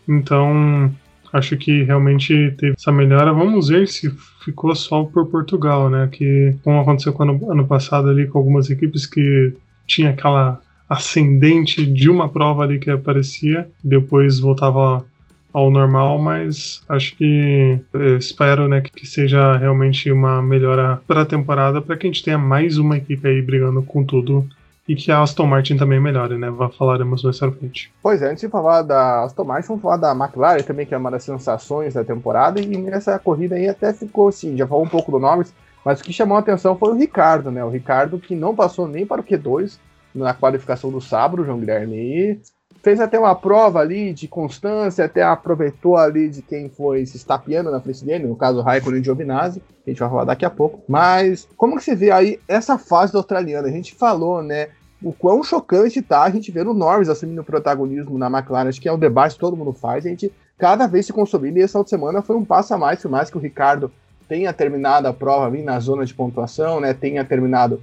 Então, 0.07 0.89
acho 1.33 1.57
que 1.57 1.83
realmente 1.83 2.53
teve 2.57 2.75
essa 2.77 2.91
melhora. 2.91 3.33
Vamos 3.33 3.67
ver 3.67 3.87
se 3.87 4.09
ficou 4.45 4.73
só 4.75 5.03
por 5.03 5.27
Portugal, 5.27 5.89
né? 5.89 6.07
Que 6.09 6.55
como 6.63 6.79
aconteceu 6.79 7.11
com 7.11 7.23
ano, 7.23 7.51
ano 7.51 7.67
passado 7.67 8.09
ali 8.09 8.27
com 8.27 8.37
algumas 8.37 8.69
equipes 8.69 9.05
que 9.05 9.53
tinha 9.85 10.11
aquela 10.11 10.61
ascendente 10.89 11.85
de 11.85 12.09
uma 12.09 12.29
prova 12.29 12.63
ali 12.63 12.79
que 12.79 12.89
aparecia, 12.89 13.67
depois 13.83 14.39
voltava 14.39 15.05
ao 15.53 15.69
normal, 15.69 16.17
mas 16.17 16.81
acho 16.89 17.15
que 17.15 17.79
espero 18.17 18.67
né, 18.67 18.81
que 18.81 19.05
seja 19.05 19.55
realmente 19.57 20.11
uma 20.11 20.41
melhora 20.41 20.99
para 21.07 21.21
a 21.21 21.25
temporada, 21.25 21.79
para 21.79 21.95
que 21.95 22.07
a 22.07 22.09
gente 22.09 22.23
tenha 22.23 22.37
mais 22.37 22.77
uma 22.77 22.97
equipe 22.97 23.27
aí 23.27 23.41
brigando 23.41 23.83
com 23.83 24.03
tudo 24.03 24.47
e 24.87 24.95
que 24.95 25.11
a 25.11 25.21
Aston 25.21 25.45
Martin 25.45 25.77
também 25.77 25.99
melhore, 25.99 26.37
né? 26.37 26.47
Falaremos 26.77 27.23
mais 27.23 27.39
pra 27.39 27.51
frente. 27.51 27.91
Pois 28.01 28.21
é, 28.21 28.29
antes 28.29 28.41
de 28.41 28.49
falar 28.49 28.81
da 28.81 29.23
Aston 29.23 29.45
Martin, 29.45 29.67
vamos 29.69 29.81
falar 29.81 29.97
da 29.97 30.11
McLaren 30.11 30.63
também, 30.63 30.85
que 30.85 30.93
é 30.93 30.97
uma 30.97 31.11
das 31.11 31.23
sensações 31.23 31.93
da 31.93 32.03
temporada, 32.03 32.59
e 32.59 32.65
nessa 32.65 33.17
corrida 33.17 33.55
aí 33.55 33.69
até 33.69 33.93
ficou 33.93 34.27
assim, 34.27 34.57
já 34.57 34.67
falou 34.67 34.83
um 34.83 34.89
pouco 34.89 35.11
do 35.11 35.19
Norris, 35.19 35.53
mas 35.85 36.01
o 36.01 36.03
que 36.03 36.11
chamou 36.11 36.35
a 36.35 36.41
atenção 36.41 36.77
foi 36.77 36.89
o 36.89 36.97
Ricardo, 36.97 37.49
né? 37.49 37.63
O 37.63 37.69
Ricardo 37.69 38.19
que 38.19 38.35
não 38.35 38.53
passou 38.53 38.87
nem 38.87 39.05
para 39.05 39.21
o 39.21 39.23
Q2, 39.23 39.77
na 40.13 40.33
qualificação 40.33 40.91
do 40.91 41.01
sábado, 41.01 41.43
João 41.43 41.59
Guilherme. 41.59 41.95
E 41.95 42.39
fez 42.83 42.99
até 42.99 43.17
uma 43.17 43.33
prova 43.33 43.79
ali 43.79 44.13
de 44.13 44.27
constância, 44.27 45.05
até 45.05 45.23
aproveitou 45.23 45.95
ali 45.95 46.29
de 46.29 46.41
quem 46.41 46.69
foi 46.69 47.05
se 47.05 47.15
estapeando 47.15 47.71
na 47.71 47.79
frente 47.79 48.03
dele, 48.03 48.27
no 48.27 48.35
caso 48.35 48.61
Raikkonen 48.61 48.99
e 48.99 49.03
Giovinazzi, 49.03 49.61
que 49.61 49.89
a 49.89 49.89
gente 49.91 49.99
vai 49.99 50.09
falar 50.09 50.25
daqui 50.25 50.45
a 50.45 50.49
pouco. 50.49 50.83
Mas 50.87 51.47
como 51.55 51.77
que 51.77 51.83
você 51.83 51.95
vê 51.95 52.11
aí 52.11 52.39
essa 52.47 52.77
fase 52.77 53.13
do 53.13 53.17
australiano? 53.17 53.67
A 53.67 53.71
gente 53.71 53.95
falou, 53.95 54.43
né, 54.43 54.67
o 55.01 55.13
quão 55.13 55.41
chocante 55.43 56.01
tá 56.01 56.23
a 56.23 56.29
gente 56.29 56.51
ver 56.51 56.67
o 56.67 56.73
Norris 56.73 57.09
assumindo 57.09 57.41
o 57.41 57.45
protagonismo 57.45 58.17
na 58.17 58.27
McLaren, 58.27 58.69
acho 58.69 58.81
que 58.81 58.89
é 58.89 58.93
um 58.93 58.99
debate 58.99 59.35
que 59.35 59.39
todo 59.39 59.57
mundo 59.57 59.73
faz, 59.73 60.05
a 60.05 60.09
gente 60.09 60.31
cada 60.57 60.85
vez 60.85 61.05
se 61.05 61.13
consolida 61.13 61.59
e 61.59 61.61
essa 61.61 61.77
outra 61.77 61.89
semana 61.89 62.21
foi 62.21 62.35
um 62.35 62.45
passo 62.45 62.73
a 62.73 62.77
mais, 62.77 63.01
por 63.01 63.11
mais 63.11 63.29
que 63.29 63.37
o 63.37 63.41
Ricardo 63.41 63.91
tenha 64.27 64.53
terminado 64.53 65.07
a 65.07 65.13
prova 65.13 65.45
ali 65.45 65.61
na 65.61 65.79
zona 65.79 66.05
de 66.05 66.13
pontuação, 66.13 66.79
né, 66.79 66.93
tenha 66.93 67.23
terminado 67.25 67.81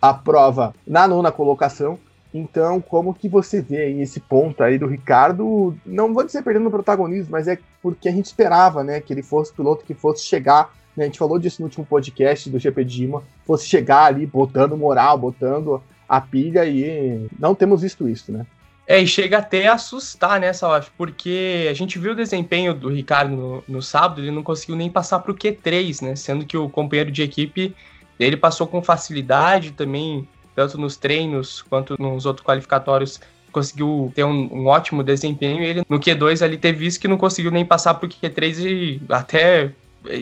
a 0.00 0.14
prova 0.14 0.74
na 0.86 1.06
nona 1.06 1.30
colocação. 1.30 1.98
Então, 2.32 2.80
como 2.80 3.12
que 3.12 3.28
você 3.28 3.60
vê 3.60 3.82
aí 3.82 4.00
esse 4.00 4.20
ponto 4.20 4.62
aí 4.62 4.78
do 4.78 4.86
Ricardo? 4.86 5.76
Não 5.84 6.14
vou 6.14 6.24
dizer 6.24 6.42
perdendo 6.42 6.68
o 6.68 6.70
protagonismo, 6.70 7.32
mas 7.32 7.48
é 7.48 7.58
porque 7.82 8.08
a 8.08 8.12
gente 8.12 8.26
esperava, 8.26 8.84
né, 8.84 9.00
que 9.00 9.12
ele 9.12 9.22
fosse 9.22 9.52
piloto 9.52 9.84
que 9.84 9.94
fosse 9.94 10.24
chegar. 10.24 10.72
Né, 10.96 11.04
a 11.04 11.06
gente 11.06 11.18
falou 11.18 11.38
disso 11.38 11.60
no 11.60 11.66
último 11.66 11.84
podcast 11.84 12.48
do 12.48 12.58
GP 12.58 12.84
Dima, 12.84 13.22
fosse 13.44 13.66
chegar 13.66 14.04
ali 14.04 14.26
botando 14.26 14.76
moral, 14.76 15.18
botando 15.18 15.82
a 16.08 16.20
pilha 16.20 16.64
e 16.64 17.26
não 17.38 17.54
temos 17.54 17.82
visto 17.82 18.08
isso, 18.08 18.32
né? 18.32 18.46
É, 18.86 19.00
e 19.00 19.06
chega 19.06 19.38
até 19.38 19.68
a 19.68 19.74
assustar, 19.74 20.40
né, 20.40 20.52
Salaf? 20.52 20.90
Porque 20.98 21.68
a 21.70 21.74
gente 21.74 21.96
viu 21.96 22.10
o 22.10 22.16
desempenho 22.16 22.74
do 22.74 22.88
Ricardo 22.88 23.36
no, 23.36 23.64
no 23.68 23.80
sábado, 23.80 24.20
ele 24.20 24.32
não 24.32 24.42
conseguiu 24.42 24.74
nem 24.74 24.90
passar 24.90 25.20
para 25.20 25.30
o 25.30 25.34
Q3, 25.36 26.02
né? 26.04 26.16
Sendo 26.16 26.44
que 26.44 26.56
o 26.56 26.68
companheiro 26.68 27.12
de 27.12 27.22
equipe 27.22 27.74
ele 28.20 28.36
passou 28.36 28.66
com 28.66 28.82
facilidade 28.82 29.72
também, 29.72 30.28
tanto 30.54 30.76
nos 30.78 30.96
treinos 30.96 31.62
quanto 31.62 32.00
nos 32.00 32.26
outros 32.26 32.46
qualificatórios, 32.46 33.18
conseguiu 33.50 34.12
ter 34.14 34.24
um, 34.24 34.48
um 34.52 34.66
ótimo 34.66 35.02
desempenho. 35.02 35.62
Ele 35.62 35.82
no 35.88 35.98
Q2 35.98 36.42
ali 36.42 36.58
teve 36.58 36.78
visto 36.78 37.00
que 37.00 37.08
não 37.08 37.16
conseguiu 37.16 37.50
nem 37.50 37.64
passar 37.64 37.94
para 37.94 38.06
o 38.06 38.08
Q3 38.08 38.58
e 38.64 39.02
até 39.08 39.72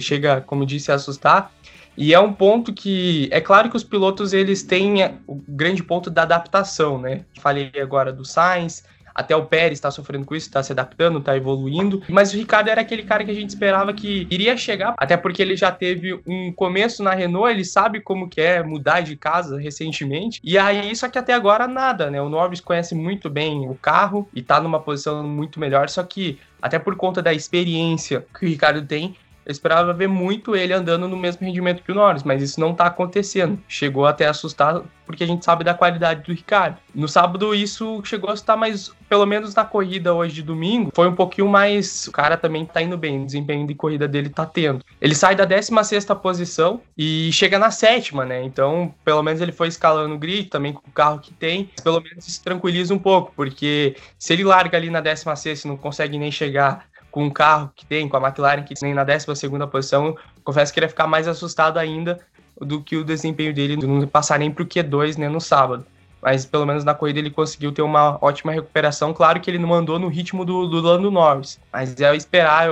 chega, 0.01 0.41
como 0.41 0.65
disse, 0.65 0.93
a 0.93 0.95
assustar. 0.95 1.53
E 1.97 2.15
é 2.15 2.21
um 2.21 2.33
ponto 2.33 2.73
que 2.73 3.29
é 3.33 3.41
claro 3.41 3.69
que 3.69 3.77
os 3.77 3.83
pilotos 3.83 4.33
eles 4.33 4.63
têm 4.63 5.05
o 5.27 5.35
grande 5.49 5.83
ponto 5.83 6.09
da 6.09 6.23
adaptação, 6.23 6.97
né? 6.97 7.25
Falei 7.41 7.73
agora 7.83 8.13
do 8.13 8.25
Sainz, 8.25 8.85
Até 9.19 9.35
o 9.35 9.45
Pérez 9.47 9.73
está 9.73 9.91
sofrendo 9.91 10.25
com 10.25 10.37
isso, 10.37 10.47
está 10.47 10.63
se 10.63 10.71
adaptando, 10.71 11.19
está 11.19 11.37
evoluindo. 11.37 12.03
Mas 12.09 12.33
o 12.33 12.37
Ricardo 12.37 12.69
era 12.69 12.81
aquele 12.81 13.03
cara 13.03 13.25
que 13.25 13.31
a 13.33 13.35
gente 13.35 13.51
esperava 13.51 13.93
que 13.93 14.29
iria 14.31 14.57
chegar, 14.57 14.95
até 14.97 15.17
porque 15.17 15.43
ele 15.43 15.57
já 15.57 15.73
teve 15.73 16.21
um 16.25 16.53
começo 16.53 17.03
na 17.03 17.13
Renault, 17.13 17.51
ele 17.51 17.65
sabe 17.65 18.01
como 18.01 18.29
que 18.29 18.41
é 18.41 18.63
mudar 18.63 19.01
de 19.01 19.17
casa 19.17 19.59
recentemente. 19.59 20.41
E 20.45 20.57
aí, 20.57 20.95
só 20.95 21.09
que 21.09 21.19
até 21.19 21.35
agora 21.35 21.67
nada, 21.67 22.11
né? 22.11 22.23
O 22.23 22.29
Norris 22.29 22.61
conhece 22.61 22.95
muito 22.95 23.29
bem 23.29 23.69
o 23.69 23.75
carro 23.75 24.29
e 24.33 24.41
tá 24.41 24.61
numa 24.61 24.79
posição 24.79 25.27
muito 25.27 25.59
melhor, 25.59 25.89
só 25.89 26.05
que 26.05 26.39
até 26.63 26.79
por 26.79 26.95
conta 26.95 27.21
da 27.21 27.33
experiência 27.35 28.25
que 28.39 28.47
o 28.47 28.49
Ricardo 28.49 28.83
tem, 28.87 29.17
eu 29.49 29.53
esperava 29.53 29.95
ver 29.95 30.09
muito 30.09 30.55
ele 30.55 30.75
andando 30.75 31.09
no 31.09 31.17
mesmo 31.17 31.47
rendimento 31.47 31.83
que 31.83 31.91
o 31.91 31.95
Norris, 31.95 32.23
mas 32.23 32.43
isso 32.43 32.61
não 32.61 32.75
tá 32.75 32.85
acontecendo. 32.85 33.59
Chegou 33.67 34.05
até 34.05 34.27
a 34.27 34.31
assustar, 34.31 34.83
porque 35.07 35.25
a 35.25 35.27
gente 35.27 35.43
sabe 35.43 35.65
da 35.65 35.73
qualidade 35.73 36.23
do 36.23 36.35
Ricardo. 36.35 36.77
No 36.95 37.09
sábado, 37.09 37.55
isso 37.55 38.03
chegou 38.05 38.29
a 38.29 38.35
assustar, 38.35 38.59
mas 38.59 38.93
pelo 39.09 39.25
menos 39.25 39.55
na 39.55 39.65
corrida 39.65 40.13
hoje 40.13 40.35
de 40.35 40.43
domingo, 40.43 40.91
foi 40.95 41.09
um 41.09 41.15
pouquinho 41.15 41.49
mais. 41.49 42.07
O 42.07 42.13
cara 42.13 42.37
também 42.37 42.67
tá 42.67 42.83
indo 42.83 42.99
bem, 42.99 43.23
o 43.23 43.25
desempenho 43.25 43.67
de 43.67 43.75
corrida 43.75 44.07
dele 44.07 44.29
tá 44.29 44.45
tendo. 44.45 44.85
Ele 45.01 45.15
sai 45.15 45.35
da 45.35 45.47
16 45.47 46.05
posição 46.21 46.83
e 46.97 47.31
chega 47.33 47.59
na 47.59 47.71
sétima, 47.71 48.27
né? 48.27 48.43
Então, 48.43 48.95
pelo 49.03 49.23
menos 49.23 49.41
ele 49.41 49.53
foi 49.53 49.69
escalando 49.69 50.15
o 50.15 50.19
grid 50.19 50.51
também 50.51 50.75
com 50.75 50.87
o 50.87 50.93
carro 50.93 51.21
que 51.21 51.33
tem. 51.33 51.71
Pelo 51.83 52.03
menos 52.03 52.25
se 52.25 52.43
tranquiliza 52.43 52.93
um 52.93 52.99
pouco, 52.99 53.33
porque 53.35 53.97
se 54.19 54.35
ele 54.35 54.45
larga 54.45 54.77
ali 54.77 54.91
na 54.91 55.01
16 55.01 55.65
e 55.65 55.69
não 55.69 55.77
consegue 55.79 56.19
nem 56.19 56.31
chegar 56.31 56.87
com 57.11 57.27
o 57.27 57.33
carro 57.33 57.71
que 57.75 57.87
tem, 57.87 58.09
com 58.09 58.17
a 58.17 58.29
McLaren 58.29 58.63
que 58.63 58.75
tem 58.75 58.95
na 58.95 59.05
12 59.05 59.27
posição, 59.71 60.17
confesso 60.45 60.73
que 60.73 60.79
ele 60.79 60.87
ia 60.87 60.91
ficar 60.91 61.07
mais 61.07 61.27
assustado 61.27 61.79
ainda 61.79 62.19
do 62.61 62.83
que 62.83 62.97
o 62.97 63.05
desempenho 63.05 63.55
dele 63.55 63.77
não 63.77 64.07
passar 64.07 64.39
nem 64.39 64.51
para 64.51 64.63
o 64.63 64.67
Q2 64.67 65.17
né, 65.17 65.29
no 65.29 65.41
sábado. 65.41 65.85
Mas 66.21 66.45
pelo 66.45 66.67
menos 66.67 66.85
na 66.85 66.95
corrida 66.95 67.19
ele 67.19 67.31
conseguiu 67.31 67.71
ter 67.71 67.83
uma 67.83 68.19
ótima 68.21 68.53
recuperação. 68.53 69.15
Claro 69.15 69.41
que 69.41 69.51
ele 69.51 69.59
não 69.59 69.73
andou 69.73 69.99
no 69.99 70.09
ritmo 70.09 70.45
do, 70.45 70.67
do 70.67 70.81
Lando 70.81 71.11
Norris, 71.11 71.61
mas 71.73 71.99
é 72.01 72.15
esperar 72.17 72.71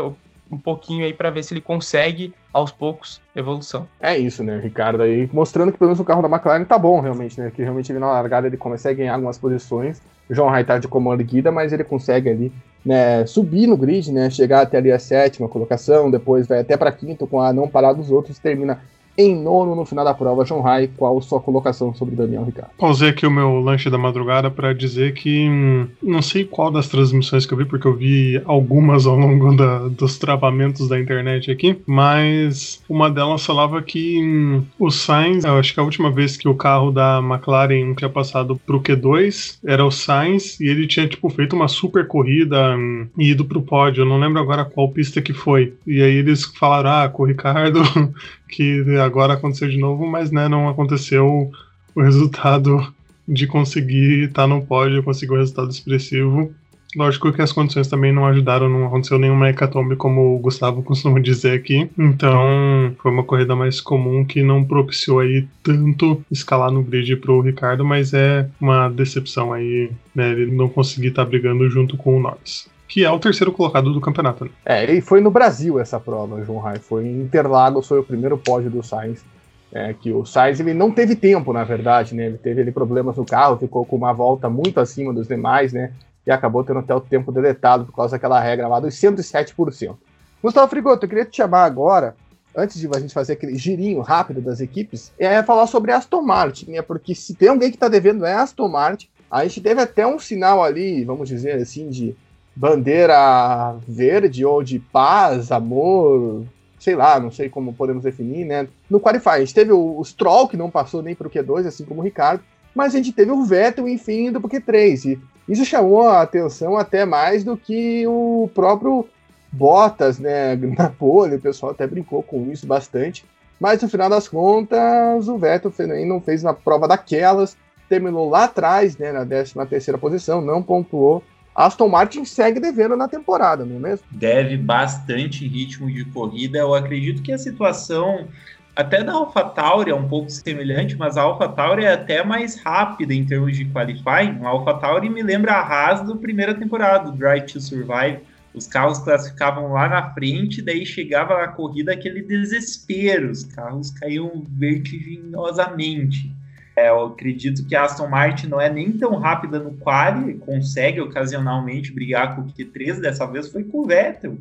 um 0.51 0.59
pouquinho 0.59 1.05
aí 1.05 1.13
para 1.13 1.31
ver 1.31 1.43
se 1.43 1.55
ele 1.55 1.61
consegue 1.61 2.35
aos 2.53 2.73
poucos 2.73 3.21
evolução. 3.35 3.87
É 4.01 4.17
isso, 4.17 4.43
né, 4.43 4.59
Ricardo 4.59 5.03
aí 5.03 5.29
mostrando 5.33 5.73
que 5.73 5.79
pelo 5.79 5.89
menos 5.89 6.01
o 6.01 6.05
carro 6.05 6.23
da 6.23 6.29
McLaren 6.29 6.65
tá 6.65 6.79
bom 6.79 7.01
realmente, 7.01 7.39
né, 7.39 7.53
que 7.55 7.63
realmente 7.63 7.93
ele 7.93 7.99
na 7.99 8.11
largada 8.11 8.47
ele 8.47 8.57
consegue 8.57 9.01
ganhar 9.01 9.15
algumas 9.15 9.39
posições. 9.39 10.01
O 10.29 10.35
João 10.35 10.49
Rai 10.49 10.65
tá 10.65 10.79
de 10.79 10.89
comando 10.89 11.23
guida, 11.23 11.53
mas 11.53 11.73
ele 11.73 11.85
consegue 11.85 12.29
ali 12.29 12.53
né, 12.85 13.27
subir 13.27 13.67
no 13.67 13.77
grid, 13.77 14.13
né, 14.13 14.31
chegar 14.31 14.63
até 14.63 14.79
ali 14.79 14.93
a 14.93 14.99
sétima 14.99 15.49
colocação, 15.49 16.11
depois 16.11 16.47
vai 16.47 16.61
até 16.61 16.77
para 16.77 16.93
quinto 16.93 17.27
com 17.27 17.41
a 17.41 17.53
não 17.53 17.69
parar 17.69 17.93
dos 17.93 18.11
outros, 18.11 18.39
termina 18.39 18.81
em 19.17 19.35
nono 19.35 19.75
no 19.75 19.85
final 19.85 20.05
da 20.05 20.15
prova, 20.15 20.45
João 20.45 20.61
Rai, 20.61 20.91
qual 20.97 21.21
sua 21.23 21.41
colocação 21.41 21.95
sobre 21.95 22.15
Daniel 22.15 22.45
Ricardo? 22.45 22.71
Pausei 22.79 23.11
aqui 23.11 23.27
o 23.27 23.31
meu 23.31 23.61
lanche 23.61 23.89
da 23.89 23.99
madrugada 23.99 24.51
para 24.51 24.73
dizer 24.73 25.15
que 25.15 25.49
hum, 25.49 25.87
não 26.03 26.23
sei 26.23 26.45
qual 26.45 26.71
das 26.71 26.89
transmissões 26.89 27.47
que 27.47 27.53
eu 27.53 27.59
vi, 27.59 27.65
porque 27.65 27.87
eu 27.87 27.95
vi 27.95 28.41
algumas 28.45 29.07
ao 29.07 29.17
longo 29.17 29.55
da, 29.57 29.89
dos 29.89 30.19
travamentos 30.19 30.89
da 30.89 30.99
internet 30.99 31.51
aqui, 31.51 31.81
mas 31.87 32.83
uma 32.89 33.11
delas 33.11 33.45
falava 33.45 33.81
que 33.83 34.23
hum, 34.23 34.63
o 34.79 34.91
Sainz, 34.91 35.45
eu 35.45 35.55
acho 35.55 35.73
que 35.73 35.81
a 35.81 35.85
última 35.85 36.11
vez 36.11 36.37
que 36.37 36.49
o 36.49 36.55
carro 36.55 36.91
da 36.91 37.21
McLaren 37.21 37.95
tinha 37.95 38.11
passado 38.11 38.61
pro 38.67 38.81
Q2 38.81 39.59
era 39.65 39.85
o 39.85 39.91
Sainz 39.91 40.61
e 40.61 40.69
ele 40.69 40.87
tinha 40.87 41.09
tipo 41.09 41.29
feito 41.31 41.57
uma 41.57 41.69
super 41.69 42.07
corrida 42.07 42.77
hum, 42.77 43.07
e 43.19 43.31
ido 43.31 43.45
pro 43.45 43.63
pódio. 43.63 44.03
Eu 44.03 44.07
não 44.07 44.19
lembro 44.19 44.41
agora 44.41 44.65
qual 44.65 44.91
pista 44.91 45.23
que 45.23 45.33
foi. 45.33 45.75
E 45.87 46.03
aí 46.03 46.17
eles 46.17 46.45
falaram: 46.45 46.91
ah, 46.91 47.09
com 47.09 47.23
o 47.23 47.27
Ricardo 47.27 47.81
que 48.49 48.83
agora 48.99 49.35
aconteceu 49.35 49.69
de 49.69 49.79
novo, 49.79 50.07
mas 50.07 50.31
né, 50.31 50.49
não 50.49 50.69
aconteceu 50.69 51.51
o 51.95 52.03
resultado 52.03 52.93
de 53.27 53.47
conseguir 53.47 54.25
estar 54.25 54.43
tá 54.43 54.47
no 54.47 54.65
pódio, 54.65 55.03
conseguir 55.03 55.33
um 55.33 55.39
resultado 55.39 55.71
expressivo. 55.71 56.53
Lógico 56.95 57.33
que 57.33 57.43
as 57.43 57.53
condições 57.53 57.89
também 57.89 58.13
não 58.13 58.25
ajudaram, 58.25 58.71
não 58.71 58.87
aconteceu 58.87 59.19
nenhuma 59.19 59.51
hecatombe, 59.51 59.97
como 59.97 60.35
o 60.35 60.39
Gustavo 60.39 60.81
costuma 60.85 61.21
dizer 61.21 61.53
aqui. 61.53 61.91
Então, 61.99 62.95
foi 63.03 63.11
uma 63.11 63.25
corrida 63.25 63.55
mais 63.55 63.81
comum 63.81 64.25
que 64.25 64.43
não 64.43 64.65
propiciou 64.65 65.21
aí 65.21 65.47
tanto 65.63 66.25
escalar 66.31 66.71
no 66.71 66.83
grid 66.83 67.17
pro 67.17 67.41
Ricardo, 67.41 67.85
mas 67.85 68.15
é 68.15 68.49
uma 68.61 68.89
decepção 68.89 69.53
aí, 69.53 69.91
né, 70.15 70.31
ele 70.31 70.53
não 70.53 70.69
conseguir 70.69 71.09
estar 71.09 71.25
tá 71.25 71.29
brigando 71.29 71.69
junto 71.69 71.97
com 71.97 72.17
o 72.17 72.21
Norris 72.21 72.69
que 72.89 73.05
é 73.05 73.11
o 73.11 73.19
terceiro 73.19 73.53
colocado 73.53 73.93
do 73.93 74.01
campeonato. 74.01 74.45
Né? 74.45 74.51
É, 74.65 74.93
e 74.93 75.01
foi 75.01 75.21
no 75.21 75.31
Brasil 75.31 75.79
essa 75.79 75.99
prova, 75.99 76.43
João 76.45 76.59
Rai. 76.59 76.79
Foi 76.79 77.05
em 77.05 77.21
Interlagos, 77.23 77.89
foi 77.89 77.99
o 77.99 78.05
primeiro 78.05 78.39
pódio 78.39 78.71
do 78.71 78.83
Sainz. 78.83 79.25
É, 79.73 79.93
que 79.93 80.13
o 80.13 80.25
Sainz 80.25 80.61
ele 80.61 80.73
não 80.73 80.91
teve 80.91 81.17
tempo, 81.17 81.53
na 81.53 81.65
verdade, 81.65 82.15
né? 82.15 82.27
Ele 82.27 82.39
teve 82.39 82.61
ele, 82.61 82.73
problemas 82.73 83.17
no 83.17 83.27
carro, 83.27 83.59
ficou 83.59 83.85
com 83.85 83.97
uma 83.97 84.13
volta 84.13 84.49
muito 84.49 84.81
acima 84.81 85.13
dos 85.13 85.27
demais, 85.27 85.73
né? 85.73 85.93
E 86.25 86.31
acabou 86.31 86.63
tendo 86.65 86.79
até 86.79 86.95
o 86.95 87.01
tempo 87.01 87.33
deletado 87.33 87.85
por 87.85 87.95
causa 87.95 88.13
daquela 88.13 88.41
regra 88.41 88.69
lá 88.69 88.81
dos 88.81 88.95
107%. 88.95 89.97
Gustavo 90.43 90.69
Frigoto, 90.69 91.05
eu 91.05 91.09
queria 91.09 91.25
te 91.25 91.37
chamar 91.37 91.65
agora, 91.65 92.15
antes 92.57 92.79
de 92.79 92.89
a 92.95 93.01
gente 93.01 93.13
fazer 93.13 93.33
aquele 93.33 93.57
girinho 93.57 94.01
rápido 94.01 94.41
das 94.41 94.61
equipes, 94.61 95.13
é 95.19 95.43
falar 95.43 95.67
sobre 95.67 95.93
Aston 95.93 96.23
Martin, 96.23 96.71
né? 96.71 96.83
Porque 96.83 97.15
se 97.15 97.35
tem 97.35 97.49
alguém 97.49 97.71
que 97.71 97.77
está 97.77 97.89
devendo 97.89 98.25
é 98.25 98.35
Aston 98.35 98.69
Martin. 98.69 99.09
A 99.29 99.43
gente 99.43 99.61
teve 99.61 99.81
até 99.81 100.07
um 100.07 100.21
sinal 100.21 100.63
ali, 100.63 101.05
vamos 101.05 101.29
dizer 101.29 101.57
assim, 101.57 101.91
de 101.91 102.17
bandeira 102.57 103.77
verde 103.87 104.45
ou 104.45 104.63
de 104.63 104.79
paz, 104.79 105.53
amor, 105.53 106.45
sei 106.81 106.97
lá, 106.97 107.21
não 107.21 107.31
sei 107.31 107.51
como 107.51 107.75
podemos 107.75 108.03
definir, 108.03 108.47
né? 108.47 108.67
No 108.89 108.99
Qualify, 108.99 109.29
a 109.29 109.41
gente 109.41 109.55
teve 109.55 109.73
o, 109.73 109.99
o 109.99 110.05
Stroll, 110.05 110.49
que 110.49 110.57
não 110.57 110.71
passou 110.71 111.03
nem 111.03 111.15
para 111.15 111.29
o 111.29 111.31
Q2, 111.31 111.67
assim 111.67 111.85
como 111.85 112.01
o 112.01 112.05
Ricardo, 112.05 112.43
mas 112.75 112.95
a 112.95 112.99
gente 112.99 113.13
teve 113.13 113.31
o 113.31 113.45
Vettel, 113.45 113.87
enfim, 113.87 114.29
indo 114.29 114.41
para 114.41 114.49
o 114.49 114.51
Q3. 114.51 115.05
E 115.07 115.53
isso 115.53 115.65
chamou 115.65 116.03
a 116.03 116.23
atenção 116.23 116.77
até 116.77 117.05
mais 117.05 117.45
do 117.45 117.57
que 117.57 118.07
o 118.07 118.51
próprio 118.55 119.07
Bottas, 119.53 120.19
né? 120.19 120.57
Na 120.77 120.89
pole, 120.89 121.37
o 121.37 121.41
pessoal 121.41 121.73
até 121.73 121.87
brincou 121.87 122.23
com 122.23 122.51
isso 122.51 122.67
bastante. 122.67 123.25
Mas 123.59 123.81
no 123.81 123.89
final 123.89 124.11
das 124.11 124.29
contas, 124.29 125.29
o 125.29 125.39
Vettel 125.39 125.73
não 126.07 126.21
fez 126.21 126.43
uma 126.43 126.53
prova 126.53 126.87
daquelas, 126.87 127.57
terminou 127.89 128.29
lá 128.29 128.45
atrás, 128.45 128.99
né, 128.99 129.13
na 129.13 129.25
13 129.25 129.55
terceira 129.69 129.97
posição, 129.97 130.43
não 130.43 130.63
pontuou 130.63 131.23
Aston 131.57 131.89
Martin 131.89 132.25
segue 132.27 132.61
devendo 132.61 132.95
na 132.97 133.09
temporada, 133.09 133.65
não 133.65 133.77
é 133.77 133.79
mesmo? 133.79 134.07
Deve 134.11 134.59
bastante 134.59 135.49
ritmo 135.49 135.91
de 135.91 136.05
corrida. 136.05 136.59
Eu 136.59 136.75
acredito 136.75 137.23
que 137.23 137.33
a 137.33 137.39
situação 137.39 138.29
até 138.77 139.03
da 139.03 139.13
AlphaTauri 139.13 139.91
é 139.91 139.95
um 139.95 140.07
pouco 140.07 140.29
semelhante, 140.29 140.97
mas 140.97 141.17
a 141.17 141.23
AlphaTauri 141.23 141.87
é 141.87 141.95
até 141.95 142.23
mais 142.23 142.61
rápida 142.61 143.15
em 143.15 143.25
termos 143.25 143.57
de 143.57 143.65
qualifying. 143.65 144.39
A 144.45 144.49
AlphaTauri 144.49 145.09
me 145.09 145.23
lembra 145.23 145.55
a 145.55 145.63
Haas 145.63 146.07
da 146.07 146.15
primeira 146.15 146.53
temporada, 146.53 147.11
do 147.11 147.17
Drive 147.17 147.47
to 147.47 147.59
Survive. 147.59 148.21
Os 148.53 148.67
carros 148.67 148.99
classificavam 148.99 149.73
lá 149.73 149.89
na 149.89 150.13
frente, 150.13 150.61
daí 150.61 150.85
chegava 150.85 151.39
na 151.39 151.49
corrida 151.49 151.93
aquele 151.93 152.21
desespero, 152.21 153.31
os 153.31 153.45
carros 153.45 153.91
caíam 153.91 154.45
vertiginosamente. 154.47 156.31
É, 156.77 156.91
eu 156.91 157.07
acredito 157.07 157.67
que 157.67 157.75
a 157.75 157.85
Aston 157.85 158.07
Martin 158.07 158.49
não 158.49 158.61
é 158.61 158.69
nem 158.69 158.93
tão 158.93 159.17
rápida 159.17 159.59
no 159.59 159.73
quali, 159.79 160.35
consegue 160.35 161.01
ocasionalmente 161.01 161.91
brigar 161.91 162.37
com 162.37 162.43
o 162.43 162.53
Q3, 162.53 163.01
dessa 163.01 163.25
vez 163.25 163.51
foi 163.51 163.65
com 163.65 163.79
o 163.79 163.87
Vettel. 163.87 164.37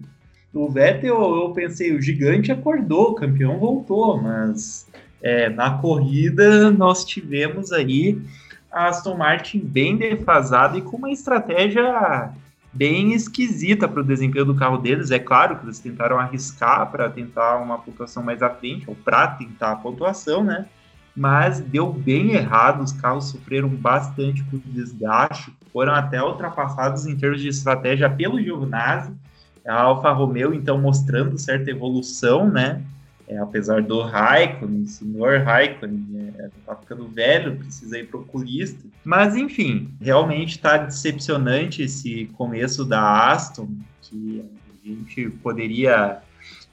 O 0.53 0.69
Vettel, 0.69 1.15
eu 1.15 1.51
pensei, 1.53 1.95
o 1.95 2.01
gigante 2.01 2.51
acordou, 2.51 3.11
o 3.11 3.15
campeão 3.15 3.57
voltou, 3.57 4.21
mas 4.21 4.85
é, 5.21 5.49
na 5.49 5.77
corrida 5.77 6.69
nós 6.71 7.05
tivemos 7.05 7.71
aí 7.71 8.21
a 8.69 8.89
Aston 8.89 9.15
Martin 9.15 9.59
bem 9.59 9.95
defasada 9.95 10.77
e 10.77 10.81
com 10.81 10.97
uma 10.97 11.11
estratégia 11.11 12.31
bem 12.73 13.13
esquisita 13.13 13.87
para 13.87 14.01
o 14.01 14.03
desempenho 14.03 14.43
do 14.43 14.55
carro 14.55 14.77
deles. 14.77 15.09
É 15.09 15.19
claro 15.19 15.57
que 15.57 15.65
eles 15.65 15.79
tentaram 15.79 16.19
arriscar 16.19 16.91
para 16.91 17.09
tentar 17.09 17.55
uma 17.57 17.77
pontuação 17.77 18.21
mais 18.21 18.43
à 18.43 18.49
frente, 18.49 18.89
ou 18.89 18.95
para 18.95 19.27
tentar 19.27 19.71
a 19.71 19.75
pontuação, 19.77 20.43
né? 20.43 20.65
Mas 21.15 21.59
deu 21.59 21.91
bem 21.91 22.31
errado. 22.31 22.83
Os 22.83 22.91
carros 22.91 23.29
sofreram 23.29 23.69
bastante 23.69 24.43
por 24.43 24.59
desgaste, 24.65 25.53
foram 25.71 25.93
até 25.93 26.21
ultrapassados 26.21 27.05
em 27.05 27.15
termos 27.15 27.41
de 27.41 27.47
estratégia 27.47 28.09
pelo 28.09 28.41
Giovinazzi, 28.41 29.13
a 29.65 29.81
Alfa 29.81 30.11
Romeo, 30.11 30.53
então 30.53 30.79
mostrando 30.79 31.37
certa 31.37 31.71
evolução, 31.71 32.49
né? 32.49 32.81
É, 33.27 33.39
apesar 33.39 33.81
do 33.81 34.01
Raikkonen, 34.01 34.85
senhor 34.85 35.39
Raikkonen, 35.39 36.31
é, 36.37 36.49
tá 36.63 36.75
ficando 36.75 37.07
velho, 37.07 37.55
precisa 37.55 37.97
ir 37.97 38.07
pro 38.07 38.19
oculista. 38.19 38.87
Mas 39.03 39.35
enfim, 39.35 39.89
realmente 39.99 40.51
está 40.51 40.77
decepcionante 40.77 41.81
esse 41.81 42.25
começo 42.33 42.85
da 42.85 43.31
Aston, 43.31 43.69
que 44.03 44.45
a 44.83 44.87
gente 44.87 45.31
poderia 45.41 46.21
é, 46.21 46.24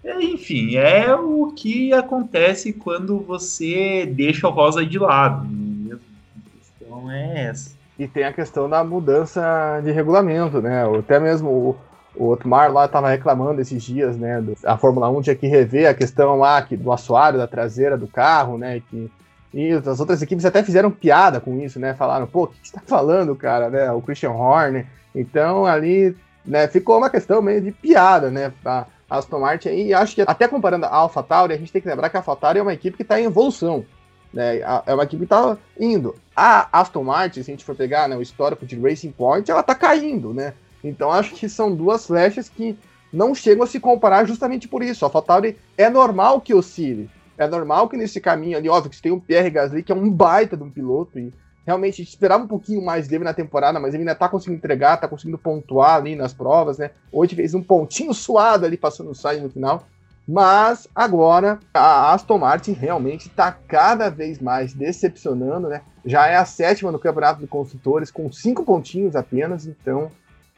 enfim, 0.05 0.76
é 0.76 1.14
o 1.14 1.53
que 1.55 1.92
acontece 1.92 2.72
quando 2.72 3.20
você 3.20 4.05
deixa 4.07 4.48
o 4.48 4.50
rosa 4.50 4.84
de 4.84 4.98
lado. 4.98 5.46
A 5.92 6.50
questão 6.50 7.11
é 7.11 7.44
essa. 7.44 7.70
E 7.98 8.09
tem 8.09 8.24
a 8.24 8.32
questão 8.32 8.68
da 8.68 8.82
mudança 8.82 9.80
de 9.84 9.92
regulamento, 9.92 10.61
né? 10.61 10.82
Até 10.98 11.20
mesmo 11.20 11.48
o, 11.48 11.76
o 12.16 12.30
Otmar 12.30 12.72
lá 12.72 12.86
estava 12.86 13.09
reclamando 13.09 13.61
esses 13.61 13.80
dias, 13.80 14.16
né? 14.16 14.40
Do, 14.40 14.57
a 14.64 14.76
Fórmula 14.76 15.09
1 15.09 15.22
tinha 15.22 15.36
que 15.36 15.46
rever 15.46 15.88
a 15.88 15.94
questão 15.94 16.36
lá 16.36 16.61
que, 16.62 16.76
do 16.76 16.90
assoalho 16.90 17.38
da 17.38 17.46
traseira 17.46 17.96
do 17.96 18.09
carro, 18.09 18.59
né? 18.59 18.82
Que 18.90 19.09
E 19.55 19.70
as 19.72 20.00
outras 20.00 20.20
equipes 20.20 20.44
até 20.44 20.64
fizeram 20.64 20.90
piada 20.90 21.38
com 21.40 21.61
isso, 21.61 21.78
né? 21.78 21.94
Falaram, 21.94 22.26
pô, 22.26 22.44
o 22.44 22.46
que 22.48 22.57
você 22.61 22.72
tá 22.72 22.82
falando, 22.84 23.36
cara, 23.36 23.70
né? 23.70 23.92
O 23.92 24.03
Christian 24.03 24.32
Horner. 24.32 24.86
Então 25.14 25.64
ali, 25.64 26.16
né, 26.44 26.66
ficou 26.66 26.98
uma 26.98 27.11
questão 27.11 27.40
meio 27.40 27.61
de 27.61 27.70
piada, 27.70 28.30
né? 28.30 28.53
A 28.64 28.86
Aston 29.18 29.40
Martin 29.40 29.68
e 29.70 29.94
acho 29.94 30.14
que 30.14 30.22
até 30.22 30.48
comparando 30.48 30.86
a 30.86 30.94
AlphaTauri, 30.94 31.52
a 31.52 31.56
gente 31.56 31.72
tem 31.72 31.82
que 31.82 31.88
lembrar 31.88 32.08
que 32.08 32.16
a 32.16 32.20
AlphaTauri 32.20 32.58
é 32.58 32.62
uma 32.62 32.72
equipe 32.72 32.96
que 32.96 33.02
está 33.02 33.20
em 33.20 33.24
evolução. 33.24 33.84
Né? 34.32 34.60
É 34.86 34.94
uma 34.94 35.04
equipe 35.04 35.18
que 35.18 35.24
está 35.24 35.56
indo. 35.78 36.14
A 36.34 36.80
Aston 36.80 37.04
Martin, 37.04 37.42
se 37.42 37.50
a 37.50 37.54
gente 37.54 37.64
for 37.64 37.74
pegar 37.74 38.08
né, 38.08 38.16
o 38.16 38.22
histórico 38.22 38.64
de 38.64 38.78
Racing 38.80 39.12
Point, 39.12 39.50
ela 39.50 39.60
está 39.60 39.74
caindo, 39.74 40.32
né? 40.32 40.54
Então 40.82 41.12
acho 41.12 41.34
que 41.34 41.48
são 41.48 41.74
duas 41.74 42.06
flechas 42.06 42.48
que 42.48 42.76
não 43.12 43.34
chegam 43.34 43.62
a 43.62 43.66
se 43.66 43.78
comparar 43.78 44.24
justamente 44.24 44.66
por 44.66 44.82
isso. 44.82 45.04
A 45.04 45.08
AlphaTauri 45.08 45.58
é 45.76 45.90
normal 45.90 46.40
que 46.40 46.54
oscile. 46.54 47.10
É 47.36 47.46
normal 47.46 47.88
que 47.88 47.96
nesse 47.96 48.20
caminho 48.20 48.56
ali, 48.56 48.68
óbvio 48.68 48.90
que 48.90 48.96
você 48.96 49.02
tem 49.02 49.12
um 49.12 49.20
Pierre 49.20 49.50
Gasly, 49.50 49.82
que 49.82 49.92
é 49.92 49.94
um 49.94 50.10
baita 50.10 50.56
de 50.56 50.62
um 50.62 50.70
piloto, 50.70 51.18
e 51.18 51.32
realmente 51.66 52.02
esperava 52.02 52.44
um 52.44 52.48
pouquinho 52.48 52.82
mais 52.82 53.08
dele 53.08 53.24
na 53.24 53.34
temporada, 53.34 53.78
mas 53.78 53.94
ele 53.94 54.02
ainda 54.02 54.14
tá 54.14 54.28
conseguindo 54.28 54.58
entregar, 54.58 54.96
tá 54.96 55.08
conseguindo 55.08 55.38
pontuar 55.38 55.96
ali 55.96 56.16
nas 56.16 56.32
provas, 56.32 56.78
né? 56.78 56.90
Hoje 57.10 57.34
fez 57.34 57.54
um 57.54 57.62
pontinho 57.62 58.12
suado 58.12 58.66
ali, 58.66 58.76
passando 58.76 59.10
o 59.10 59.14
side 59.14 59.40
no 59.40 59.50
final. 59.50 59.86
Mas 60.26 60.86
agora 60.94 61.58
a 61.74 62.12
Aston 62.12 62.38
Martin 62.38 62.72
realmente 62.72 63.26
está 63.26 63.50
cada 63.50 64.08
vez 64.08 64.40
mais 64.40 64.72
decepcionando, 64.72 65.68
né? 65.68 65.82
Já 66.04 66.26
é 66.26 66.36
a 66.36 66.44
sétima 66.44 66.92
no 66.92 66.98
campeonato 66.98 67.40
de 67.40 67.46
construtores, 67.46 68.10
com 68.10 68.30
cinco 68.30 68.64
pontinhos 68.64 69.16
apenas, 69.16 69.66
então 69.66 70.10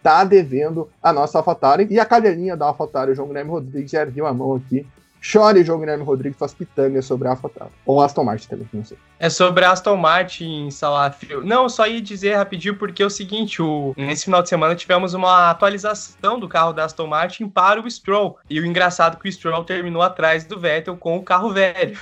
tá 0.03 0.23
devendo 0.23 0.89
a 1.03 1.13
nossa 1.15 1.39
AlphaTauri. 1.39 1.87
E 1.91 1.99
a 1.99 2.05
cadelinha 2.05 2.57
da 2.57 2.67
AlphaTauri, 2.67 3.13
o 3.13 3.15
João 3.15 3.29
Guilherme 3.29 3.51
Rodrigues, 3.51 3.91
já 3.91 4.03
ergueu 4.03 4.27
a 4.27 4.35
mão 4.35 4.55
aqui 4.55 4.87
Chore 5.27 5.65
João 5.65 5.81
Guilherme 5.81 6.05
Rodrigues 6.05 6.39
faz 6.39 6.53
pitanga 6.53 7.01
sobre 7.01 7.27
a 7.27 7.31
AlphaTauri. 7.31 7.73
Ou 7.87 8.03
Aston 8.03 8.25
Martin 8.25 8.47
também, 8.47 8.69
não 8.71 8.85
sei. 8.85 8.99
É 9.19 9.31
sobre 9.31 9.65
a 9.65 9.73
Aston 9.73 9.97
Martin, 9.97 10.71
Salafio. 10.71 11.43
Não, 11.43 11.67
só 11.67 11.87
ia 11.87 12.03
dizer 12.03 12.35
rapidinho 12.35 12.77
porque 12.77 13.03
é 13.03 13.07
o 13.07 13.11
seguinte, 13.11 13.63
o... 13.63 13.95
nesse 13.97 14.27
final 14.27 14.43
de 14.43 14.51
semana 14.51 14.75
tivemos 14.75 15.15
uma 15.15 15.49
atualização 15.49 16.39
do 16.39 16.47
carro 16.47 16.75
da 16.75 16.85
Aston 16.85 17.07
Martin 17.07 17.49
para 17.49 17.81
o 17.81 17.91
Stroll. 17.91 18.37
E 18.51 18.61
o 18.61 18.67
engraçado 18.67 19.17
é 19.17 19.21
que 19.23 19.27
o 19.27 19.33
Stroll 19.33 19.65
terminou 19.65 20.03
atrás 20.03 20.45
do 20.45 20.61
Vettel 20.61 20.95
com 20.99 21.17
o 21.17 21.23
carro 21.23 21.51
velho. 21.51 21.99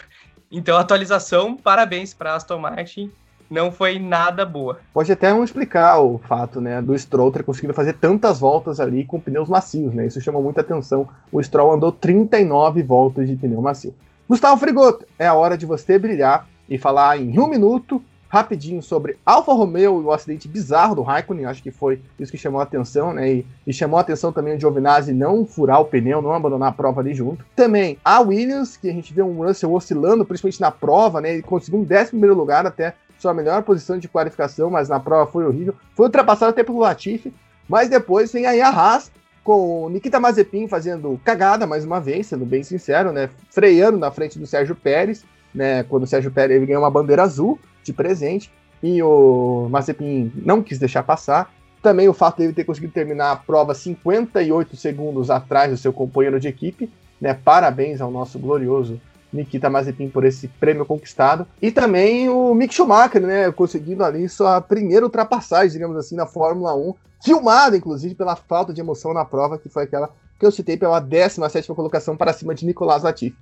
Então, 0.51 0.77
atualização, 0.77 1.57
parabéns 1.57 2.13
para 2.13 2.35
Aston 2.35 2.59
Martin 2.59 3.13
não 3.53 3.71
foi 3.71 3.99
nada 3.99 4.47
boa. 4.47 4.81
Pode 4.95 5.13
até 5.13 5.31
não 5.31 5.45
explicar 5.45 6.01
o 6.01 6.19
fato, 6.19 6.61
né, 6.61 6.81
do 6.81 6.99
Stroll 6.99 7.31
ter 7.31 7.45
conseguido 7.45 7.75
fazer 7.75 7.93
tantas 7.93 8.41
voltas 8.41 8.81
ali 8.81 9.05
com 9.05 9.21
pneus 9.21 9.49
macios, 9.49 9.93
né? 9.93 10.07
Isso 10.07 10.21
chamou 10.21 10.43
muita 10.43 10.63
atenção. 10.63 11.07
O 11.31 11.43
Stroll 11.43 11.75
andou 11.75 11.93
39 11.93 12.83
voltas 12.83 13.29
de 13.29 13.37
pneu 13.37 13.61
macio. 13.61 13.95
Gustavo 14.27 14.59
Frigoto, 14.59 15.07
é 15.19 15.27
a 15.27 15.35
hora 15.35 15.59
de 15.59 15.67
você 15.67 15.99
brilhar 15.99 16.49
e 16.69 16.79
falar 16.79 17.19
em 17.19 17.39
um 17.39 17.47
minuto 17.47 18.03
rapidinho 18.33 18.83
sobre 18.83 19.19
Alfa 19.27 19.53
Romeo 19.53 20.01
e 20.01 20.05
o 20.05 20.11
acidente 20.11 20.49
bizarro 20.49 20.95
do 20.95 21.03
Raikkonen, 21.03 21.45
acho 21.45 21.63
que 21.63 21.71
foi 21.71 22.01
isso 22.19 22.33
que 22.33 22.39
chamou 22.39 22.61
a 22.61 22.63
atenção, 22.63 23.13
né? 23.13 23.31
E, 23.31 23.47
e 23.67 23.75
chamou 23.75 23.99
a 23.99 24.01
atenção 24.01 24.33
também 24.33 24.57
o 24.57 24.59
Giovinazzi 24.59 25.13
não 25.13 25.45
furar 25.45 25.83
o 25.83 25.85
pneu, 25.85 26.23
não 26.23 26.33
abandonar 26.33 26.71
a 26.71 26.73
prova 26.73 27.03
ali 27.03 27.13
junto. 27.13 27.45
Também 27.55 27.99
a 28.03 28.21
Williams, 28.21 28.79
que 28.79 28.89
a 28.89 28.93
gente 28.93 29.13
vê 29.13 29.21
um 29.21 29.45
Russell 29.45 29.75
oscilando, 29.75 30.25
principalmente 30.25 30.63
na 30.63 30.71
prova, 30.71 31.21
né? 31.21 31.35
Ele 31.35 31.43
conseguiu 31.43 31.81
um 31.81 31.85
décimo 31.85 32.21
primeiro 32.21 32.35
lugar 32.35 32.65
até 32.65 32.95
sua 33.23 33.33
melhor 33.33 33.63
posição 33.63 33.97
de 33.99 34.09
qualificação, 34.09 34.69
mas 34.69 34.89
na 34.89 34.99
prova 34.99 35.31
foi 35.31 35.47
horrível. 35.47 35.75
Foi 35.95 36.07
ultrapassado 36.07 36.51
até 36.51 36.65
pelo 36.65 36.81
Latifi, 36.81 37.33
mas 37.69 37.89
depois 37.89 38.31
tem 38.31 38.47
aí 38.47 38.61
a 38.61 38.69
Haas 38.69 39.11
com 39.45 39.85
o 39.85 39.89
Nikita 39.89 40.21
Mazepin 40.21 40.69
fazendo 40.69 41.19
cagada 41.25 41.67
mais 41.67 41.85
uma 41.85 42.01
vez, 42.01 42.27
sendo 42.27 42.45
bem 42.45 42.63
sincero, 42.63 43.13
né? 43.13 43.31
Freando 43.51 43.99
na 43.99 44.11
frente 44.11 44.39
do 44.39 44.47
Sérgio 44.47 44.75
Pérez, 44.75 45.25
né? 45.55 45.85
Quando 45.85 46.03
o 46.03 46.07
Sérgio 46.07 46.31
Pérez 46.31 46.57
ele 46.57 46.67
ganhou 46.67 46.83
uma 46.83 46.91
bandeira 46.91 47.23
azul 47.23 47.59
de 47.83 47.93
presente 47.93 48.53
e 48.83 49.03
o 49.03 49.69
Mazepin 49.71 50.33
não 50.35 50.63
quis 50.63 50.79
deixar 50.79 51.03
passar. 51.03 51.53
Também 51.81 52.09
o 52.09 52.13
fato 52.13 52.37
de 52.39 52.45
ele 52.45 52.53
ter 52.53 52.65
conseguido 52.65 52.93
terminar 52.93 53.33
a 53.33 53.37
prova 53.37 53.75
58 53.75 54.77
segundos 54.77 55.31
atrás 55.31 55.71
do 55.71 55.77
seu 55.77 55.93
companheiro 55.93 56.39
de 56.39 56.49
equipe, 56.49 56.91
né? 57.21 57.35
Parabéns 57.35 58.01
ao 58.01 58.11
nosso 58.11 58.39
glorioso 58.39 59.01
Nikita 59.33 59.71
Mazepin 59.71 60.09
por 60.09 60.25
esse 60.25 60.49
prêmio 60.49 60.85
conquistado. 60.85 61.47
E 61.61 61.71
também 61.71 62.29
o 62.29 62.55
Mick 62.55 62.75
Schumacher, 62.75 63.23
né, 63.23 63.51
conseguindo 63.53 64.05
ali 64.05 64.29
sua 64.29 64.61
primeira 64.61 65.07
ultrapassagem, 65.07 65.73
digamos 65.73 65.97
assim, 65.97 66.17
na 66.17 66.27
Fórmula 66.27 66.75
1, 66.75 66.95
filmada, 67.25 67.77
inclusive, 67.77 68.15
pela 68.15 68.37
falta 68.37 68.73
de 68.73 68.81
emoção 68.81 69.15
na 69.15 69.25
prova, 69.25 69.59
que 69.59 69.69
foi 69.69 69.85
aquela 69.85 70.11
que 70.39 70.45
eu 70.45 70.51
citei 70.51 70.77
pela 70.77 71.01
17 71.01 71.69
colocação 71.69 72.17
para 72.17 72.33
cima 72.33 72.55
de 72.55 72.67
Nicolás 72.67 73.05
Latifi. 73.05 73.37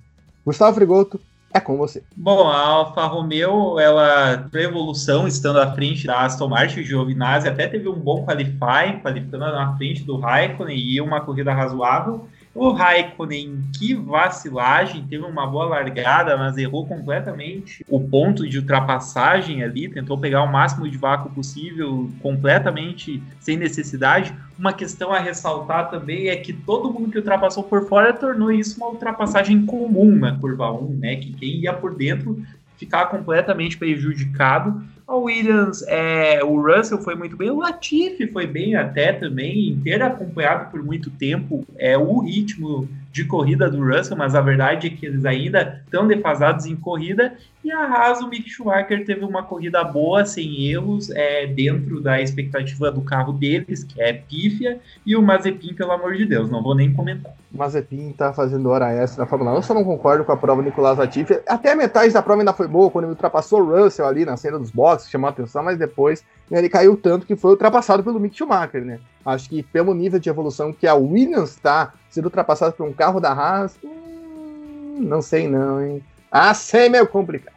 Gustavo 0.45 0.75
Frigoto, 0.75 1.19
é 1.53 1.59
com 1.59 1.77
você. 1.77 2.01
Bom, 2.15 2.47
a 2.47 2.59
Alfa 2.59 3.05
Romeo, 3.05 3.77
ela 3.79 4.49
evolução 4.53 5.27
estando 5.27 5.59
à 5.59 5.73
frente 5.73 6.07
da 6.07 6.21
Aston 6.21 6.47
Martin, 6.47 6.79
o 6.79 6.83
Giovinazzi 6.83 7.47
até 7.47 7.67
teve 7.67 7.89
um 7.89 7.99
bom 7.99 8.25
qualifying, 8.25 8.99
qualificando 9.01 9.45
na 9.45 9.75
frente 9.75 10.03
do 10.03 10.17
Raikkonen 10.17 10.77
e 10.77 11.01
uma 11.01 11.21
corrida 11.21 11.53
razoável. 11.53 12.27
O 12.53 12.71
Raikkonen, 12.71 13.61
que 13.77 13.93
vacilagem, 13.93 15.05
teve 15.07 15.23
uma 15.23 15.47
boa 15.47 15.65
largada, 15.65 16.35
mas 16.35 16.57
errou 16.57 16.85
completamente 16.85 17.85
o 17.87 17.97
ponto 17.97 18.47
de 18.47 18.59
ultrapassagem 18.59 19.63
ali, 19.63 19.87
tentou 19.87 20.17
pegar 20.17 20.43
o 20.43 20.51
máximo 20.51 20.89
de 20.89 20.97
vácuo 20.97 21.31
possível, 21.31 22.11
completamente 22.21 23.23
sem 23.39 23.55
necessidade. 23.55 24.35
Uma 24.59 24.73
questão 24.73 25.13
a 25.13 25.19
ressaltar 25.19 25.89
também 25.89 26.27
é 26.27 26.35
que 26.35 26.51
todo 26.51 26.91
mundo 26.91 27.09
que 27.09 27.17
ultrapassou 27.17 27.63
por 27.63 27.87
fora 27.87 28.11
tornou 28.11 28.51
isso 28.51 28.77
uma 28.77 28.89
ultrapassagem 28.89 29.65
comum 29.65 30.13
na 30.13 30.37
curva 30.37 30.69
1, 30.73 30.97
né? 30.97 31.15
Que 31.15 31.31
quem 31.31 31.61
ia 31.61 31.71
por 31.71 31.95
dentro 31.95 32.43
ficava 32.75 33.09
completamente 33.09 33.77
prejudicado. 33.77 34.83
A 35.11 35.15
Williams, 35.17 35.83
é, 35.89 36.41
o 36.41 36.61
Russell 36.61 36.97
foi 37.01 37.15
muito 37.15 37.35
bem, 37.35 37.49
o 37.49 37.59
Latifi 37.59 38.27
foi 38.27 38.47
bem 38.47 38.77
até 38.77 39.11
também, 39.11 39.77
ter 39.83 40.01
acompanhado 40.01 40.71
por 40.71 40.81
muito 40.81 41.09
tempo 41.09 41.65
é, 41.77 41.97
o 41.97 42.19
ritmo 42.19 42.87
de 43.11 43.25
corrida 43.25 43.69
do 43.69 43.85
Russell, 43.85 44.15
mas 44.15 44.35
a 44.35 44.39
verdade 44.39 44.87
é 44.87 44.89
que 44.89 45.05
eles 45.05 45.25
ainda 45.25 45.81
estão 45.83 46.07
defasados 46.07 46.65
em 46.65 46.77
corrida. 46.77 47.35
E 47.63 47.71
a 47.71 47.85
Haas, 47.85 48.21
o 48.21 48.27
Mick 48.27 48.49
Schumacher 48.49 49.05
teve 49.05 49.23
uma 49.23 49.43
corrida 49.43 49.83
boa, 49.83 50.25
sem 50.25 50.65
erros, 50.65 51.11
é, 51.11 51.45
dentro 51.45 52.01
da 52.01 52.19
expectativa 52.19 52.91
do 52.91 53.01
carro 53.01 53.33
deles, 53.33 53.83
que 53.83 54.01
é 54.01 54.13
pífia, 54.13 54.79
e 55.05 55.15
o 55.15 55.21
Mazepin, 55.21 55.75
pelo 55.75 55.91
amor 55.91 56.15
de 56.15 56.25
Deus, 56.25 56.49
não 56.49 56.63
vou 56.63 56.73
nem 56.73 56.91
comentar. 56.91 57.31
O 57.53 57.57
Mazepin 57.57 58.13
tá 58.13 58.33
fazendo 58.33 58.67
hora 58.69 58.91
extra 58.91 59.23
na 59.23 59.29
Fórmula 59.29 59.51
1, 59.51 59.55
eu 59.55 59.61
só 59.61 59.73
não 59.75 59.83
concordo 59.83 60.25
com 60.25 60.31
a 60.31 60.37
prova 60.37 60.63
do 60.63 60.65
Nicolás 60.65 60.97
Latifi. 60.97 61.39
Até 61.47 61.73
a 61.73 61.75
metade 61.75 62.11
da 62.11 62.23
prova 62.23 62.41
ainda 62.41 62.53
foi 62.53 62.67
boa, 62.67 62.89
quando 62.89 63.05
ele 63.05 63.11
ultrapassou 63.11 63.61
o 63.61 63.83
Russell 63.83 64.07
ali 64.07 64.25
na 64.25 64.37
cena 64.37 64.57
dos 64.57 64.71
boxes, 64.71 65.11
chamou 65.11 65.27
a 65.27 65.31
atenção, 65.31 65.61
mas 65.61 65.77
depois 65.77 66.23
né, 66.49 66.57
ele 66.57 66.69
caiu 66.69 66.97
tanto 66.97 67.27
que 67.27 67.35
foi 67.35 67.51
ultrapassado 67.51 68.03
pelo 68.03 68.19
Mick 68.19 68.35
Schumacher, 68.35 68.83
né? 68.83 68.99
Acho 69.23 69.47
que 69.47 69.61
pelo 69.61 69.93
nível 69.93 70.19
de 70.19 70.29
evolução 70.29 70.73
que 70.73 70.87
a 70.87 70.95
Williams 70.95 71.51
está 71.51 71.93
sendo 72.09 72.25
ultrapassada 72.25 72.71
por 72.71 72.87
um 72.87 72.93
carro 72.93 73.19
da 73.19 73.31
Haas, 73.31 73.77
hum, 73.83 74.97
não 74.99 75.21
sei 75.21 75.47
não, 75.47 75.79
hein? 75.79 76.03
Ah, 76.31 76.53
sei 76.53 76.87
meio 76.87 77.05
complicado. 77.05 77.50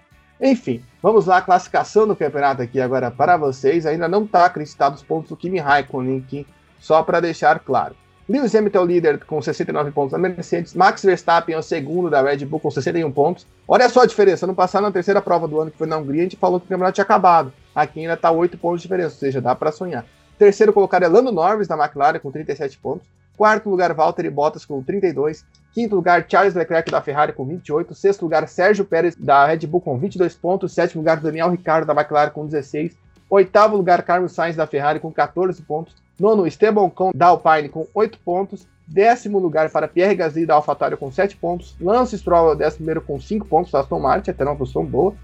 Enfim, 0.47 0.85
vamos 1.03 1.25
lá, 1.25 1.41
classificação 1.41 2.07
do 2.07 2.15
campeonato 2.15 2.61
aqui 2.61 2.79
agora 2.79 3.11
para 3.11 3.35
vocês. 3.35 3.87
Ainda 3.87 4.07
não 4.07 4.25
está 4.25 4.45
acreditado 4.45 4.95
os 4.95 5.03
pontos 5.03 5.31
do 5.31 5.37
Kimi 5.39 5.59
Raikkonen 5.59 6.19
aqui, 6.19 6.47
só 6.79 7.03
para 7.03 7.19
deixar 7.19 7.61
claro. 7.61 7.97
Lewis 8.29 8.55
Hamilton 8.55 8.79
é 8.79 8.83
o 8.83 8.85
líder 8.85 9.25
com 9.25 9.41
69 9.41 9.91
pontos 9.93 10.13
na 10.13 10.19
Mercedes. 10.19 10.75
Max 10.75 11.03
Verstappen 11.03 11.55
é 11.55 11.59
o 11.59 11.63
segundo 11.63 12.11
da 12.11 12.21
Red 12.21 12.45
Bull 12.45 12.61
com 12.61 12.71
61 12.71 13.11
pontos. 13.11 13.47
Olha 13.67 13.89
só 13.89 14.03
a 14.03 14.07
diferença. 14.07 14.47
No 14.47 14.55
passado, 14.55 14.83
na 14.83 14.93
terceira 14.93 15.23
prova 15.23 15.49
do 15.49 15.59
ano, 15.59 15.71
que 15.71 15.79
foi 15.79 15.87
na 15.87 15.97
Hungria, 15.97 16.21
a 16.21 16.25
gente 16.25 16.37
falou 16.37 16.61
que 16.61 16.67
o 16.67 16.69
campeonato 16.69 16.97
tinha 16.97 17.05
acabado. 17.05 17.51
Aqui 17.75 18.01
ainda 18.01 18.13
está 18.13 18.31
8 18.31 18.59
pontos 18.59 18.83
de 18.83 18.89
diferença, 18.89 19.15
ou 19.15 19.21
seja, 19.21 19.41
dá 19.41 19.55
para 19.55 19.73
sonhar. 19.73 20.05
Terceiro 20.39 20.75
colocado 20.75 21.05
é 21.05 21.09
Lando 21.09 21.33
Norris 21.33 21.69
da 21.69 21.75
McLaren 21.75 22.19
com 22.19 22.31
37 22.31 22.77
pontos. 22.79 23.07
Quarto 23.37 23.69
lugar, 23.69 23.93
Valtteri 23.93 24.31
Bottas 24.31 24.65
com 24.65 24.83
32. 24.83 25.45
Quinto 25.73 25.97
lugar, 25.97 26.25
Charles 26.29 26.55
Leclerc 26.55 26.91
da 26.91 27.03
Ferrari 27.03 27.33
com 27.33 27.45
28. 27.45 27.95
Sexto 27.95 28.23
lugar, 28.23 28.47
Sérgio 28.47 28.85
Pérez 28.85 29.17
da 29.17 29.45
Red 29.45 29.67
Bull 29.67 29.81
com 29.81 29.99
22 29.99 30.35
pontos. 30.35 30.73
Sétimo 30.73 31.01
lugar, 31.01 31.19
Daniel 31.19 31.51
Ricciardo 31.51 31.87
da 31.87 31.93
McLaren 31.93 32.31
com 32.31 32.47
16. 32.47 32.97
Oitavo 33.29 33.77
lugar, 33.77 34.03
Carlos 34.03 34.33
Sainz 34.33 34.55
da 34.55 34.67
Ferrari 34.67 35.01
com 35.01 35.13
14 35.13 35.61
pontos. 35.63 35.97
Nono, 36.19 36.47
Esteban 36.47 36.83
Ocon 36.83 37.11
da 37.13 37.27
Alpine 37.27 37.69
com 37.69 37.87
8 37.93 38.19
pontos. 38.25 38.69
Décimo 38.87 39.39
lugar 39.39 39.71
para 39.71 39.89
Pierre 39.89 40.15
Gasly 40.15 40.47
da 40.47 40.55
AlphaTauri 40.55 40.97
com 40.97 41.11
7 41.11 41.37
pontos. 41.37 41.75
Lance 41.81 42.17
Stroll 42.17 42.53
é 42.53 42.57
décimo 42.57 42.79
primeiro 42.79 43.01
com 43.01 43.19
5 43.19 43.47
pontos 43.47 43.73
da 43.73 43.81
Aston 43.81 43.99
Martin, 43.99 44.31
até 44.31 44.45
uma 44.45 44.55
posição 44.55 44.85
boa. 44.85 45.15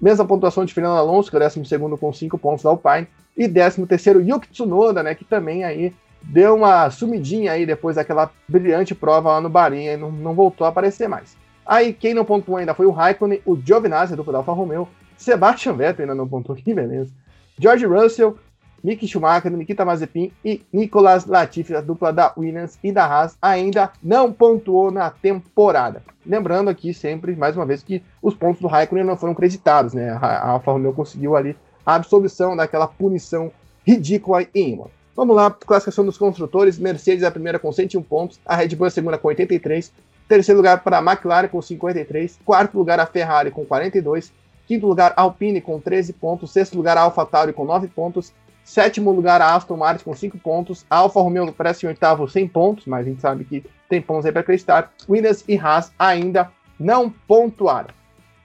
Mesma 0.00 0.24
pontuação 0.24 0.64
de 0.64 0.74
Fernando 0.74 0.98
Alonso, 0.98 1.30
que 1.30 1.36
é 1.36 1.38
o 1.38 1.40
décimo 1.40 1.64
segundo 1.64 1.96
com 1.96 2.12
5 2.12 2.36
pontos 2.38 2.64
da 2.64 2.70
Alpine. 2.70 3.06
E 3.36 3.46
décimo 3.46 3.86
terceiro, 3.86 4.20
Yuki 4.20 4.48
Tsunoda, 4.48 5.02
né, 5.02 5.14
que 5.14 5.24
também 5.24 5.62
aí 5.62 5.92
deu 6.24 6.54
uma 6.54 6.90
sumidinha 6.90 7.52
aí 7.52 7.66
depois 7.66 7.96
daquela 7.96 8.30
brilhante 8.48 8.94
prova 8.94 9.30
lá 9.30 9.40
no 9.40 9.48
Bahrein 9.48 9.86
e 9.86 9.96
não, 9.96 10.10
não 10.10 10.34
voltou 10.34 10.66
a 10.66 10.70
aparecer 10.70 11.08
mais. 11.08 11.36
Aí 11.64 11.92
quem 11.92 12.14
não 12.14 12.24
pontuou 12.24 12.56
ainda 12.56 12.74
foi 12.74 12.86
o 12.86 12.90
Raikkonen, 12.90 13.40
o 13.44 13.56
Giovinazzi, 13.56 14.16
da 14.16 14.38
Alfa 14.38 14.52
Romeo, 14.52 14.88
Sebastian 15.16 15.74
Vettel 15.74 16.04
ainda 16.04 16.14
não 16.14 16.28
pontuou, 16.28 16.56
que 16.58 16.74
beleza. 16.74 17.12
George 17.58 17.86
Russell, 17.86 18.36
Mick 18.82 19.06
Schumacher, 19.06 19.52
Nikita 19.52 19.84
Mazepin 19.84 20.32
e 20.44 20.60
Nicolas 20.72 21.24
Latifi, 21.24 21.74
a 21.74 21.80
dupla 21.80 22.12
da 22.12 22.32
Williams 22.36 22.78
e 22.82 22.90
da 22.90 23.04
Haas, 23.04 23.38
ainda 23.40 23.92
não 24.02 24.32
pontuou 24.32 24.90
na 24.90 25.10
temporada. 25.10 26.02
Lembrando 26.26 26.68
aqui 26.68 26.92
sempre, 26.92 27.36
mais 27.36 27.56
uma 27.56 27.64
vez, 27.64 27.82
que 27.82 28.02
os 28.20 28.34
pontos 28.34 28.60
do 28.60 28.66
Raikkonen 28.66 29.04
não 29.04 29.16
foram 29.16 29.34
creditados, 29.34 29.94
né? 29.94 30.10
A 30.10 30.48
Alfa 30.48 30.72
Romeo 30.72 30.92
conseguiu 30.92 31.36
ali 31.36 31.56
a 31.86 31.94
absolvição 31.94 32.56
daquela 32.56 32.88
punição 32.88 33.52
ridícula 33.86 34.42
em 34.54 34.72
Imola. 34.72 34.90
Vamos 35.14 35.36
lá, 35.36 35.50
classificação 35.50 36.04
dos 36.04 36.16
construtores. 36.16 36.78
Mercedes 36.78 37.22
a 37.22 37.30
primeira 37.30 37.58
com 37.58 37.70
101 37.70 38.02
pontos, 38.02 38.40
a 38.46 38.56
Red 38.56 38.68
Bull 38.68 38.86
a 38.86 38.90
segunda 38.90 39.18
com 39.18 39.28
83, 39.28 39.92
terceiro 40.26 40.58
lugar 40.58 40.82
para 40.82 40.98
a 40.98 41.02
McLaren 41.02 41.48
com 41.48 41.60
53, 41.60 42.38
quarto 42.44 42.78
lugar 42.78 42.98
a 42.98 43.06
Ferrari 43.06 43.50
com 43.50 43.64
42, 43.64 44.32
quinto 44.66 44.86
lugar 44.86 45.12
Alpine 45.16 45.60
com 45.60 45.78
13 45.78 46.14
pontos, 46.14 46.50
sexto 46.50 46.76
lugar 46.76 46.96
a 46.96 47.02
AlphaTauri 47.02 47.52
com 47.52 47.64
9 47.64 47.88
pontos, 47.88 48.32
sétimo 48.64 49.10
lugar 49.10 49.42
a 49.42 49.54
Aston 49.54 49.76
Martin 49.76 50.04
com 50.04 50.14
5 50.14 50.38
pontos, 50.38 50.86
a 50.88 50.96
Alfa 50.96 51.20
Romeo 51.20 51.46
aparece 51.46 51.84
em 51.84 51.88
oitavo 51.88 52.26
100 52.26 52.48
pontos, 52.48 52.86
mas 52.86 53.06
a 53.06 53.10
gente 53.10 53.20
sabe 53.20 53.44
que 53.44 53.62
tem 53.88 54.00
pontos 54.00 54.24
aí 54.24 54.32
para 54.32 54.40
acreditar, 54.40 54.90
Williams 55.06 55.44
e 55.46 55.58
Haas 55.58 55.92
ainda 55.98 56.50
não 56.80 57.10
pontuaram. 57.10 58.01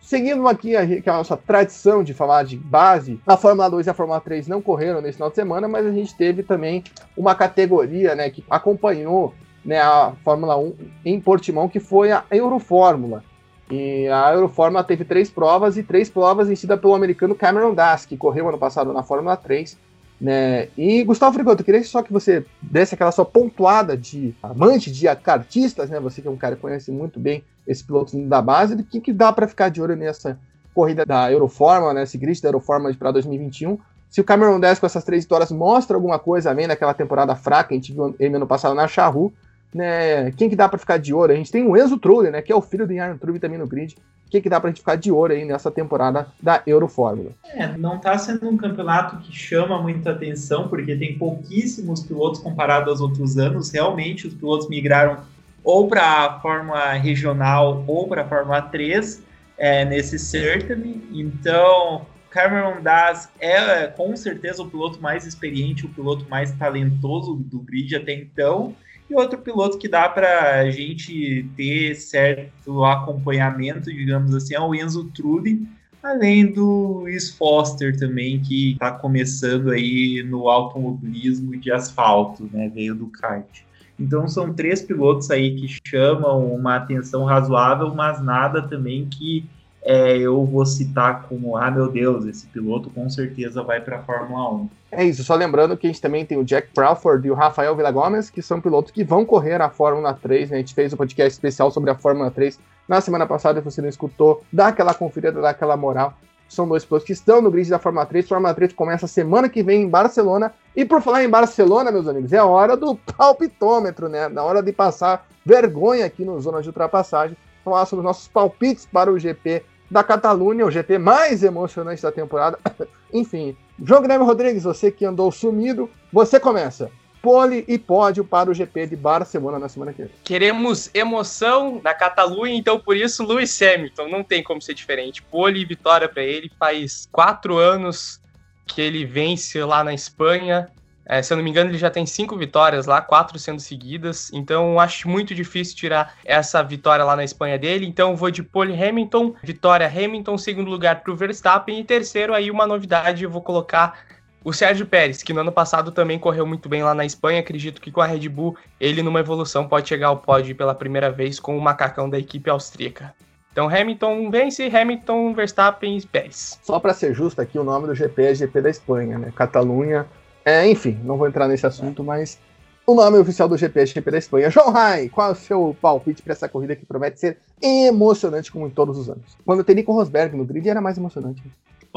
Seguindo 0.08 0.48
aqui 0.48 0.74
a, 0.74 0.84
a 0.84 1.18
nossa 1.18 1.36
tradição 1.36 2.02
de 2.02 2.14
falar 2.14 2.44
de 2.44 2.56
base, 2.56 3.20
a 3.28 3.36
Fórmula 3.36 3.70
2 3.70 3.88
e 3.88 3.90
a 3.90 3.94
Fórmula 3.94 4.22
3 4.22 4.48
não 4.48 4.62
correram 4.62 5.02
nesse 5.02 5.16
final 5.16 5.30
de 5.30 5.36
semana, 5.36 5.68
mas 5.68 5.86
a 5.86 5.92
gente 5.92 6.16
teve 6.16 6.44
também 6.44 6.82
uma 7.18 7.36
categoria 7.36 8.16
né, 8.16 8.30
que 8.30 8.42
acompanhou 8.50 9.34
né, 9.66 9.82
a 9.82 10.14
Fórmula 10.24 10.58
1 10.58 10.76
em 11.04 11.20
Portimão, 11.20 11.68
que 11.68 11.82
foi 11.82 12.14
a 12.14 12.24
Eurofórmula. 12.32 13.22
E 13.70 14.08
a 14.08 14.32
Eurofórmula 14.32 14.82
teve 14.82 15.04
três 15.04 15.30
provas 15.30 15.76
e 15.76 15.84
três 15.84 16.10
provas 16.10 16.48
vencidas 16.48 16.80
pelo 16.80 16.96
americano 16.96 17.36
Cameron 17.36 17.74
Das, 17.74 18.06
que 18.06 18.16
correu 18.16 18.48
ano 18.48 18.58
passado 18.58 18.94
na 18.94 19.04
Fórmula 19.04 19.36
3. 19.36 19.78
Né? 20.22 20.70
E 20.78 21.04
Gustavo 21.04 21.34
Frigoto, 21.34 21.64
eu 21.64 21.66
queria 21.66 21.84
só 21.84 22.02
que 22.02 22.14
você 22.14 22.46
desse 22.62 22.96
aquela 22.96 23.12
sua 23.12 23.26
pontuada 23.26 23.98
de 23.98 24.34
amante 24.42 24.90
de 24.90 25.14
kartistas, 25.18 25.90
né? 25.90 26.00
Você 26.00 26.22
que 26.22 26.30
é 26.30 26.32
um 26.32 26.38
cara 26.38 26.56
que 26.56 26.62
conhece 26.62 26.92
muito 26.92 27.20
bem 27.20 27.44
esse 27.68 27.84
piloto 27.84 28.18
da 28.28 28.42
base, 28.42 28.76
de 28.76 28.84
que, 28.84 29.02
que 29.02 29.14
dá 29.14 29.32
para 29.32 29.48
ficar 29.48 29.70
de 29.70 29.82
olho 29.82 29.96
nessa 29.96 30.40
corrida 30.74 31.06
da 31.06 31.32
Euroforma, 31.32 31.94
né? 31.94 32.04
Esse 32.04 32.18
grid 32.18 32.42
da 32.42 32.50
Euroforma 32.50 32.94
para 32.94 33.12
2021. 33.12 33.78
Se 34.10 34.22
o 34.22 34.24
Cameron 34.24 34.60
10 34.60 34.80
com 34.80 34.86
essas 34.86 35.04
três 35.04 35.24
vitórias 35.24 35.52
mostra 35.52 35.98
alguma 35.98 36.18
coisa 36.18 36.50
além 36.50 36.68
daquela 36.68 36.94
temporada 36.94 37.36
fraca, 37.36 37.74
a 37.74 37.76
gente 37.76 37.92
viu 37.92 38.16
ele 38.20 38.36
ano 38.36 38.48
passado 38.48 38.74
na 38.74 38.88
Charru, 38.88 39.34
né? 39.74 40.32
Quem 40.32 40.50
que 40.50 40.56
dá 40.56 40.70
para 40.70 40.80
ficar 40.80 40.98
de 40.98 41.14
olho? 41.14 41.34
A 41.34 41.36
gente 41.36 41.52
tem 41.52 41.68
o 41.68 41.76
Enzo 41.76 41.98
Trulli, 41.98 42.32
né? 42.32 42.42
Que 42.42 42.52
é 42.52 42.56
o 42.56 42.62
filho 42.62 42.88
do 42.88 42.94
Ian 42.94 43.18
Trulli 43.18 43.40
também 43.40 43.60
no 43.60 43.68
grid. 43.68 43.98
Quem 44.30 44.42
que 44.42 44.50
dá 44.50 44.60
pra 44.60 44.70
gente 44.70 44.80
ficar 44.80 44.96
de 44.96 45.12
olho 45.12 45.34
aí 45.34 45.46
nessa 45.46 45.72
temporada 45.72 46.28
da 46.42 46.62
Eurofórmula? 46.68 47.32
É, 47.46 47.78
não 47.78 47.98
tá 47.98 48.18
sendo 48.18 48.48
um 48.50 48.58
campeonato 48.58 49.18
que 49.18 49.32
chama 49.34 49.82
muita 49.82 50.12
atenção, 50.12 50.68
porque 50.68 50.96
tem 50.96 51.18
pouquíssimos 51.18 52.02
pilotos 52.02 52.42
comparado 52.42 52.90
aos 52.90 53.00
outros 53.00 53.38
anos. 53.38 53.72
Realmente, 53.72 54.28
os 54.28 54.34
pilotos 54.34 54.68
migraram 54.70 55.20
ou 55.64 55.88
para 55.88 56.26
a 56.26 56.40
Fórmula 56.40 56.94
Regional 56.94 57.84
ou 57.88 58.08
para 58.08 58.22
a 58.22 58.28
Fórmula 58.28 58.62
3 58.62 59.24
é, 59.58 59.86
nesse 59.86 60.18
certame. 60.20 61.04
Então, 61.12 62.06
Cameron 62.30 62.82
Das 62.82 63.30
é 63.40 63.88
com 63.88 64.16
certeza 64.16 64.62
o 64.62 64.70
piloto 64.70 65.02
mais 65.02 65.26
experiente, 65.26 65.86
o 65.86 65.90
piloto 65.90 66.26
mais 66.30 66.52
talentoso 66.52 67.36
do 67.36 67.60
grid 67.60 67.96
até 67.96 68.14
então. 68.14 68.76
E 69.10 69.16
outro 69.16 69.40
piloto 69.40 69.78
que 69.78 69.88
dá 69.88 70.08
para 70.10 70.60
a 70.60 70.70
gente 70.70 71.50
ter 71.56 71.96
certo 71.96 72.84
acompanhamento, 72.84 73.92
digamos 73.92 74.36
assim, 74.36 74.54
é 74.54 74.60
o 74.60 74.76
Enzo 74.76 75.06
Trulli, 75.12 75.66
além 76.04 76.52
do 76.52 77.00
Luiz 77.00 77.30
Foster 77.32 77.98
também, 77.98 78.42
que 78.42 78.74
está 78.74 78.92
começando 78.92 79.72
aí 79.72 80.24
no 80.24 80.50
automobilismo 80.50 81.56
de 81.58 81.72
asfalto, 81.72 82.50
né? 82.52 82.70
Veio 82.70 82.94
do 82.94 83.08
kart. 83.08 83.62
Então 84.00 84.28
são 84.28 84.54
três 84.54 84.82
pilotos 84.82 85.32
aí 85.32 85.56
que 85.56 85.80
chamam 85.88 86.54
uma 86.54 86.76
atenção 86.76 87.24
razoável, 87.26 87.94
mas 87.94 88.22
nada 88.22 88.62
também 88.62 89.06
que 89.06 89.46
é, 89.84 90.18
eu 90.18 90.44
vou 90.46 90.66
citar 90.66 91.24
como, 91.24 91.56
ah, 91.56 91.72
meu 91.72 91.90
Deus, 91.90 92.26
esse 92.26 92.46
piloto 92.48 92.90
com 92.90 93.10
certeza 93.10 93.64
vai 93.64 93.80
para 93.80 93.98
a 93.98 94.02
Fórmula 94.04 94.54
1. 94.54 94.70
É 94.92 95.06
isso, 95.06 95.24
só 95.24 95.34
lembrando 95.34 95.78
que 95.78 95.88
a 95.88 95.90
gente 95.90 96.02
também 96.02 96.26
tem 96.26 96.38
o 96.38 96.44
Jack 96.44 96.70
Crawford 96.74 97.26
e 97.26 97.32
o 97.32 97.34
Rafael 97.34 97.76
Villagomes, 97.76 98.30
que 98.30 98.42
são 98.42 98.60
pilotos 98.60 98.92
que 98.92 99.04
vão 99.04 99.26
correr 99.26 99.62
a 99.62 99.70
Fórmula 99.70 100.14
3, 100.14 100.50
né? 100.50 100.58
A 100.58 100.60
gente 100.60 100.74
fez 100.74 100.94
um 100.94 100.98
podcast 100.98 101.32
especial 101.32 101.72
sobre 101.72 101.90
a 101.90 101.96
Fórmula 101.96 102.30
3 102.30 102.60
na 102.88 103.02
semana 103.02 103.26
passada, 103.26 103.60
se 103.60 103.66
você 103.66 103.82
não 103.82 103.90
escutou, 103.90 104.44
dá 104.52 104.68
aquela 104.68 104.94
conferida, 104.94 105.42
dá 105.42 105.50
aquela 105.50 105.78
moral. 105.78 106.18
São 106.48 106.68
dois 106.68 106.86
pilotos 106.86 107.06
que 107.06 107.14
estão 107.14 107.42
no 107.42 107.52
grid 107.52 107.70
da 107.70 107.80
Fórmula 107.80 108.06
3. 108.06 108.26
A 108.26 108.28
Fórmula 108.28 108.54
3 108.54 108.74
começa 108.74 109.08
semana 109.08 109.50
que 109.50 109.62
vem 109.62 109.84
em 109.84 109.90
Barcelona. 109.90 110.54
E 110.76 110.86
por 110.86 111.02
falar 111.02 111.24
em 111.24 111.30
Barcelona, 111.30 111.92
meus 111.92 112.08
amigos, 112.08 112.32
é 112.32 112.38
a 112.38 112.46
hora 112.46 112.78
do 112.78 112.96
palpitômetro, 112.96 114.08
né? 114.08 114.28
Na 114.30 114.44
hora 114.44 114.62
de 114.62 114.72
passar 114.72 115.28
vergonha 115.46 116.06
aqui 116.06 116.24
no 116.24 116.40
Zona 116.40 116.62
de 116.62 116.70
Ultrapassagem. 116.70 117.36
Falar 117.64 117.86
sobre 117.86 118.02
os 118.02 118.06
nossos 118.06 118.28
palpites 118.28 118.86
para 118.86 119.12
o 119.12 119.20
GP 119.20 119.64
da 119.90 120.04
Catalunha, 120.04 120.66
o 120.66 120.72
GP 120.72 120.98
mais 120.98 121.44
emocionante 121.44 122.02
da 122.02 122.12
temporada. 122.12 122.58
Enfim, 123.14 123.56
João 123.84 124.02
Guilherme 124.02 124.26
Rodrigues, 124.26 124.64
você 124.64 124.92
que 124.92 125.06
andou 125.06 125.32
sumido, 125.32 125.90
você 126.12 126.40
começa. 126.40 126.90
Pole 127.28 127.66
e 127.68 127.78
pódio 127.78 128.24
para 128.24 128.50
o 128.50 128.54
GP 128.54 128.88
de 128.88 128.96
Barcelona 128.96 129.60
na 129.60 129.68
semana 129.68 129.92
que 129.92 130.02
vem. 130.02 130.12
Queremos 130.24 130.90
emoção 130.94 131.82
na 131.84 131.94
Catalunha, 131.94 132.56
então 132.56 132.80
por 132.80 132.96
isso 132.96 133.22
Lewis 133.22 133.62
Hamilton, 133.62 134.08
não 134.08 134.24
tem 134.24 134.42
como 134.42 134.62
ser 134.62 134.74
diferente. 134.74 135.22
Pole 135.22 135.60
e 135.60 135.66
vitória 135.66 136.08
para 136.08 136.24
ele, 136.24 136.50
faz 136.58 137.06
quatro 137.12 137.58
anos 137.58 138.22
que 138.66 138.80
ele 138.80 139.04
vence 139.04 139.62
lá 139.62 139.84
na 139.84 139.94
Espanha, 139.94 140.72
é, 141.10 141.22
se 141.22 141.32
eu 141.32 141.38
não 141.38 141.44
me 141.44 141.50
engano, 141.50 141.70
ele 141.70 141.78
já 141.78 141.90
tem 141.90 142.06
cinco 142.06 142.38
vitórias 142.38 142.86
lá, 142.86 143.02
quatro 143.02 143.40
sendo 143.40 143.62
seguidas. 143.62 144.30
Então, 144.34 144.78
acho 144.78 145.08
muito 145.08 145.34
difícil 145.34 145.76
tirar 145.76 146.16
essa 146.26 146.62
vitória 146.62 147.04
lá 147.04 147.16
na 147.16 147.24
Espanha 147.24 147.58
dele. 147.58 147.86
Então, 147.86 148.16
vou 148.16 148.30
de 148.30 148.44
Pole 148.44 148.74
Hamilton, 148.74 149.34
vitória 149.42 149.88
Hamilton, 149.88 150.38
segundo 150.38 150.70
lugar 150.70 151.02
para 151.02 151.14
o 151.14 151.16
Verstappen. 151.16 151.80
E 151.80 151.84
terceiro, 151.86 152.34
aí 152.34 152.52
uma 152.52 152.68
novidade, 152.68 153.24
eu 153.24 153.30
vou 153.30 153.42
colocar 153.42 154.00
o 154.48 154.54
Sérgio 154.54 154.86
Pérez, 154.86 155.22
que 155.22 155.34
no 155.34 155.42
ano 155.42 155.52
passado 155.52 155.92
também 155.92 156.18
correu 156.18 156.48
muito 156.48 156.70
bem 156.70 156.82
lá 156.82 156.94
na 156.94 157.04
Espanha. 157.04 157.42
Acredito 157.42 157.82
que 157.82 157.92
com 157.92 158.00
a 158.00 158.06
Red 158.06 158.30
Bull, 158.30 158.56
ele 158.80 159.04
numa 159.04 159.20
evolução 159.20 159.68
pode 159.68 159.90
chegar 159.90 160.08
ao 160.08 160.16
pódio 160.16 160.56
pela 160.56 160.74
primeira 160.74 161.12
vez 161.12 161.38
com 161.38 161.58
o 161.58 161.62
macacão 161.62 162.10
da 162.10 162.18
equipe 162.18 162.50
austríaca. 162.50 163.14
Então 163.52 163.68
Hamilton 163.68 164.32
vence, 164.32 164.66
Hamilton, 164.74 165.34
Verstappen 165.34 165.98
e 165.98 166.08
Pérez. 166.08 166.58
Só 166.64 166.80
para 166.80 166.94
ser 166.94 167.14
justo 167.14 167.42
aqui, 167.42 167.60
o 167.60 167.64
nome 167.66 167.88
do 167.88 167.94
GP 167.94 168.24
é 168.24 168.36
GP 168.36 168.62
da 168.62 168.70
Espanha, 168.70 169.18
né? 169.18 169.34
Catalunha 169.36 170.08
é, 170.46 170.66
enfim, 170.66 170.98
não 171.04 171.18
vou 171.18 171.28
entrar 171.28 171.46
nesse 171.50 171.68
assunto, 171.68 172.02
mas 172.02 172.40
o 172.86 172.96
nome 172.96 173.18
oficial 173.18 173.50
do 173.50 173.58
GP 173.58 173.82
é 173.82 173.86
GP 173.86 174.12
da 174.12 174.18
Espanha. 174.18 174.50
João 174.50 174.72
Rai, 174.72 175.10
qual 175.10 175.28
é 175.28 175.32
o 175.34 175.36
seu 175.36 175.76
palpite 175.82 176.22
para 176.22 176.32
essa 176.32 176.48
corrida 176.48 176.74
que 176.74 176.86
promete 176.86 177.20
ser 177.20 177.38
emocionante 177.62 178.50
como 178.50 178.66
em 178.66 178.70
todos 178.70 178.98
os 178.98 179.10
anos? 179.10 179.38
Quando 179.44 179.62
tem 179.62 179.76
Nico 179.76 179.92
Rosberg 179.92 180.38
no 180.38 180.46
grid 180.46 180.70
era 180.70 180.80
mais 180.80 180.98
emocionante. 180.98 181.44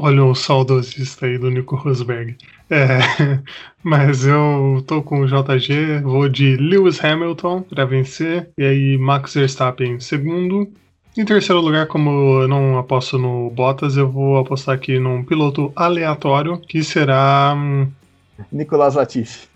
Olha 0.02 0.24
o 0.24 0.34
saudosista 0.34 1.26
aí 1.26 1.36
do 1.36 1.50
Nico 1.50 1.76
Rosberg. 1.76 2.34
É, 2.70 3.00
mas 3.84 4.24
eu 4.24 4.82
tô 4.86 5.02
com 5.02 5.20
o 5.20 5.26
JG, 5.26 6.00
vou 6.02 6.26
de 6.26 6.56
Lewis 6.56 7.04
Hamilton 7.04 7.60
para 7.60 7.84
vencer, 7.84 8.48
e 8.56 8.64
aí 8.64 8.96
Max 8.96 9.34
Verstappen 9.34 9.96
em 9.96 10.00
segundo. 10.00 10.72
Em 11.14 11.24
terceiro 11.26 11.60
lugar, 11.60 11.86
como 11.86 12.40
eu 12.40 12.48
não 12.48 12.78
aposto 12.78 13.18
no 13.18 13.50
Bottas, 13.50 13.98
eu 13.98 14.10
vou 14.10 14.38
apostar 14.38 14.74
aqui 14.74 14.98
num 14.98 15.22
piloto 15.22 15.70
aleatório, 15.76 16.58
que 16.58 16.82
será 16.82 17.52
hum, 17.54 17.86
Nicolas 18.50 18.94
Latifi. 18.94 19.49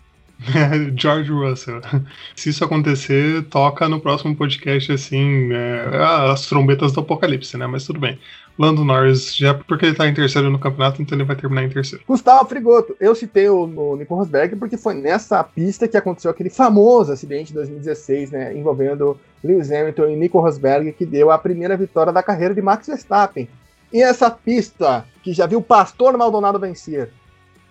George 0.97 1.31
Russell. 1.31 1.81
Se 2.35 2.51
isso 2.51 2.65
acontecer, 2.65 3.43
toca 3.45 3.89
no 3.89 4.01
próximo 4.01 4.35
podcast, 4.37 4.93
assim, 4.93 5.53
é, 5.53 5.99
as 6.31 6.47
trombetas 6.47 6.93
do 6.93 7.01
apocalipse, 7.01 7.57
né? 7.57 7.67
Mas 7.67 7.85
tudo 7.85 8.01
bem. 8.01 8.19
Lando 8.57 8.85
Norris, 8.85 9.35
já 9.35 9.53
porque 9.53 9.87
ele 9.87 9.97
tá 9.97 10.07
em 10.07 10.15
terceiro 10.15 10.49
no 10.49 10.61
campeonato, 10.61 11.03
então 11.03 11.17
ele 11.19 11.25
vai 11.25 11.35
terminar 11.35 11.65
em 11.65 11.69
terceiro. 11.69 12.05
Gustavo 12.07 12.49
Frigoto, 12.49 12.97
eu 13.01 13.13
citei 13.15 13.49
o, 13.49 13.65
o 13.65 13.97
Nico 13.97 14.15
Rosberg 14.15 14.55
porque 14.55 14.77
foi 14.77 14.95
nessa 14.95 15.43
pista 15.43 15.89
que 15.89 15.97
aconteceu 15.97 16.31
aquele 16.31 16.51
famoso 16.51 17.13
acidente 17.13 17.49
de 17.49 17.55
2016, 17.55 18.31
né? 18.31 18.57
Envolvendo 18.57 19.19
Lewis 19.43 19.73
Hamilton 19.73 20.09
e 20.11 20.17
Nico 20.17 20.41
Rosberg, 20.41 20.93
que 20.93 21.05
deu 21.05 21.33
a 21.33 21.39
primeira 21.39 21.77
vitória 21.77 22.13
da 22.13 22.23
carreira 22.23 22.55
de 22.55 22.63
Max 22.63 22.87
Verstappen. 22.87 23.49
E 23.93 24.01
essa 24.01 24.31
pista, 24.31 25.05
que 25.23 25.33
já 25.33 25.47
viu 25.47 25.59
o 25.59 25.63
Pastor 25.63 26.17
Maldonado 26.17 26.59
vencer, 26.59 27.11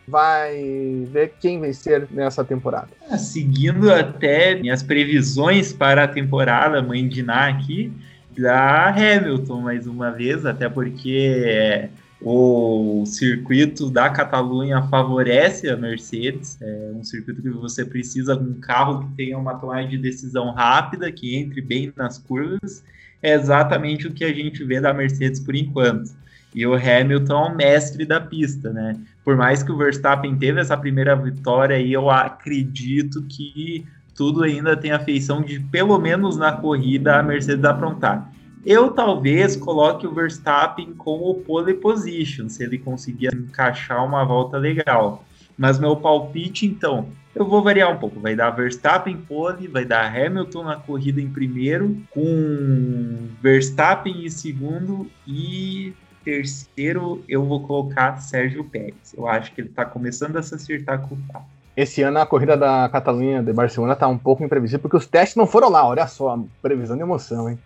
vai 0.08 1.08
ver 1.12 1.34
quem 1.40 1.60
vencer 1.60 2.08
nessa 2.12 2.44
temporada. 2.44 2.90
Ah, 3.10 3.18
seguindo 3.18 3.92
até 3.92 4.56
minhas 4.56 4.84
previsões 4.84 5.72
para 5.72 6.04
a 6.04 6.08
temporada, 6.08 6.82
mãe 6.82 7.08
de 7.08 7.24
Ná 7.24 7.48
aqui, 7.48 7.92
da 8.38 8.90
Hamilton 8.90 9.62
mais 9.62 9.88
uma 9.88 10.12
vez, 10.12 10.46
até 10.46 10.68
porque 10.68 11.90
o 12.22 13.04
circuito 13.06 13.90
da 13.90 14.10
Catalunha 14.10 14.82
favorece 14.84 15.70
a 15.70 15.76
Mercedes, 15.76 16.58
é 16.62 16.92
um 16.96 17.04
circuito 17.04 17.42
que 17.42 17.50
você 17.50 17.84
precisa 17.84 18.36
de 18.36 18.44
um 18.44 18.60
carro 18.60 19.02
que 19.02 19.16
tenha 19.16 19.38
uma 19.38 19.56
tomada 19.56 19.88
de 19.88 19.98
decisão 19.98 20.52
rápida, 20.52 21.12
que 21.12 21.36
entre 21.36 21.62
bem 21.62 21.92
nas 21.96 22.18
curvas, 22.18 22.84
é 23.22 23.34
exatamente 23.34 24.08
o 24.08 24.14
que 24.14 24.24
a 24.24 24.34
gente 24.34 24.64
vê 24.64 24.80
da 24.80 24.94
Mercedes 24.94 25.40
por 25.40 25.56
enquanto. 25.56 26.12
E 26.56 26.66
o 26.68 26.76
Hamilton 26.76 27.34
é 27.34 27.52
o 27.52 27.56
mestre 27.56 28.06
da 28.06 28.22
pista, 28.22 28.72
né? 28.72 28.96
Por 29.24 29.38
mais 29.38 29.64
que 29.64 29.72
o 29.72 29.78
Verstappen 29.78 30.36
teve 30.38 30.60
essa 30.60 30.76
primeira 30.76 31.16
vitória 31.16 31.76
aí, 31.76 31.94
eu 31.94 32.10
acredito 32.10 33.24
que 33.24 33.86
tudo 34.16 34.44
ainda 34.44 34.76
tem 34.76 34.92
a 34.92 35.00
feição 35.00 35.42
de, 35.42 35.60
pelo 35.60 35.98
menos 35.98 36.38
na 36.38 36.52
corrida, 36.52 37.20
a 37.20 37.24
Mercedes 37.24 37.64
aprontar. 37.64 38.32
Eu 38.66 38.92
talvez 38.92 39.56
coloque 39.56 40.08
o 40.08 40.14
Verstappen 40.14 40.94
com 40.94 41.20
o 41.20 41.36
pole 41.36 41.74
position, 41.74 42.48
se 42.48 42.64
ele 42.64 42.78
conseguir 42.78 43.34
encaixar 43.34 44.06
uma 44.06 44.24
volta 44.24 44.58
legal. 44.58 45.26
Mas 45.58 45.80
meu 45.80 45.96
palpite, 45.98 46.66
então, 46.66 47.08
eu 47.36 47.46
vou 47.46 47.62
variar 47.62 47.92
um 47.92 47.98
pouco. 47.98 48.20
Vai 48.20 48.36
dar 48.36 48.52
Verstappen 48.52 49.18
pole, 49.18 49.68
vai 49.68 49.84
dar 49.84 50.06
Hamilton 50.06 50.64
na 50.64 50.76
corrida 50.76 51.20
em 51.20 51.30
primeiro, 51.30 51.98
com 52.12 53.28
Verstappen 53.42 54.26
em 54.26 54.30
segundo 54.30 55.10
e 55.28 55.94
terceiro 56.24 57.24
eu 57.28 57.44
vou 57.44 57.66
colocar 57.66 58.18
Sérgio 58.18 58.64
Pérez. 58.64 59.14
Eu 59.16 59.28
acho 59.28 59.54
que 59.54 59.62
ele 59.62 59.70
está 59.70 59.86
começando 59.86 60.38
a 60.38 60.44
se 60.44 60.56
acertar 60.56 61.02
com 61.02 61.16
o 61.16 61.18
carro. 61.32 61.46
Esse 61.76 62.04
ano 62.04 62.20
a 62.20 62.26
corrida 62.26 62.56
da 62.56 62.88
Catalunha 62.90 63.42
de 63.42 63.52
Barcelona 63.52 63.96
tá 63.96 64.08
um 64.08 64.18
pouco 64.18 64.44
imprevisível, 64.44 64.80
porque 64.80 64.98
os 64.98 65.08
testes 65.08 65.36
não 65.36 65.48
foram 65.48 65.70
lá, 65.70 65.88
olha 65.88 66.06
só, 66.06 66.40
previsão 66.62 66.96
de 66.96 67.02
emoção, 67.02 67.50
hein? 67.50 67.58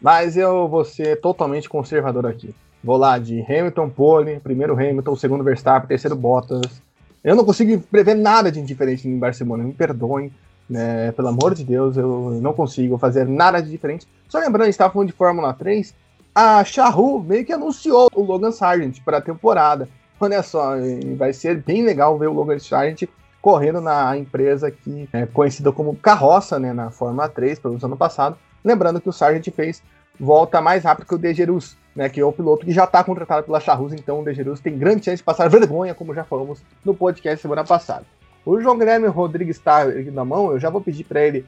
Mas 0.00 0.36
eu 0.36 0.68
vou 0.68 0.84
ser 0.84 1.20
totalmente 1.20 1.68
conservador 1.68 2.26
aqui. 2.26 2.54
Vou 2.84 2.98
lá 2.98 3.18
de 3.18 3.40
Hamilton, 3.40 3.88
pole, 3.88 4.40
primeiro 4.40 4.74
Hamilton, 4.74 5.16
segundo 5.16 5.42
Verstappen, 5.42 5.88
terceiro 5.88 6.14
Bottas. 6.14 6.82
Eu 7.24 7.34
não 7.34 7.44
consigo 7.44 7.80
prever 7.80 8.14
nada 8.14 8.52
de 8.52 8.60
diferente 8.62 9.08
em 9.08 9.18
Barcelona, 9.18 9.64
me 9.64 9.72
perdoem, 9.72 10.30
né? 10.68 11.10
Pelo 11.12 11.28
amor 11.28 11.54
de 11.54 11.64
Deus, 11.64 11.96
eu 11.96 12.38
não 12.42 12.52
consigo 12.52 12.98
fazer 12.98 13.26
nada 13.26 13.60
de 13.62 13.70
diferente. 13.70 14.06
Só 14.28 14.38
lembrando, 14.38 14.62
a 14.62 14.64
gente 14.66 14.74
estava 14.74 14.92
falando 14.92 15.08
de 15.08 15.14
Fórmula 15.14 15.52
3, 15.54 15.94
a 16.36 16.62
Charru 16.62 17.18
meio 17.18 17.46
que 17.46 17.52
anunciou 17.54 18.10
o 18.14 18.22
Logan 18.22 18.52
Sargent 18.52 19.00
para 19.02 19.16
a 19.16 19.22
temporada. 19.22 19.88
Olha 20.20 20.42
só, 20.42 20.72
vai 21.16 21.32
ser 21.32 21.62
bem 21.62 21.82
legal 21.82 22.18
ver 22.18 22.26
o 22.26 22.34
Logan 22.34 22.58
Sargent 22.58 23.08
correndo 23.40 23.80
na 23.80 24.18
empresa 24.18 24.70
que 24.70 25.08
é 25.14 25.24
conhecida 25.24 25.72
como 25.72 25.96
Carroça, 25.96 26.58
né, 26.58 26.74
na 26.74 26.90
Fórmula 26.90 27.26
3, 27.26 27.58
pelo 27.58 27.78
ano 27.82 27.96
passado. 27.96 28.36
Lembrando 28.62 29.00
que 29.00 29.08
o 29.08 29.14
Sargent 29.14 29.48
fez 29.54 29.82
volta 30.20 30.60
mais 30.60 30.84
rápido 30.84 31.06
que 31.06 31.14
o 31.14 31.18
Degerus, 31.18 31.74
né, 31.94 32.10
que 32.10 32.20
é 32.20 32.24
o 32.24 32.32
piloto 32.32 32.66
que 32.66 32.72
já 32.72 32.84
está 32.84 33.02
contratado 33.02 33.46
pela 33.46 33.58
Charrus, 33.58 33.94
então 33.94 34.20
o 34.20 34.24
Degerus 34.24 34.60
tem 34.60 34.76
grande 34.76 35.06
chance 35.06 35.16
de 35.16 35.24
passar 35.24 35.48
vergonha, 35.48 35.94
como 35.94 36.14
já 36.14 36.22
falamos 36.24 36.62
no 36.84 36.94
podcast 36.94 37.40
semana 37.40 37.64
passada. 37.64 38.04
O 38.44 38.60
João 38.60 38.76
Guilherme 38.76 39.06
Rodrigues 39.06 39.56
está 39.56 39.86
na 39.86 40.24
mão, 40.24 40.50
eu 40.52 40.60
já 40.60 40.68
vou 40.68 40.82
pedir 40.82 41.04
para 41.04 41.22
ele 41.22 41.46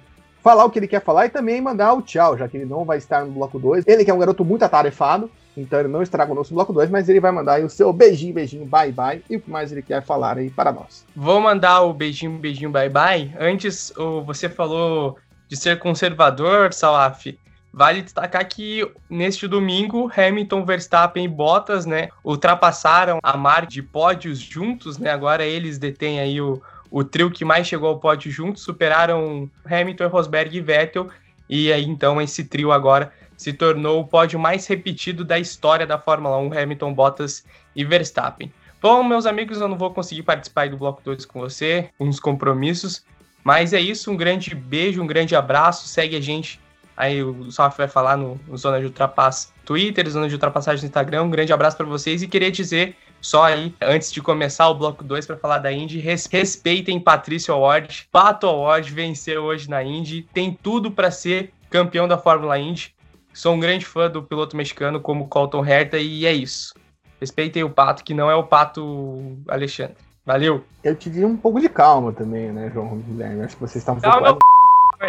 falar 0.49 0.65
o 0.65 0.71
que 0.71 0.79
ele 0.79 0.89
quer 0.89 1.05
falar 1.05 1.27
e 1.27 1.29
também 1.29 1.61
mandar 1.61 1.93
o 1.93 2.01
tchau, 2.01 2.39
já 2.39 2.49
que 2.49 2.57
ele 2.57 2.65
não 2.65 2.83
vai 2.83 2.97
estar 2.97 3.23
no 3.23 3.33
bloco 3.33 3.59
2. 3.59 3.85
Ele 3.87 4.03
que 4.03 4.11
é 4.11 4.15
um 4.15 4.19
garoto 4.19 4.43
muito 4.47 4.63
atarefado, 4.63 5.31
então 5.55 5.79
ele 5.79 5.91
não 5.91 6.03
estará 6.03 6.27
conosco 6.27 6.55
no 6.55 6.57
bloco 6.57 6.73
2, 6.73 6.89
mas 6.89 7.07
ele 7.07 7.21
vai 7.21 7.31
mandar 7.31 7.57
aí 7.57 7.65
o 7.65 7.69
seu 7.69 7.93
beijinho, 7.93 8.33
beijinho, 8.33 8.65
bye 8.65 8.91
bye 8.91 9.23
e 9.29 9.37
o 9.37 9.41
que 9.43 9.51
mais 9.51 9.71
ele 9.71 9.83
quer 9.83 10.03
falar 10.03 10.39
aí 10.39 10.49
para 10.49 10.73
nós. 10.73 11.05
Vou 11.15 11.39
mandar 11.39 11.83
o 11.83 11.93
beijinho, 11.93 12.39
beijinho, 12.39 12.71
bye 12.71 12.89
bye. 12.89 13.31
Antes, 13.39 13.93
você 14.25 14.49
falou 14.49 15.19
de 15.49 15.55
ser 15.55 15.79
conservador, 15.79 16.73
Salaf. 16.73 17.27
Vale 17.71 18.01
destacar 18.01 18.49
que 18.49 18.91
neste 19.11 19.47
domingo, 19.47 20.11
Hamilton, 20.17 20.65
Verstappen 20.65 21.27
e 21.27 21.29
Bottas, 21.29 21.85
né, 21.85 22.09
ultrapassaram 22.25 23.19
a 23.23 23.37
marca 23.37 23.67
de 23.67 23.83
pódios 23.83 24.39
juntos, 24.39 24.97
né? 24.97 25.11
Agora 25.11 25.45
eles 25.45 25.79
detêm 25.79 26.19
aí 26.19 26.41
o, 26.41 26.63
o 26.91 27.05
trio 27.05 27.31
que 27.31 27.45
mais 27.45 27.67
chegou 27.67 27.89
ao 27.89 27.99
pódio 27.99 28.31
juntos, 28.31 28.63
superaram 28.63 29.51
Hamilton, 29.65 30.09
Rosberg 30.09 30.57
e 30.57 30.61
Vettel, 30.61 31.09
e 31.49 31.73
aí 31.73 31.85
então 31.85 32.21
esse 32.21 32.45
trio 32.45 32.73
agora 32.73 33.13
se 33.37 33.53
tornou 33.53 34.01
o 34.01 34.07
pódio 34.07 34.39
mais 34.39 34.67
repetido 34.67 35.25
da 35.25 35.39
história 35.39 35.87
da 35.87 35.99
Fórmula 35.99 36.39
1, 36.39 36.59
Hamilton, 36.59 36.93
Bottas 36.93 37.45
e 37.75 37.85
Verstappen. 37.85 38.53
Bom, 38.81 39.03
meus 39.03 39.27
amigos, 39.27 39.61
eu 39.61 39.69
não 39.69 39.77
vou 39.77 39.93
conseguir 39.93 40.23
participar 40.23 40.69
do 40.69 40.77
Bloco 40.77 41.01
2 41.05 41.25
com 41.25 41.41
você, 41.41 41.91
uns 41.99 42.21
compromissos, 42.21 43.05
mas 43.43 43.73
é 43.73 43.81
isso, 43.81 44.11
um 44.11 44.17
grande 44.17 44.55
beijo, 44.55 45.03
um 45.03 45.07
grande 45.07 45.35
abraço, 45.35 45.89
segue 45.89 46.17
a 46.17 46.21
gente, 46.21 46.61
aí 46.97 47.23
o 47.23 47.51
Salf 47.51 47.77
vai 47.77 47.89
falar 47.89 48.17
no, 48.17 48.41
no 48.47 48.57
Zona 48.57 48.79
de 48.79 48.87
Ultrapass 48.87 49.53
Twitter, 49.65 50.09
Zona 50.09 50.29
de 50.29 50.35
Ultrapassagem 50.35 50.83
no 50.83 50.89
Instagram, 50.89 51.25
um 51.25 51.31
grande 51.31 51.53
abraço 51.53 51.77
para 51.77 51.87
vocês 51.87 52.23
e 52.23 52.29
queria 52.29 52.51
dizer 52.51 52.97
só 53.21 53.45
aí, 53.45 53.75
antes 53.81 54.13
de 54.13 54.23
começar 54.23 54.69
o 54.69 54.75
bloco 54.75 55.03
2 55.03 55.27
para 55.27 55.37
falar 55.37 55.59
da 55.59 55.73
Indy, 55.73 55.99
respeitem 55.99 57.01
Patrício 57.01 57.53
Award. 57.53 58.09
Pato 58.13 58.47
Award 58.47 58.93
venceu 58.93 59.43
hoje 59.43 59.69
na 59.69 59.83
Indy, 59.83 60.23
tem 60.33 60.57
tudo 60.63 60.91
para 60.91 61.11
ser 61.11 61.53
campeão 61.69 62.07
da 62.07 62.17
Fórmula 62.17 62.59
Indy. 62.59 62.95
Sou 63.33 63.55
um 63.55 63.61
grande 63.61 63.85
fã 63.85 64.09
do 64.09 64.23
piloto 64.23 64.57
mexicano 64.57 65.01
como 65.01 65.29
Colton 65.29 65.65
Herta 65.65 65.99
e 65.99 66.27
é 66.27 66.33
isso. 66.33 66.75
Respeitem 67.21 67.65
o 67.65 67.71
Pato, 67.71 68.05
que 68.05 68.15
não 68.15 68.31
é 68.31 68.35
o 68.35 68.45
Pato 68.45 69.37
Alexandre. 69.49 69.97
Valeu! 70.25 70.65
Eu 70.85 70.95
tive 70.95 71.25
um 71.25 71.37
pouco 71.37 71.61
de 71.61 71.69
calma 71.69 72.13
também, 72.13 72.53
né, 72.53 72.71
João 72.73 72.99
Guilherme? 72.99 73.43
Acho 73.43 73.57
que 73.57 73.61
vocês 73.61 73.83
estavam 73.83 74.01
calma, 74.01 74.35
pouco... 74.39 74.41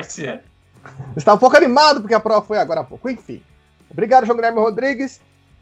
Você 0.01 0.41
estava 1.17 1.37
um 1.37 1.39
pouco 1.39 1.57
animado 1.57 2.01
porque 2.01 2.13
a 2.13 2.19
prova 2.19 2.45
foi 2.45 2.57
agora 2.57 2.81
há 2.81 2.83
pouco. 2.83 3.09
Enfim. 3.09 3.41
Obrigado, 3.89 4.25
João 4.25 4.37
Guilherme 4.37 4.59
Rodrigues. 4.59 5.19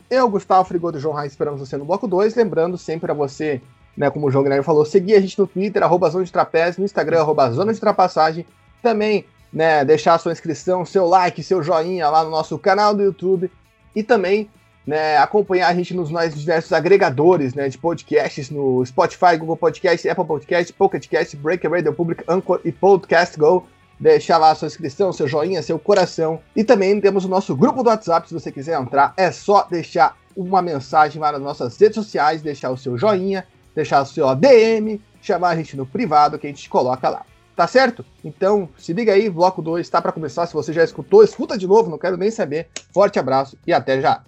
Eu, 0.09 0.29
Gustavo 0.29 0.67
Frigor 0.67 0.91
do 0.91 0.99
João 0.99 1.13
Raiz, 1.13 1.33
esperamos 1.33 1.59
você 1.59 1.75
no 1.75 1.85
bloco 1.85 2.07
2. 2.07 2.35
Lembrando 2.35 2.77
sempre 2.77 3.11
a 3.11 3.13
você, 3.13 3.61
né, 3.95 4.09
como 4.09 4.27
o 4.27 4.31
João 4.31 4.43
Guilherme 4.43 4.63
falou, 4.63 4.85
seguir 4.85 5.15
a 5.15 5.19
gente 5.19 5.37
no 5.37 5.45
Twitter, 5.45 5.83
arroba 5.83 6.09
Zona 6.09 6.23
de 6.23 6.31
Trapézio, 6.31 6.79
no 6.79 6.85
Instagram, 6.85 7.19
arroba 7.19 7.51
Zona 7.51 7.73
de 7.73 7.79
Trapassagem. 7.79 8.45
Também 8.81 9.25
né, 9.51 9.83
deixar 9.83 10.17
sua 10.17 10.31
inscrição, 10.31 10.85
seu 10.85 11.05
like, 11.07 11.43
seu 11.43 11.61
joinha 11.61 12.09
lá 12.09 12.23
no 12.23 12.29
nosso 12.29 12.57
canal 12.57 12.93
do 12.93 13.03
YouTube 13.03 13.51
e 13.95 14.03
também 14.03 14.49
né, 14.85 15.17
acompanhar 15.17 15.67
a 15.67 15.73
gente 15.73 15.93
nos 15.93 16.09
nossos 16.09 16.39
diversos 16.39 16.71
agregadores 16.71 17.53
né, 17.53 17.67
de 17.67 17.77
podcasts 17.77 18.49
no 18.49 18.85
Spotify, 18.85 19.35
Google 19.37 19.57
Podcast, 19.57 20.07
Apple 20.07 20.25
Podcast, 20.25 20.71
Pocket 20.71 21.05
Cast, 21.09 21.35
Breaker 21.35 21.69
Radio 21.69 21.93
Public, 21.93 22.23
Anchor 22.27 22.61
e 22.63 22.71
Podcast 22.71 23.37
Go. 23.37 23.67
Deixar 23.99 24.37
lá 24.37 24.53
sua 24.53 24.67
inscrição, 24.67 25.11
seu 25.11 25.27
joinha, 25.27 25.61
seu 25.63 25.79
coração. 25.79 26.39
E 26.55 26.63
também 26.63 26.99
temos 27.01 27.25
o 27.25 27.29
nosso 27.29 27.55
grupo 27.55 27.83
do 27.83 27.89
WhatsApp, 27.89 28.27
se 28.27 28.33
você 28.33 28.51
quiser 28.51 28.79
entrar, 28.79 29.13
é 29.17 29.31
só 29.31 29.63
deixar 29.63 30.15
uma 30.35 30.61
mensagem 30.61 31.19
lá 31.19 31.31
nas 31.31 31.41
nossas 31.41 31.77
redes 31.79 31.95
sociais, 31.95 32.41
deixar 32.41 32.69
o 32.69 32.77
seu 32.77 32.97
joinha, 32.97 33.45
deixar 33.73 34.01
o 34.01 34.05
seu 34.05 34.27
ADM, 34.27 34.99
chamar 35.21 35.49
a 35.49 35.55
gente 35.55 35.75
no 35.75 35.85
privado 35.85 36.37
que 36.37 36.45
a 36.45 36.49
gente 36.49 36.69
coloca 36.69 37.09
lá. 37.09 37.25
Tá 37.55 37.65
certo? 37.65 38.05
Então, 38.23 38.69
se 38.77 38.93
liga 38.93 39.13
aí, 39.13 39.31
bloco 39.31 39.63
2 39.63 39.83
está 39.83 39.99
para 39.99 40.11
começar. 40.11 40.45
Se 40.45 40.53
você 40.53 40.71
já 40.71 40.83
escutou, 40.83 41.23
escuta 41.23 41.57
de 41.57 41.65
novo, 41.65 41.89
não 41.89 41.97
quero 41.97 42.15
nem 42.15 42.29
saber. 42.29 42.67
Forte 42.93 43.17
abraço 43.17 43.57
e 43.65 43.73
até 43.73 43.99
já. 43.99 44.21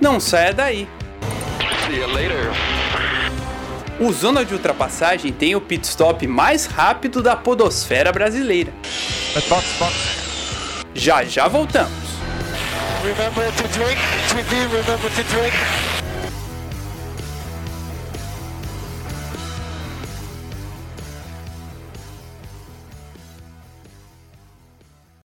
Não 0.00 0.20
saia 0.20 0.52
daí. 0.52 0.88
O 3.98 4.12
Zona 4.12 4.44
de 4.44 4.54
Ultrapassagem 4.54 5.32
tem 5.32 5.56
o 5.56 5.60
pit 5.60 5.84
stop 5.84 6.26
mais 6.26 6.66
rápido 6.66 7.20
da 7.20 7.34
podosfera 7.34 8.12
brasileira. 8.12 8.72
Já 10.94 11.24
já 11.24 11.48
voltamos. 11.48 12.08
Remember 13.02 13.52
to 13.52 13.68
drink, 13.68 14.00
to 14.28 14.36
remember 14.36 15.10
to 15.10 15.22
drink. 15.24 15.97